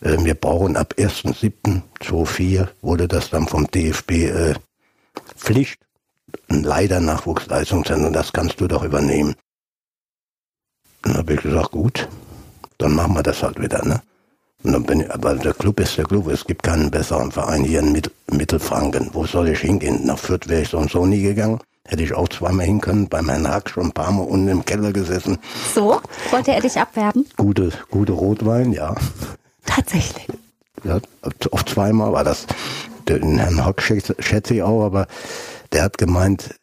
[0.00, 4.54] Äh, wir brauchen ab 1.7.24 wurde das dann vom DFB äh,
[5.36, 5.80] Pflicht.
[6.48, 9.34] Ein leider Nachwuchsleistungszentrum, das kannst du doch übernehmen.
[11.02, 12.08] Dann habe ich gesagt, gut,
[12.78, 14.02] dann machen wir das halt wieder, ne?
[14.62, 16.26] Und dann bin ich, aber der Club ist der Club.
[16.28, 19.10] Es gibt keinen besseren Verein hier in Mittel, Mittelfranken.
[19.12, 20.04] Wo soll ich hingehen?
[20.04, 21.60] Nach Fürth wäre ich so und so nie gegangen.
[21.86, 23.08] Hätte ich auch zweimal hin können.
[23.08, 25.38] Beim Herrn Hack schon ein paar Mal unten im Keller gesessen.
[25.72, 26.00] So?
[26.30, 27.26] Wollte er dich abwerben?
[27.36, 28.96] Gute, gute Rotwein, ja.
[29.66, 30.26] Tatsächlich.
[30.82, 30.98] Ja,
[31.50, 32.46] auf zweimal war das.
[33.08, 35.06] Den Herrn Hock schätze ich auch, aber
[35.72, 36.54] der hat gemeint,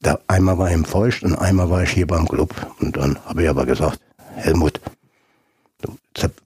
[0.00, 2.54] da einmal war ich im Feucht und einmal war ich hier beim Club.
[2.80, 4.00] Und dann habe ich aber gesagt,
[4.34, 4.80] Helmut,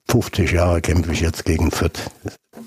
[0.09, 2.09] 50 Jahre kämpfe ich jetzt gegen Fürth.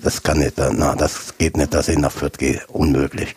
[0.03, 2.61] Das kann nicht, na, das geht nicht, dass ich nach Fürth gehe.
[2.67, 3.33] Unmöglich.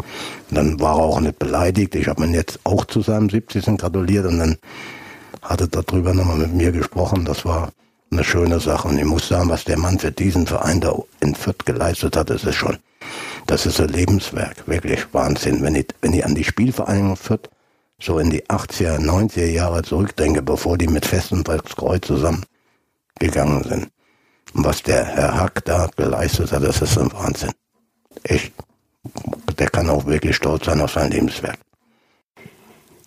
[0.51, 1.95] Und dann war er auch nicht beleidigt.
[1.95, 3.78] Ich habe ihn jetzt auch zu seinem 70.
[3.78, 4.57] gratuliert und dann
[5.43, 7.24] hat er darüber nochmal mit mir gesprochen.
[7.24, 7.70] Das war
[8.11, 8.89] eine schöne Sache.
[8.89, 12.31] Und ich muss sagen, was der Mann für diesen Verein da in Fürth geleistet hat,
[12.31, 12.78] das ist schon,
[13.46, 14.66] das ist ein Lebenswerk.
[14.66, 15.62] Wirklich Wahnsinn.
[15.62, 17.50] Wenn ich, wenn ich an die Spielvereinigung Fürth
[18.00, 22.44] so in die 80er, 90er Jahre zurückdenke, bevor die mit Festenbergskreuz zusammen
[23.18, 23.88] gegangen sind.
[24.54, 27.52] Und was der Herr Hack da geleistet hat, das ist ein Wahnsinn.
[28.22, 28.52] Echt.
[29.58, 31.58] Der kann auch wirklich stolz sein auf sein Lebenswerk.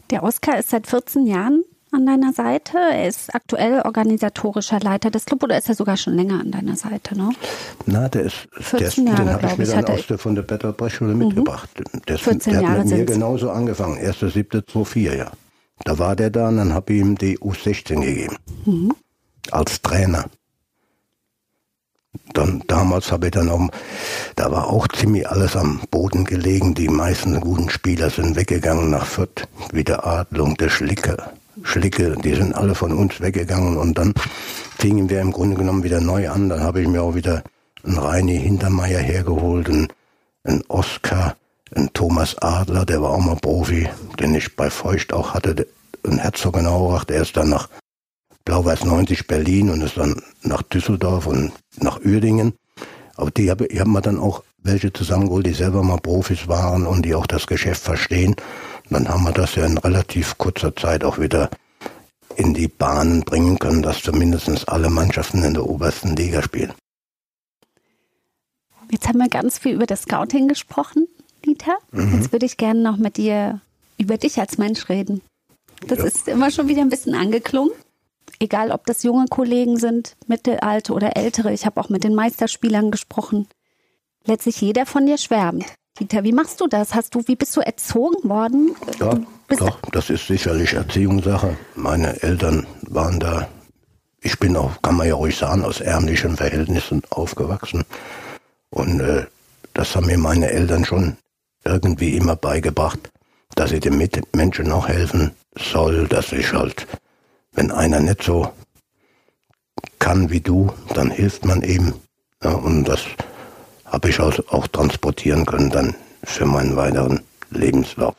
[0.09, 2.77] Der Oskar ist seit 14 Jahren an deiner Seite.
[2.77, 6.75] Er ist aktuell organisatorischer Leiter des Clubs oder ist er sogar schon länger an deiner
[6.75, 7.31] Seite, ne?
[7.85, 10.41] Na, der ist, 14 der, Jahre, den habe ich mir dann aus der, von der
[10.43, 11.27] Better Brechschule mhm.
[11.27, 11.69] mitgebracht.
[12.07, 13.97] Der, 14 der Jahre hat mit mir genauso angefangen.
[13.97, 15.31] 1.7.24, ja.
[15.83, 18.37] Da war der da und dann habe ich ihm die U16 gegeben.
[18.65, 18.91] Mhm
[19.51, 20.25] als Trainer.
[22.33, 23.69] Dann, damals habe ich dann auch,
[24.35, 26.73] da war auch ziemlich alles am Boden gelegen.
[26.73, 31.17] Die meisten guten Spieler sind weggegangen nach Fürth, wie der Adlung, der Schlicke,
[31.63, 34.13] Schlicke, die sind alle von uns weggegangen und dann
[34.77, 36.49] fingen wir im Grunde genommen wieder neu an.
[36.49, 37.43] Dann habe ich mir auch wieder
[37.83, 39.87] einen Reini Hintermeier hergeholt, einen,
[40.43, 41.35] einen Oscar,
[41.75, 43.89] einen Thomas Adler, der war auch mal Profi,
[44.19, 45.67] den ich bei Feucht auch hatte,
[46.05, 47.69] ein Herzogenaurach, der ist dann nach
[48.45, 52.53] Blau-Weiß 90 Berlin und ist dann nach Düsseldorf und nach Uerdingen.
[53.17, 56.85] Aber die habe ich hab mir dann auch welche zusammengeholt, die selber mal Profis waren
[56.87, 58.35] und die auch das Geschäft verstehen.
[58.89, 61.49] Und dann haben wir das ja in relativ kurzer Zeit auch wieder
[62.35, 66.73] in die Bahnen bringen können, dass zumindest alle Mannschaften in der obersten Liga spielen.
[68.89, 71.07] Jetzt haben wir ganz viel über das Scouting gesprochen,
[71.45, 71.77] Dieter.
[71.91, 72.15] Mhm.
[72.15, 73.59] Jetzt würde ich gerne noch mit dir
[73.97, 75.21] über dich als Mensch reden.
[75.87, 76.05] Das ja.
[76.05, 77.71] ist immer schon wieder ein bisschen angeklungen
[78.39, 82.91] egal ob das junge Kollegen sind, mittelalte oder ältere, ich habe auch mit den Meisterspielern
[82.91, 83.47] gesprochen.
[84.25, 85.65] Letztlich jeder von dir schwärmt.
[85.99, 86.93] Dieter, wie machst du das?
[86.93, 88.75] Hast du, wie bist du erzogen worden?
[88.99, 89.19] Ja,
[89.57, 91.57] doch, das ist sicherlich Erziehungssache.
[91.75, 93.47] Meine Eltern waren da
[94.27, 97.85] ich bin auch, kann man ja ruhig sagen, aus ärmlichen Verhältnissen aufgewachsen.
[98.69, 99.25] Und äh,
[99.73, 101.17] das haben mir meine Eltern schon
[101.63, 102.99] irgendwie immer beigebracht,
[103.55, 103.97] dass ich den
[104.33, 106.87] Menschen auch helfen soll, dass ich halt,
[107.53, 108.51] wenn einer nicht so
[109.99, 111.93] kann wie du, dann hilft man ihm.
[112.43, 113.01] Ja, und das
[113.87, 118.15] habe ich auch, transportieren können dann für meinen weiteren Lebenslauf.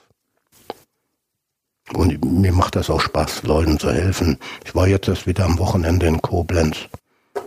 [1.92, 4.38] Und mir macht das auch Spaß, Leuten zu helfen.
[4.64, 6.76] Ich war jetzt erst wieder am Wochenende in Koblenz.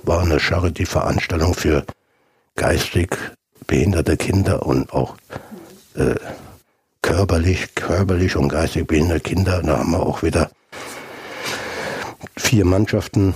[0.03, 1.85] War eine Charity-Veranstaltung für
[2.55, 3.17] geistig
[3.67, 5.15] behinderte Kinder und auch
[5.95, 6.15] äh,
[7.01, 9.61] körperlich, körperlich und geistig behinderte Kinder.
[9.61, 10.49] Da haben wir auch wieder
[12.37, 13.35] vier Mannschaften,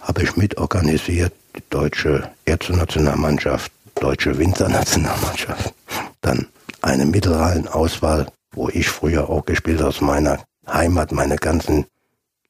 [0.00, 1.32] habe ich mitorganisiert.
[1.56, 5.74] Die deutsche Ärzte-Nationalmannschaft, deutsche Winternationalmannschaft,
[6.20, 6.46] dann
[6.82, 8.26] eine Mittelrhein-Auswahl
[8.58, 11.86] wo ich früher auch gespielt aus meiner Heimat, meine ganzen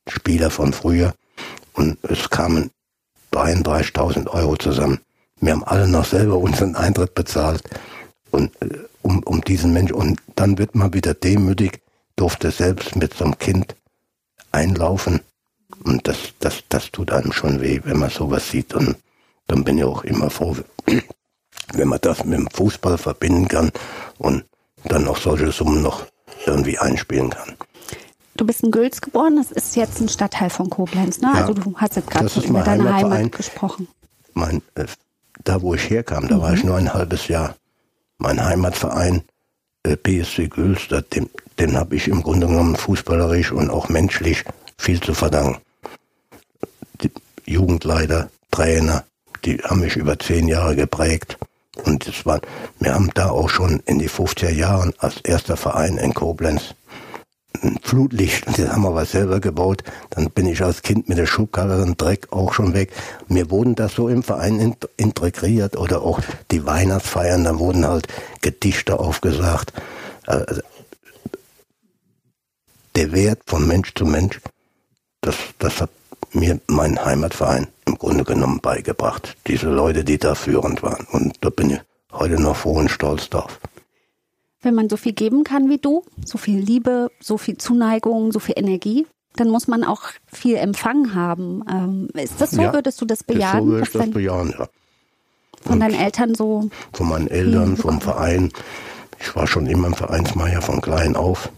[0.08, 1.14] Spieler von früher.
[1.74, 2.70] Und es kamen
[3.32, 5.00] 33.000 Euro zusammen.
[5.40, 7.62] Wir haben alle noch selber unseren Eintritt bezahlt.
[8.30, 11.80] Und äh, um, um diesen Menschen, und dann wird man wieder demütig,
[12.16, 13.76] durfte selbst mit so einem Kind
[14.50, 15.20] einlaufen.
[15.84, 18.74] Und das, das, das tut einem schon weh, wenn man sowas sieht.
[18.74, 18.96] Und
[19.46, 20.56] dann bin ich auch immer froh,
[21.74, 23.70] wenn man das mit dem Fußball verbinden kann.
[24.18, 24.44] Und
[24.84, 26.06] dann noch solche Summen noch
[26.46, 27.54] irgendwie einspielen kann.
[28.36, 31.32] Du bist in Gülz geboren, das ist jetzt ein Stadtteil von Koblenz, ne?
[31.34, 33.88] Ja, also du hast jetzt gerade über deine Heimat gesprochen.
[34.32, 34.86] Mein, äh,
[35.42, 36.40] da wo ich herkam, da mhm.
[36.40, 36.68] war ich mhm.
[36.68, 37.56] nur ein halbes Jahr.
[38.18, 39.22] Mein Heimatverein
[39.82, 41.28] äh, BSC Gülz, dem,
[41.58, 44.44] den habe ich im Grunde genommen fußballerisch und auch menschlich
[44.78, 45.60] viel zu verdanken.
[47.02, 47.10] Die
[47.44, 49.04] Jugendleiter, Trainer,
[49.44, 51.38] die haben mich über zehn Jahre geprägt.
[51.84, 52.40] Und das war,
[52.80, 56.74] wir haben da auch schon in die 50er Jahren als erster Verein in Koblenz
[57.62, 59.82] ein Flutlicht, das haben wir was selber gebaut.
[60.10, 62.92] Dann bin ich als Kind mit der Schubkarre und Dreck auch schon weg.
[63.28, 68.06] Wir wurden da so im Verein integriert oder auch die Weihnachtsfeiern, da wurden halt
[68.40, 69.72] Gedichte aufgesagt.
[70.26, 70.60] Also
[72.94, 74.40] der Wert von Mensch zu Mensch,
[75.20, 75.90] das, das hat
[76.32, 79.36] mir mein Heimatverein im Grunde genommen beigebracht.
[79.46, 81.06] Diese Leute, die da führend waren.
[81.10, 81.80] Und da bin ich
[82.12, 83.60] heute noch froh und stolz drauf.
[84.60, 88.40] Wenn man so viel geben kann wie du, so viel Liebe, so viel Zuneigung, so
[88.40, 89.06] viel Energie,
[89.36, 91.62] dann muss man auch viel Empfang haben.
[91.70, 92.62] Ähm, ist das so?
[92.62, 93.64] Ja, würdest du das bejahen?
[93.64, 94.68] So würde ich das bejahen, ja.
[95.62, 96.68] Von und deinen Eltern so?
[96.92, 98.52] Von meinen Eltern, vom Verein.
[99.20, 101.50] Ich war schon immer ein Vereinsmeier von klein auf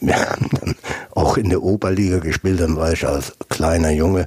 [0.00, 0.74] wir haben dann
[1.14, 4.26] auch in der Oberliga gespielt, dann war ich als kleiner Junge,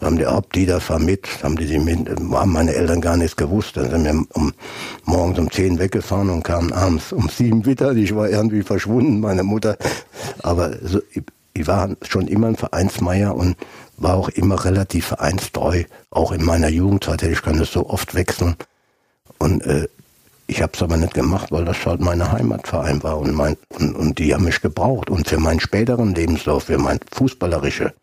[0.00, 0.18] haben
[0.54, 3.76] die da vermittelt, haben die, die mit, haben meine Eltern gar nichts gewusst.
[3.76, 4.52] Dann sind wir um,
[5.04, 7.92] morgens um zehn weggefahren und kamen abends um sieben wieder.
[7.92, 9.78] Ich war irgendwie verschwunden, meine Mutter.
[10.42, 11.22] Aber so, ich,
[11.54, 13.56] ich war schon immer ein Vereinsmeier und
[13.96, 15.84] war auch immer relativ vereinstreu.
[16.10, 18.56] Auch in meiner Jugendzeit hätte ich kann das so oft wechseln.
[19.38, 19.88] Und äh,
[20.46, 23.96] ich habe es aber nicht gemacht, weil das halt meine Heimatverein war und, mein, und,
[23.96, 25.10] und die haben mich gebraucht.
[25.10, 27.94] Und für meinen späteren Lebenslauf, für meine fußballerische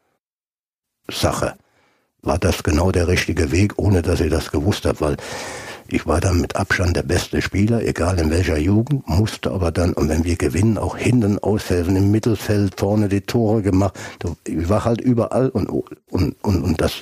[1.09, 1.55] Sache,
[2.21, 5.17] war das genau der richtige Weg, ohne dass ich das gewusst habe, weil
[5.87, 9.93] ich war dann mit Abstand der beste Spieler, egal in welcher Jugend, musste aber dann,
[9.93, 13.99] und wenn wir gewinnen, auch hinten aushelfen, im Mittelfeld, vorne die Tore gemacht.
[14.47, 17.01] Ich war halt überall und, und, und, und das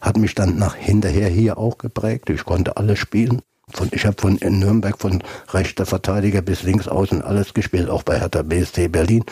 [0.00, 2.30] hat mich dann nach hinterher hier auch geprägt.
[2.30, 3.42] Ich konnte alles spielen.
[3.72, 5.22] Von, ich habe von in Nürnberg von
[5.52, 9.24] rechter Verteidiger bis links außen alles gespielt, auch bei Hertha BSC Berlin.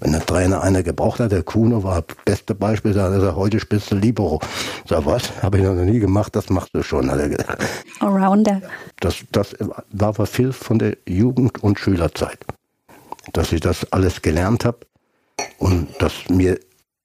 [0.00, 3.36] Wenn der Trainer einer gebraucht hat, der Kuno war das beste Beispiel, da er sagt,
[3.36, 4.40] heute spielst du Libero.
[4.88, 7.10] Sag was, habe ich noch nie gemacht, das machst du schon.
[7.10, 7.64] Hat er gesagt.
[8.00, 8.62] Allrounder.
[9.00, 9.54] Das, das
[9.90, 12.38] war aber viel von der Jugend- und Schülerzeit.
[13.32, 14.78] Dass ich das alles gelernt habe
[15.58, 16.58] und dass mir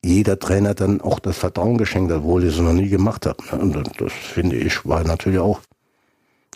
[0.03, 3.41] jeder Trainer dann auch das Vertrauen geschenkt hat, obwohl ich es noch nie gemacht habe.
[3.57, 5.59] Und das finde ich war natürlich auch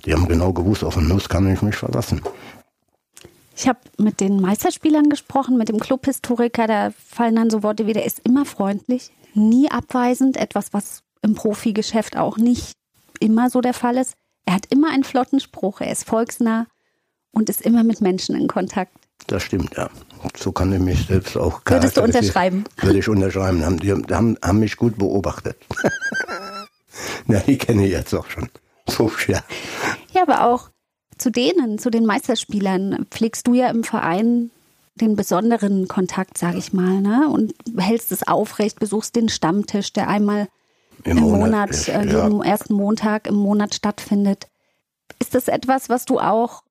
[0.06, 2.22] die haben genau gewusst, auf den Nuss kann ich mich verlassen.
[3.56, 7.94] Ich habe mit den Meisterspielern gesprochen, mit dem Clubhistoriker, da fallen dann so Worte wie,
[7.94, 12.74] der ist immer freundlich, nie abweisend, etwas, was im Profigeschäft auch nicht
[13.20, 14.16] immer so der Fall ist.
[14.46, 16.68] Er hat immer einen flotten Spruch, er ist volksnah
[17.32, 18.98] und ist immer mit Menschen in Kontakt.
[19.28, 19.90] Das stimmt, ja.
[20.36, 22.66] So kann ich mich selbst auch Würdest du unterschreiben?
[22.78, 23.64] Würde ich unterschreiben.
[23.64, 25.58] Haben, die haben, haben mich gut beobachtet.
[27.28, 28.50] Na, die kenne ich jetzt auch schon.
[28.88, 29.42] So, ja.
[30.14, 30.70] Ja, aber auch
[31.18, 34.52] zu denen, zu den Meisterspielern, pflegst du ja im Verein
[34.96, 37.28] den besonderen Kontakt, sage ich mal, ne?
[37.30, 40.48] Und hältst es aufrecht, besuchst den Stammtisch, der einmal
[41.04, 42.44] im, im Monat, Monat äh, ja.
[42.44, 44.48] ersten Montag im Monat stattfindet.
[45.20, 46.64] Ist das etwas, was du auch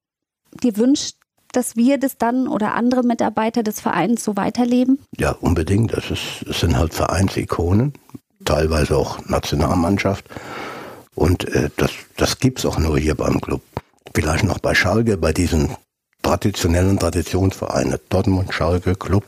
[0.62, 1.16] dir wünschst,
[1.52, 5.00] dass wir das dann oder andere Mitarbeiter des Vereins so weiterleben?
[5.18, 5.92] Ja, unbedingt.
[5.92, 7.94] Das, ist, das sind halt Vereinsikonen.
[8.44, 10.24] teilweise auch Nationalmannschaft.
[11.14, 13.62] Und äh, das, das gibt's auch nur hier beim Club.
[14.14, 15.76] Vielleicht noch bei Schalke, bei diesen
[16.22, 19.24] traditionellen Traditionsvereinen, Dortmund, Schalke, Club,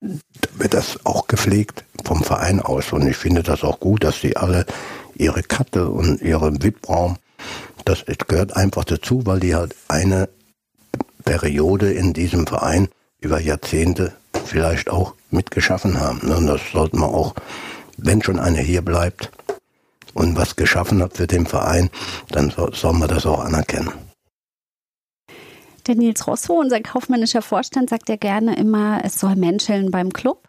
[0.00, 2.92] da wird das auch gepflegt vom Verein aus.
[2.92, 4.66] Und ich finde das auch gut, dass sie alle
[5.16, 7.16] ihre Karte und ihren VIP-Raum,
[7.84, 10.28] das gehört einfach dazu, weil die halt eine
[11.24, 12.88] Periode in diesem Verein
[13.20, 14.12] über Jahrzehnte
[14.44, 16.20] vielleicht auch mitgeschaffen haben.
[16.30, 17.34] Und das sollte man auch,
[17.96, 19.30] wenn schon einer hier bleibt
[20.18, 21.90] und was geschaffen hat für den Verein,
[22.30, 23.92] dann soll man das auch anerkennen.
[25.86, 30.48] Der Nils Rosso, unser kaufmännischer Vorstand, sagt ja gerne immer, es soll menscheln beim Club.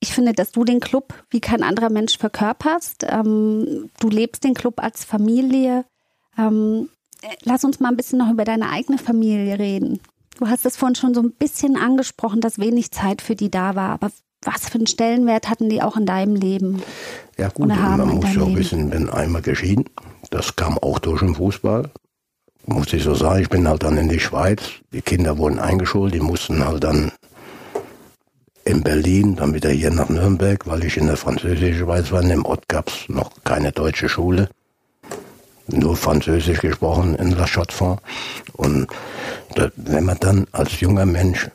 [0.00, 3.04] Ich finde, dass du den Club wie kein anderer Mensch verkörperst.
[3.08, 5.84] Ähm, du lebst den Club als Familie.
[6.38, 6.88] Ähm,
[7.42, 10.00] lass uns mal ein bisschen noch über deine eigene Familie reden.
[10.38, 13.74] Du hast es vorhin schon so ein bisschen angesprochen, dass wenig Zeit für die da
[13.74, 13.90] war.
[13.90, 14.10] Aber
[14.42, 16.82] was für einen Stellenwert hatten die auch in deinem Leben?
[17.38, 19.84] Ja gut, man muss ja auch wissen, bin einmal geschieden.
[20.30, 21.90] Das kam auch durch den Fußball
[22.66, 24.62] muss ich so sagen, ich bin halt dann in die Schweiz.
[24.92, 27.12] Die Kinder wurden eingeschult, die mussten halt dann
[28.64, 32.22] in Berlin, dann wieder hier nach Nürnberg, weil ich in der französischen Schweiz war.
[32.22, 34.48] In dem Ort gab es noch keine deutsche Schule.
[35.66, 37.66] Nur Französisch gesprochen in La chaux
[38.52, 38.86] Und
[39.76, 41.50] wenn man dann als junger Mensch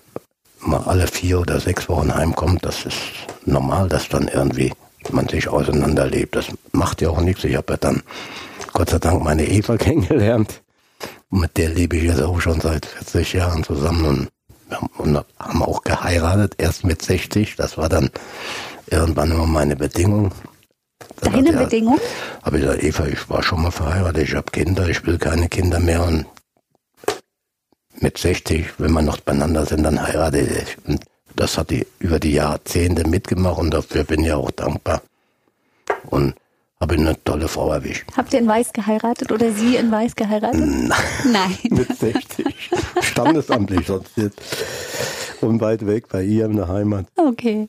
[0.67, 2.97] mal alle vier oder sechs Wochen heimkommt, das ist
[3.45, 4.73] normal, dass dann irgendwie
[5.11, 6.35] man sich auseinanderlebt.
[6.35, 7.43] Das macht ja auch nichts.
[7.43, 8.03] Ich habe ja dann
[8.73, 10.61] Gott sei Dank meine Eva kennengelernt.
[11.29, 14.29] Mit der lebe ich jetzt auch schon seit 40 Jahren zusammen und,
[14.97, 17.55] und haben auch geheiratet, erst mit 60.
[17.55, 18.09] Das war dann
[18.87, 20.31] irgendwann immer meine Bedingung.
[21.21, 21.99] Dann Deine Bedingung?
[22.43, 25.49] Habe ich gesagt, Eva, ich war schon mal verheiratet, ich habe Kinder, ich will keine
[25.49, 26.25] Kinder mehr und
[28.01, 30.77] mit 60, wenn wir noch beieinander sind, dann heirate ich.
[30.87, 31.03] Und
[31.35, 35.01] das hat die über die Jahrzehnte mitgemacht und dafür bin ich auch dankbar.
[36.07, 36.35] Und
[36.79, 38.05] habe eine tolle Frau erwischt.
[38.15, 40.61] Habt ihr in Weiß geheiratet oder sie in Weiß geheiratet?
[40.61, 40.91] Nein.
[41.25, 41.57] Nein.
[41.69, 42.71] Mit 60.
[43.01, 44.39] Standesamtlich sonst jetzt.
[45.41, 47.07] Und weit weg bei ihr in der Heimat.
[47.15, 47.67] Okay.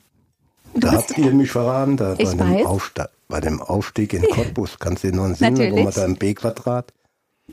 [0.73, 4.77] Du da habt ihr mich verraten, da bei dem, Aufstieg, bei dem, Aufstieg in Cottbus,
[4.77, 6.93] kannst du dir noch entsinnen, wo man da im B-Quadrat,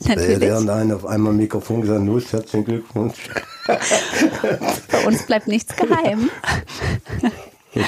[0.04, 0.40] Natürlich.
[0.40, 3.28] Während einer auf einmal Mikrofon gesagt, nur herzlichen Glückwunsch.
[3.66, 6.30] Bei uns bleibt nichts geheim.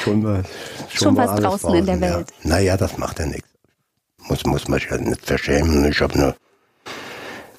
[0.02, 0.47] schon was,
[0.89, 2.30] schon, schon was draußen, in der Welt.
[2.43, 2.51] Ja.
[2.51, 3.48] Naja, das macht ja nichts
[4.28, 5.85] muss, muss man sich ja nicht verschämen.
[5.90, 6.35] Ich habe eine,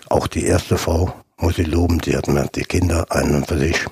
[0.09, 3.57] auch die erste Frau, muss ich loben, die hat mir die Kinder ein und für
[3.57, 3.85] sich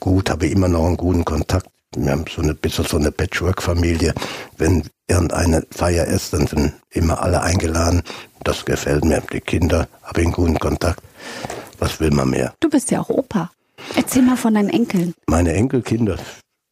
[0.00, 1.68] gut, habe immer noch einen guten Kontakt.
[1.96, 4.14] Wir haben so eine bisschen so eine Patchwork-Familie.
[4.56, 8.02] Wenn irgendeine Feier ist, dann sind immer alle eingeladen.
[8.44, 9.22] Das gefällt mir.
[9.32, 11.02] Die Kinder habe ich einen guten Kontakt.
[11.78, 12.54] Was will man mehr?
[12.60, 13.50] Du bist ja auch Opa.
[13.94, 15.14] Erzähl mal von deinen Enkeln.
[15.26, 16.16] Meine Enkelkinder,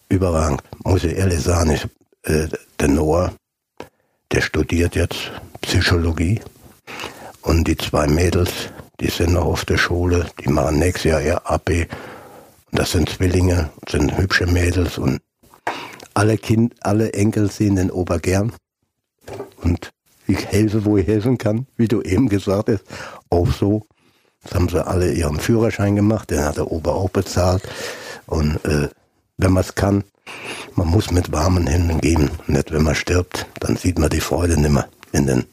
[0.09, 1.73] überragend, muss ich ehrlich sagen.
[1.73, 1.85] Ich,
[2.23, 2.49] äh,
[2.79, 3.33] der Noah,
[4.33, 6.41] der studiert jetzt Psychologie.
[7.43, 8.53] Und die zwei Mädels,
[9.01, 11.89] die sind noch auf der Schule, die machen nächstes Jahr ihr Abi.
[12.73, 15.21] Das sind Zwillinge, sind hübsche Mädels und
[16.15, 18.53] alle Kind, alle Enkel sehen den Opa gern.
[19.63, 19.93] Und
[20.27, 22.85] ich helfe, wo ich helfen kann, wie du eben gesagt hast.
[23.29, 23.87] Auch so.
[24.43, 27.63] Jetzt haben sie alle ihren Führerschein gemacht, den hat der Opa auch bezahlt.
[28.27, 28.89] Und äh,
[29.37, 30.05] wenn man es kann,
[30.75, 32.31] man muss mit warmen Händen gehen.
[32.47, 35.45] Nicht, wenn man stirbt, dann sieht man die Freude nicht mehr in den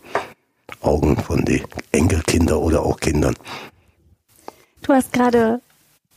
[0.81, 3.35] Augen von den Enkelkindern oder auch Kindern.
[4.83, 5.59] Du hast gerade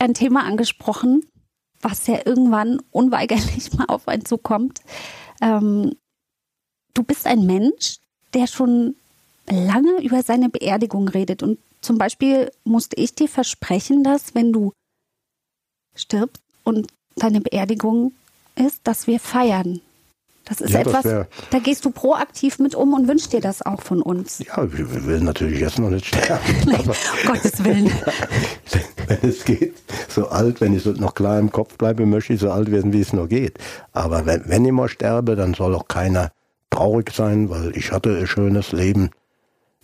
[0.01, 1.25] ein Thema angesprochen,
[1.81, 4.81] was ja irgendwann unweigerlich mal auf einen zukommt.
[5.41, 5.95] Ähm,
[6.93, 7.97] du bist ein Mensch,
[8.33, 8.95] der schon
[9.47, 11.43] lange über seine Beerdigung redet.
[11.43, 14.71] Und zum Beispiel musste ich dir versprechen, dass wenn du
[15.95, 18.13] stirbst und deine Beerdigung
[18.55, 19.81] ist, dass wir feiern.
[20.45, 23.61] Das ist ja, etwas, das da gehst du proaktiv mit um und wünschst dir das
[23.61, 24.39] auch von uns.
[24.39, 26.43] Ja, wir will natürlich jetzt noch nicht sterben.
[26.65, 27.91] Nein, um Gottes Willen.
[29.07, 29.75] wenn es geht,
[30.09, 32.91] so alt, wenn ich so noch klar im Kopf bleibe, möchte ich so alt werden,
[32.93, 33.57] wie es nur geht.
[33.93, 36.31] Aber wenn, wenn ich mal sterbe, dann soll auch keiner
[36.69, 39.11] traurig sein, weil ich hatte ein schönes Leben.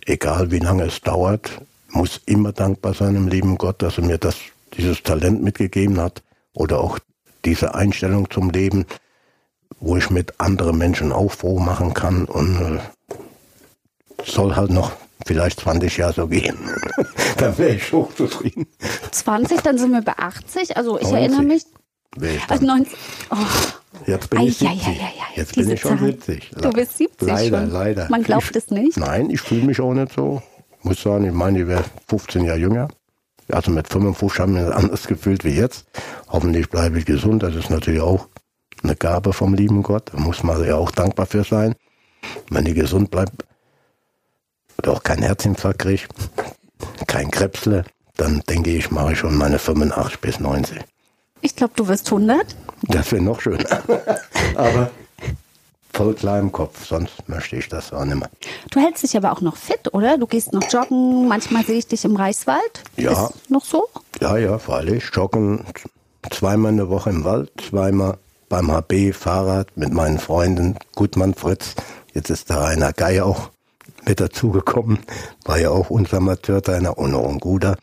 [0.06, 4.18] Egal wie lange es dauert, muss immer dankbar sein im lieben Gott, dass er mir
[4.18, 4.38] das,
[4.78, 6.24] dieses Talent mitgegeben hat
[6.54, 7.00] oder auch
[7.46, 8.86] diese Einstellung zum Leben,
[9.80, 12.80] wo ich mit anderen Menschen auch froh machen kann und äh,
[14.26, 14.91] soll halt noch
[15.26, 16.58] vielleicht 20 Jahre so gehen.
[17.38, 18.68] dann wäre ich hochzufrieden.
[19.12, 20.78] 20, dann sind wir bei 80.
[20.78, 21.20] Also ich 90.
[21.20, 21.64] erinnere mich.
[22.48, 22.98] Also 90.
[23.32, 23.36] Oh.
[24.06, 24.82] Jetzt bin ich 70.
[24.86, 26.52] Ja, ja, ja, Jetzt bin ich schon 70.
[26.62, 27.72] Du bist 70 Leider, schon.
[27.72, 28.08] leider.
[28.10, 28.98] Man glaubt ich, es nicht.
[28.98, 30.41] Nein, ich fühle mich auch nicht so.
[30.80, 32.88] Ich muss sagen, ich meine, ich wäre 15 Jahre jünger.
[33.49, 35.86] Also mit 55 haben wir anders gefühlt wie jetzt.
[36.30, 37.44] Hoffentlich bleibe ich gesund.
[37.44, 38.28] Das ist natürlich auch
[38.84, 40.12] eine Gabe vom lieben Gott.
[40.14, 41.76] Da muss man ja auch dankbar für sein.
[42.49, 43.45] Wenn die gesund bleibt
[44.78, 46.08] und auch kein Herzinfarkt kriegt,
[47.08, 47.86] kein Krebsle,
[48.18, 50.80] dann denke ich, mache ich schon meine 85 bis 90.
[51.41, 52.56] Ich glaube, du wirst 100.
[52.84, 53.66] Das wäre noch schöner.
[54.56, 54.91] Aber
[55.94, 58.30] voll klar im Kopf, sonst möchte ich das auch nicht mehr.
[58.70, 60.18] Du hältst dich aber auch noch fit, oder?
[60.18, 62.84] Du gehst noch joggen, manchmal sehe ich dich im Reichswald.
[62.98, 63.28] Ja.
[63.28, 63.88] Ist noch so?
[64.22, 65.06] Ja, ja, freilich.
[65.12, 65.66] Joggen
[66.30, 71.76] zweimal in der Woche im Wald, zweimal beim HB Fahrrad mit meinen Freunden Gutmann Fritz.
[72.14, 73.52] Jetzt ist da Rainer Geier auch
[74.06, 74.99] mit dazugekommen,
[75.44, 77.78] war ja auch unser Amateurtrainer und auch ein guter.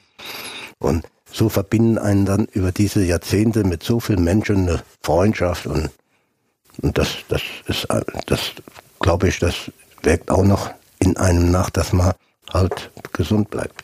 [0.78, 5.90] Und so verbinden einen dann über diese Jahrzehnte mit so vielen Menschen eine Freundschaft und,
[6.80, 7.88] und das, das ist,
[8.26, 8.40] das
[9.00, 9.70] glaube ich, das
[10.02, 12.12] wirkt auch noch in einem nach, dass man
[12.52, 13.83] halt gesund bleibt.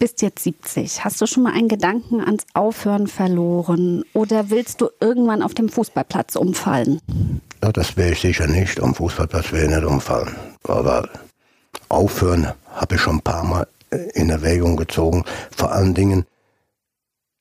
[0.00, 1.04] Bist jetzt 70.
[1.04, 4.02] Hast du schon mal einen Gedanken ans Aufhören verloren?
[4.14, 7.02] Oder willst du irgendwann auf dem Fußballplatz umfallen?
[7.62, 8.80] Ja, das wäre ich sicher nicht.
[8.80, 10.34] Am Fußballplatz wäre ich nicht umfallen.
[10.62, 11.06] Aber
[11.90, 13.68] aufhören habe ich schon ein paar Mal
[14.14, 15.26] in Erwägung gezogen.
[15.54, 16.24] Vor allen Dingen,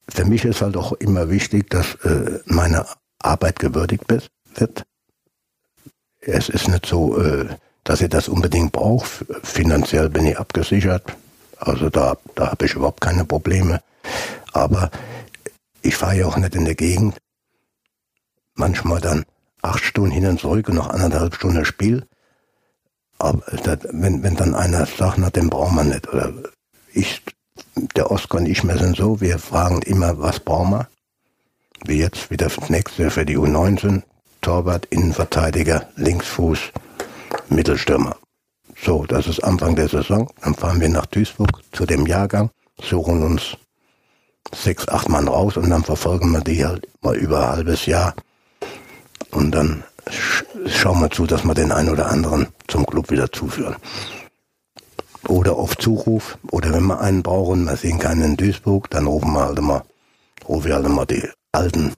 [0.10, 2.86] für mich ist halt auch immer wichtig, dass äh, meine
[3.20, 4.84] Arbeit gewürdigt wird.
[6.20, 7.46] Es ist nicht so, äh,
[7.86, 9.26] dass ich das unbedingt brauche.
[9.44, 11.06] Finanziell bin ich abgesichert.
[11.60, 13.82] Also da, da habe ich überhaupt keine Probleme.
[14.54, 14.90] Aber
[15.82, 17.18] ich fahre ja auch nicht in der Gegend.
[18.56, 19.26] Manchmal dann
[19.62, 22.06] acht Stunden hin und zurück und noch anderthalb Stunden Spiel.
[23.18, 26.08] Aber das, wenn, wenn dann einer sagt, na, den brauchen wir nicht.
[26.08, 26.34] Oder
[26.94, 27.22] ich,
[27.96, 30.88] der Oskar und ich, wir sind so, wir fragen immer, was brauchen wir?
[31.86, 34.04] Wie jetzt wieder das nächste für die U19.
[34.42, 36.60] Torwart, Innenverteidiger, Linksfuß,
[37.50, 38.16] Mittelstürmer.
[38.82, 40.30] So, das ist Anfang der Saison.
[40.42, 42.50] Dann fahren wir nach Duisburg zu dem Jahrgang,
[42.82, 43.58] suchen uns
[44.54, 48.14] sechs, acht Mann raus und dann verfolgen wir die halt mal über ein halbes Jahr.
[49.32, 49.84] Und dann
[50.66, 53.76] schauen wir zu, dass wir den einen oder anderen zum Club wieder zuführen.
[55.28, 59.34] Oder auf Zuruf, oder wenn wir einen brauchen, wir sehen keinen in Duisburg, dann rufen
[59.34, 59.86] wir halt immer,
[60.48, 61.94] rufen wir halt immer die alten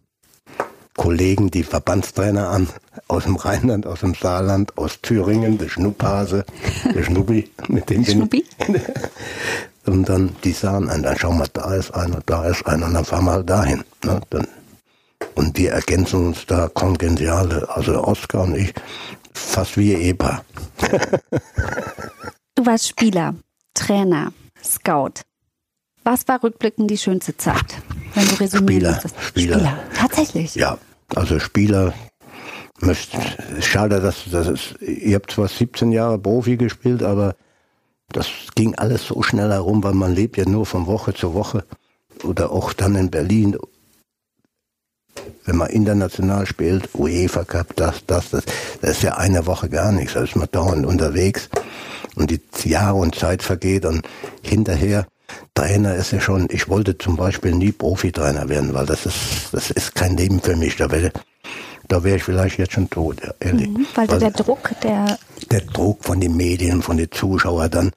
[0.96, 2.68] Kollegen, die Verbandstrainer an,
[3.08, 6.46] aus dem Rheinland, aus dem Saarland, aus Thüringen, der Schnupphase,
[6.94, 8.46] der Schnuppi, mit dem Schnuppi?
[9.86, 12.94] Und dann, die sagen an, dann schauen wir, da ist einer, da ist einer, und
[12.94, 13.84] dann fahren wir halt dahin.
[14.06, 14.22] Ne?
[14.30, 14.48] Dann,
[15.34, 18.74] und wir ergänzen uns da kongeniale, also Oskar und ich,
[19.34, 20.46] fast wie ihr Ehepaar.
[22.56, 23.34] du warst Spieler,
[23.74, 24.32] Trainer,
[24.64, 25.22] Scout.
[26.04, 27.78] Was war rückblickend die schönste Zeit,
[28.16, 29.00] wenn du Spieler, Spieler.
[29.28, 29.80] Spieler.
[29.96, 30.56] Tatsächlich.
[30.56, 30.78] Ja,
[31.16, 31.94] also Spieler.
[33.60, 34.82] Schade, dass das ist.
[34.82, 37.36] Ihr habt zwar 17 Jahre Profi gespielt, aber
[38.10, 41.64] das ging alles so schnell herum, weil man lebt ja nur von Woche zu Woche.
[42.24, 43.56] Oder auch dann in Berlin,
[45.46, 48.44] wenn man international spielt, UEFA Cup, das, das, das,
[48.82, 50.14] das ist ja eine Woche gar nichts.
[50.14, 51.50] Da ist man dauernd unterwegs
[52.16, 54.08] und die Jahre und Zeit vergeht und
[54.42, 55.06] hinterher
[55.54, 59.18] Trainer ist ja schon, ich wollte zum Beispiel nie Profitrainer werden, weil das ist,
[59.52, 60.78] das ist kein Leben für mich.
[60.78, 61.12] Da wäre
[61.88, 63.68] da wäre ich vielleicht jetzt schon tot, ehrlich.
[63.68, 65.18] Mhm, weil, weil der Druck, der.
[65.50, 67.92] Der Druck von den Medien, von den Zuschauern, dann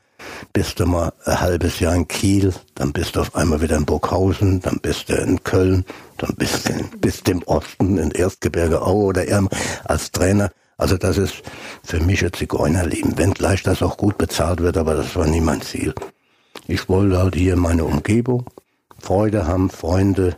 [0.52, 3.85] bist du mal ein halbes Jahr in Kiel, dann bist du auf einmal wieder in
[3.85, 5.85] Burghausen, dann bist du in Köln,
[6.19, 9.47] dann bist du bist im Osten, in Erstgebirge Aue oder eher
[9.85, 10.51] als Trainer.
[10.77, 11.43] Also das ist
[11.85, 15.62] für mich ein Zigeunerleben, wenngleich das auch gut bezahlt wird, aber das war nie mein
[15.62, 15.94] Ziel.
[16.66, 18.47] Ich wollte halt hier meine Umgebung,
[18.99, 20.36] Freude haben, Freunde,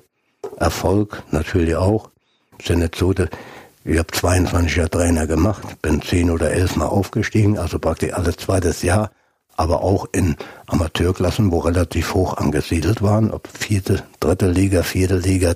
[0.56, 2.10] Erfolg natürlich auch.
[2.58, 8.12] Ist ich habe 22 Jahre Trainer gemacht, bin 10 oder 11 Mal aufgestiegen, also praktisch
[8.12, 9.12] alles zweites Jahr,
[9.56, 10.34] aber auch in
[10.66, 15.54] Amateurklassen, wo relativ hoch angesiedelt waren, ob vierte, dritte Liga, vierte Liga,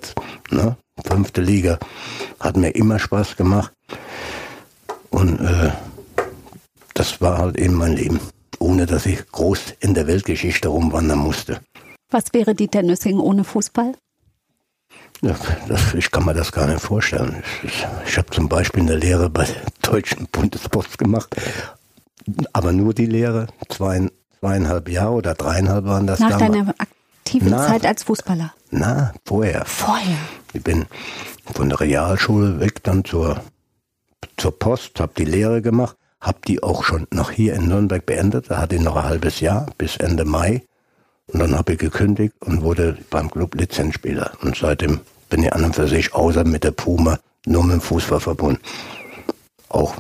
[0.51, 1.81] ne, fünfte Liga,
[2.39, 3.73] hat mir immer Spaß gemacht.
[5.11, 5.73] Und äh,
[6.95, 8.21] das war halt eben mein Leben
[8.61, 11.61] ohne dass ich groß in der Weltgeschichte rumwandern musste.
[12.11, 13.95] Was wäre Dieter Nüssing ohne Fußball?
[15.23, 15.37] Ja,
[15.69, 17.43] das, ich kann mir das gar nicht vorstellen.
[17.63, 21.35] Ich, ich habe zum Beispiel eine Lehre bei der Deutschen Bundespost gemacht,
[22.53, 24.09] aber nur die Lehre, zwei,
[24.39, 26.53] zweieinhalb Jahre oder dreieinhalb waren das Nach damals.
[26.53, 28.55] deiner aktiven na, Zeit als Fußballer?
[28.71, 29.65] Na, vorher.
[29.67, 30.17] Vorher?
[30.53, 30.87] Ich bin
[31.53, 33.43] von der Realschule weg dann zur,
[34.37, 38.51] zur Post, habe die Lehre gemacht habe die auch schon noch hier in Nürnberg beendet.
[38.51, 40.63] Da hatte ich noch ein halbes Jahr bis Ende Mai.
[41.29, 44.33] Und dann habe ich gekündigt und wurde beim Club Lizenzspieler.
[44.43, 47.81] Und seitdem bin ich an und für sich, außer mit der Puma, nur mit dem
[47.81, 48.61] Fußball verbunden.
[49.69, 49.95] Auch,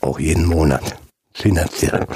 [0.00, 0.96] auch jeden Monat.
[1.32, 2.06] Finanziell.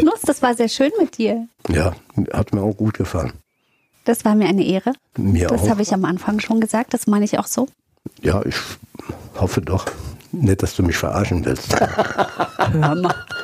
[0.00, 1.48] Lust, das war sehr schön mit dir.
[1.68, 1.94] Ja,
[2.32, 3.32] hat mir auch gut gefallen.
[4.04, 4.92] Das war mir eine Ehre.
[5.16, 5.70] Mir das auch.
[5.70, 6.92] habe ich am Anfang schon gesagt.
[6.94, 7.68] Das meine ich auch so.
[8.20, 8.56] Ja, ich
[9.36, 9.86] hoffe doch.
[10.32, 11.78] Nicht, dass du mich verarschen willst.
[11.80, 13.14] Hör mal.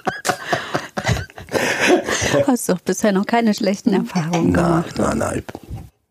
[2.47, 4.99] Hast doch bisher noch keine schlechten Erfahrungen Nein, gemacht.
[4.99, 5.43] nein, nein.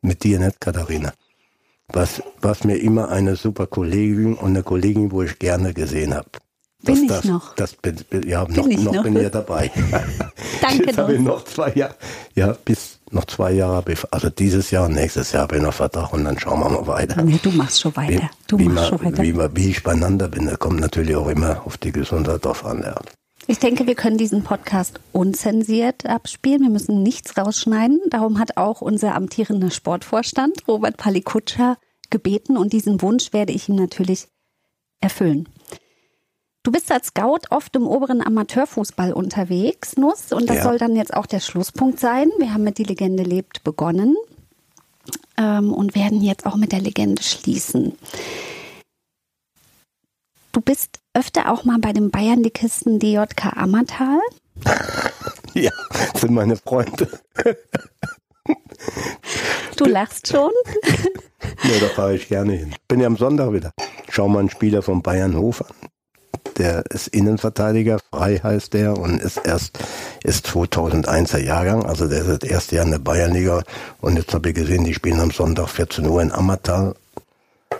[0.01, 1.13] Mit dir nicht, Katharina.
[1.91, 6.29] Was, was mir immer eine super Kollegin und eine Kollegin, wo ich gerne gesehen habe.
[6.83, 7.55] Bin Das- ich das, noch?
[7.55, 9.03] Das bin, bin- ja, noch, ich noch, noch?
[9.03, 9.71] bin ich dabei.
[10.61, 11.95] Danke Jetzt habe ich noch zwei Jahre,
[12.35, 16.13] ja, bis noch zwei Jahre, also dieses Jahr und nächstes Jahr habe ich noch Vertrag
[16.13, 17.21] und dann schauen wir mal weiter.
[17.21, 18.29] Nee, du machst schon Wie, weiter.
[18.47, 19.23] Du wie, machst man, schon weiter.
[19.23, 22.65] wie, man, wie ich beieinander bin, da kommt natürlich auch immer auf die Gesundheit drauf
[22.65, 22.81] an.
[22.83, 22.95] Ja.
[23.47, 26.61] Ich denke, wir können diesen Podcast unzensiert abspielen.
[26.61, 27.99] Wir müssen nichts rausschneiden.
[28.11, 31.77] Darum hat auch unser amtierender Sportvorstand Robert Palikutscher
[32.11, 34.27] gebeten und diesen Wunsch werde ich ihm natürlich
[35.01, 35.49] erfüllen.
[36.69, 40.63] Du bist als Scout oft im oberen Amateurfußball unterwegs, Nuss, und das Ja.
[40.65, 42.29] soll dann jetzt auch der Schlusspunkt sein.
[42.37, 44.15] Wir haben mit Die Legende lebt begonnen
[45.35, 47.97] ähm, und werden jetzt auch mit der Legende schließen.
[50.51, 54.19] Du bist öfter auch mal bei dem Bayern-Dikisten DJK Ammertal.
[55.55, 55.71] ja,
[56.13, 57.09] sind meine Freunde.
[59.75, 60.51] Du lachst schon.
[61.63, 62.75] Ja, da fahre ich gerne hin.
[62.87, 63.71] Bin ja am Sonntag wieder.
[64.09, 65.75] Schau mal einen Spieler vom Bayernhof an.
[66.59, 69.79] Der ist Innenverteidiger, frei heißt der und ist erst
[70.25, 73.63] ist 2001er Jahrgang, also der ist das erste Jahr in der Bayernliga
[74.01, 76.95] und jetzt habe ich gesehen, die spielen am Sonntag 14 Uhr in Ammertal.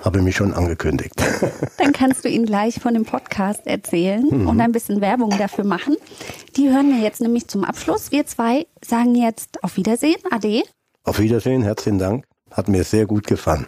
[0.06, 1.14] Habe ich mich schon angekündigt.
[1.78, 5.98] Dann kannst du ihn gleich von dem Podcast erzählen und ein bisschen Werbung dafür machen.
[6.56, 8.12] Die hören wir jetzt nämlich zum Abschluss.
[8.12, 10.16] Wir zwei sagen jetzt auf Wiedersehen.
[10.32, 10.64] Ade.
[11.04, 12.26] Auf Wiedersehen, herzlichen Dank.
[12.52, 13.68] Hat mir sehr gut gefallen.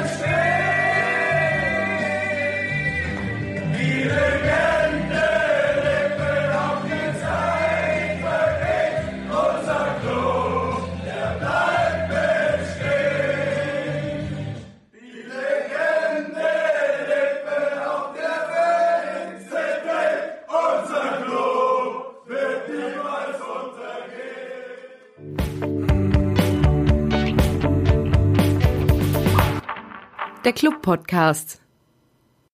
[30.43, 31.60] Der Club Podcast.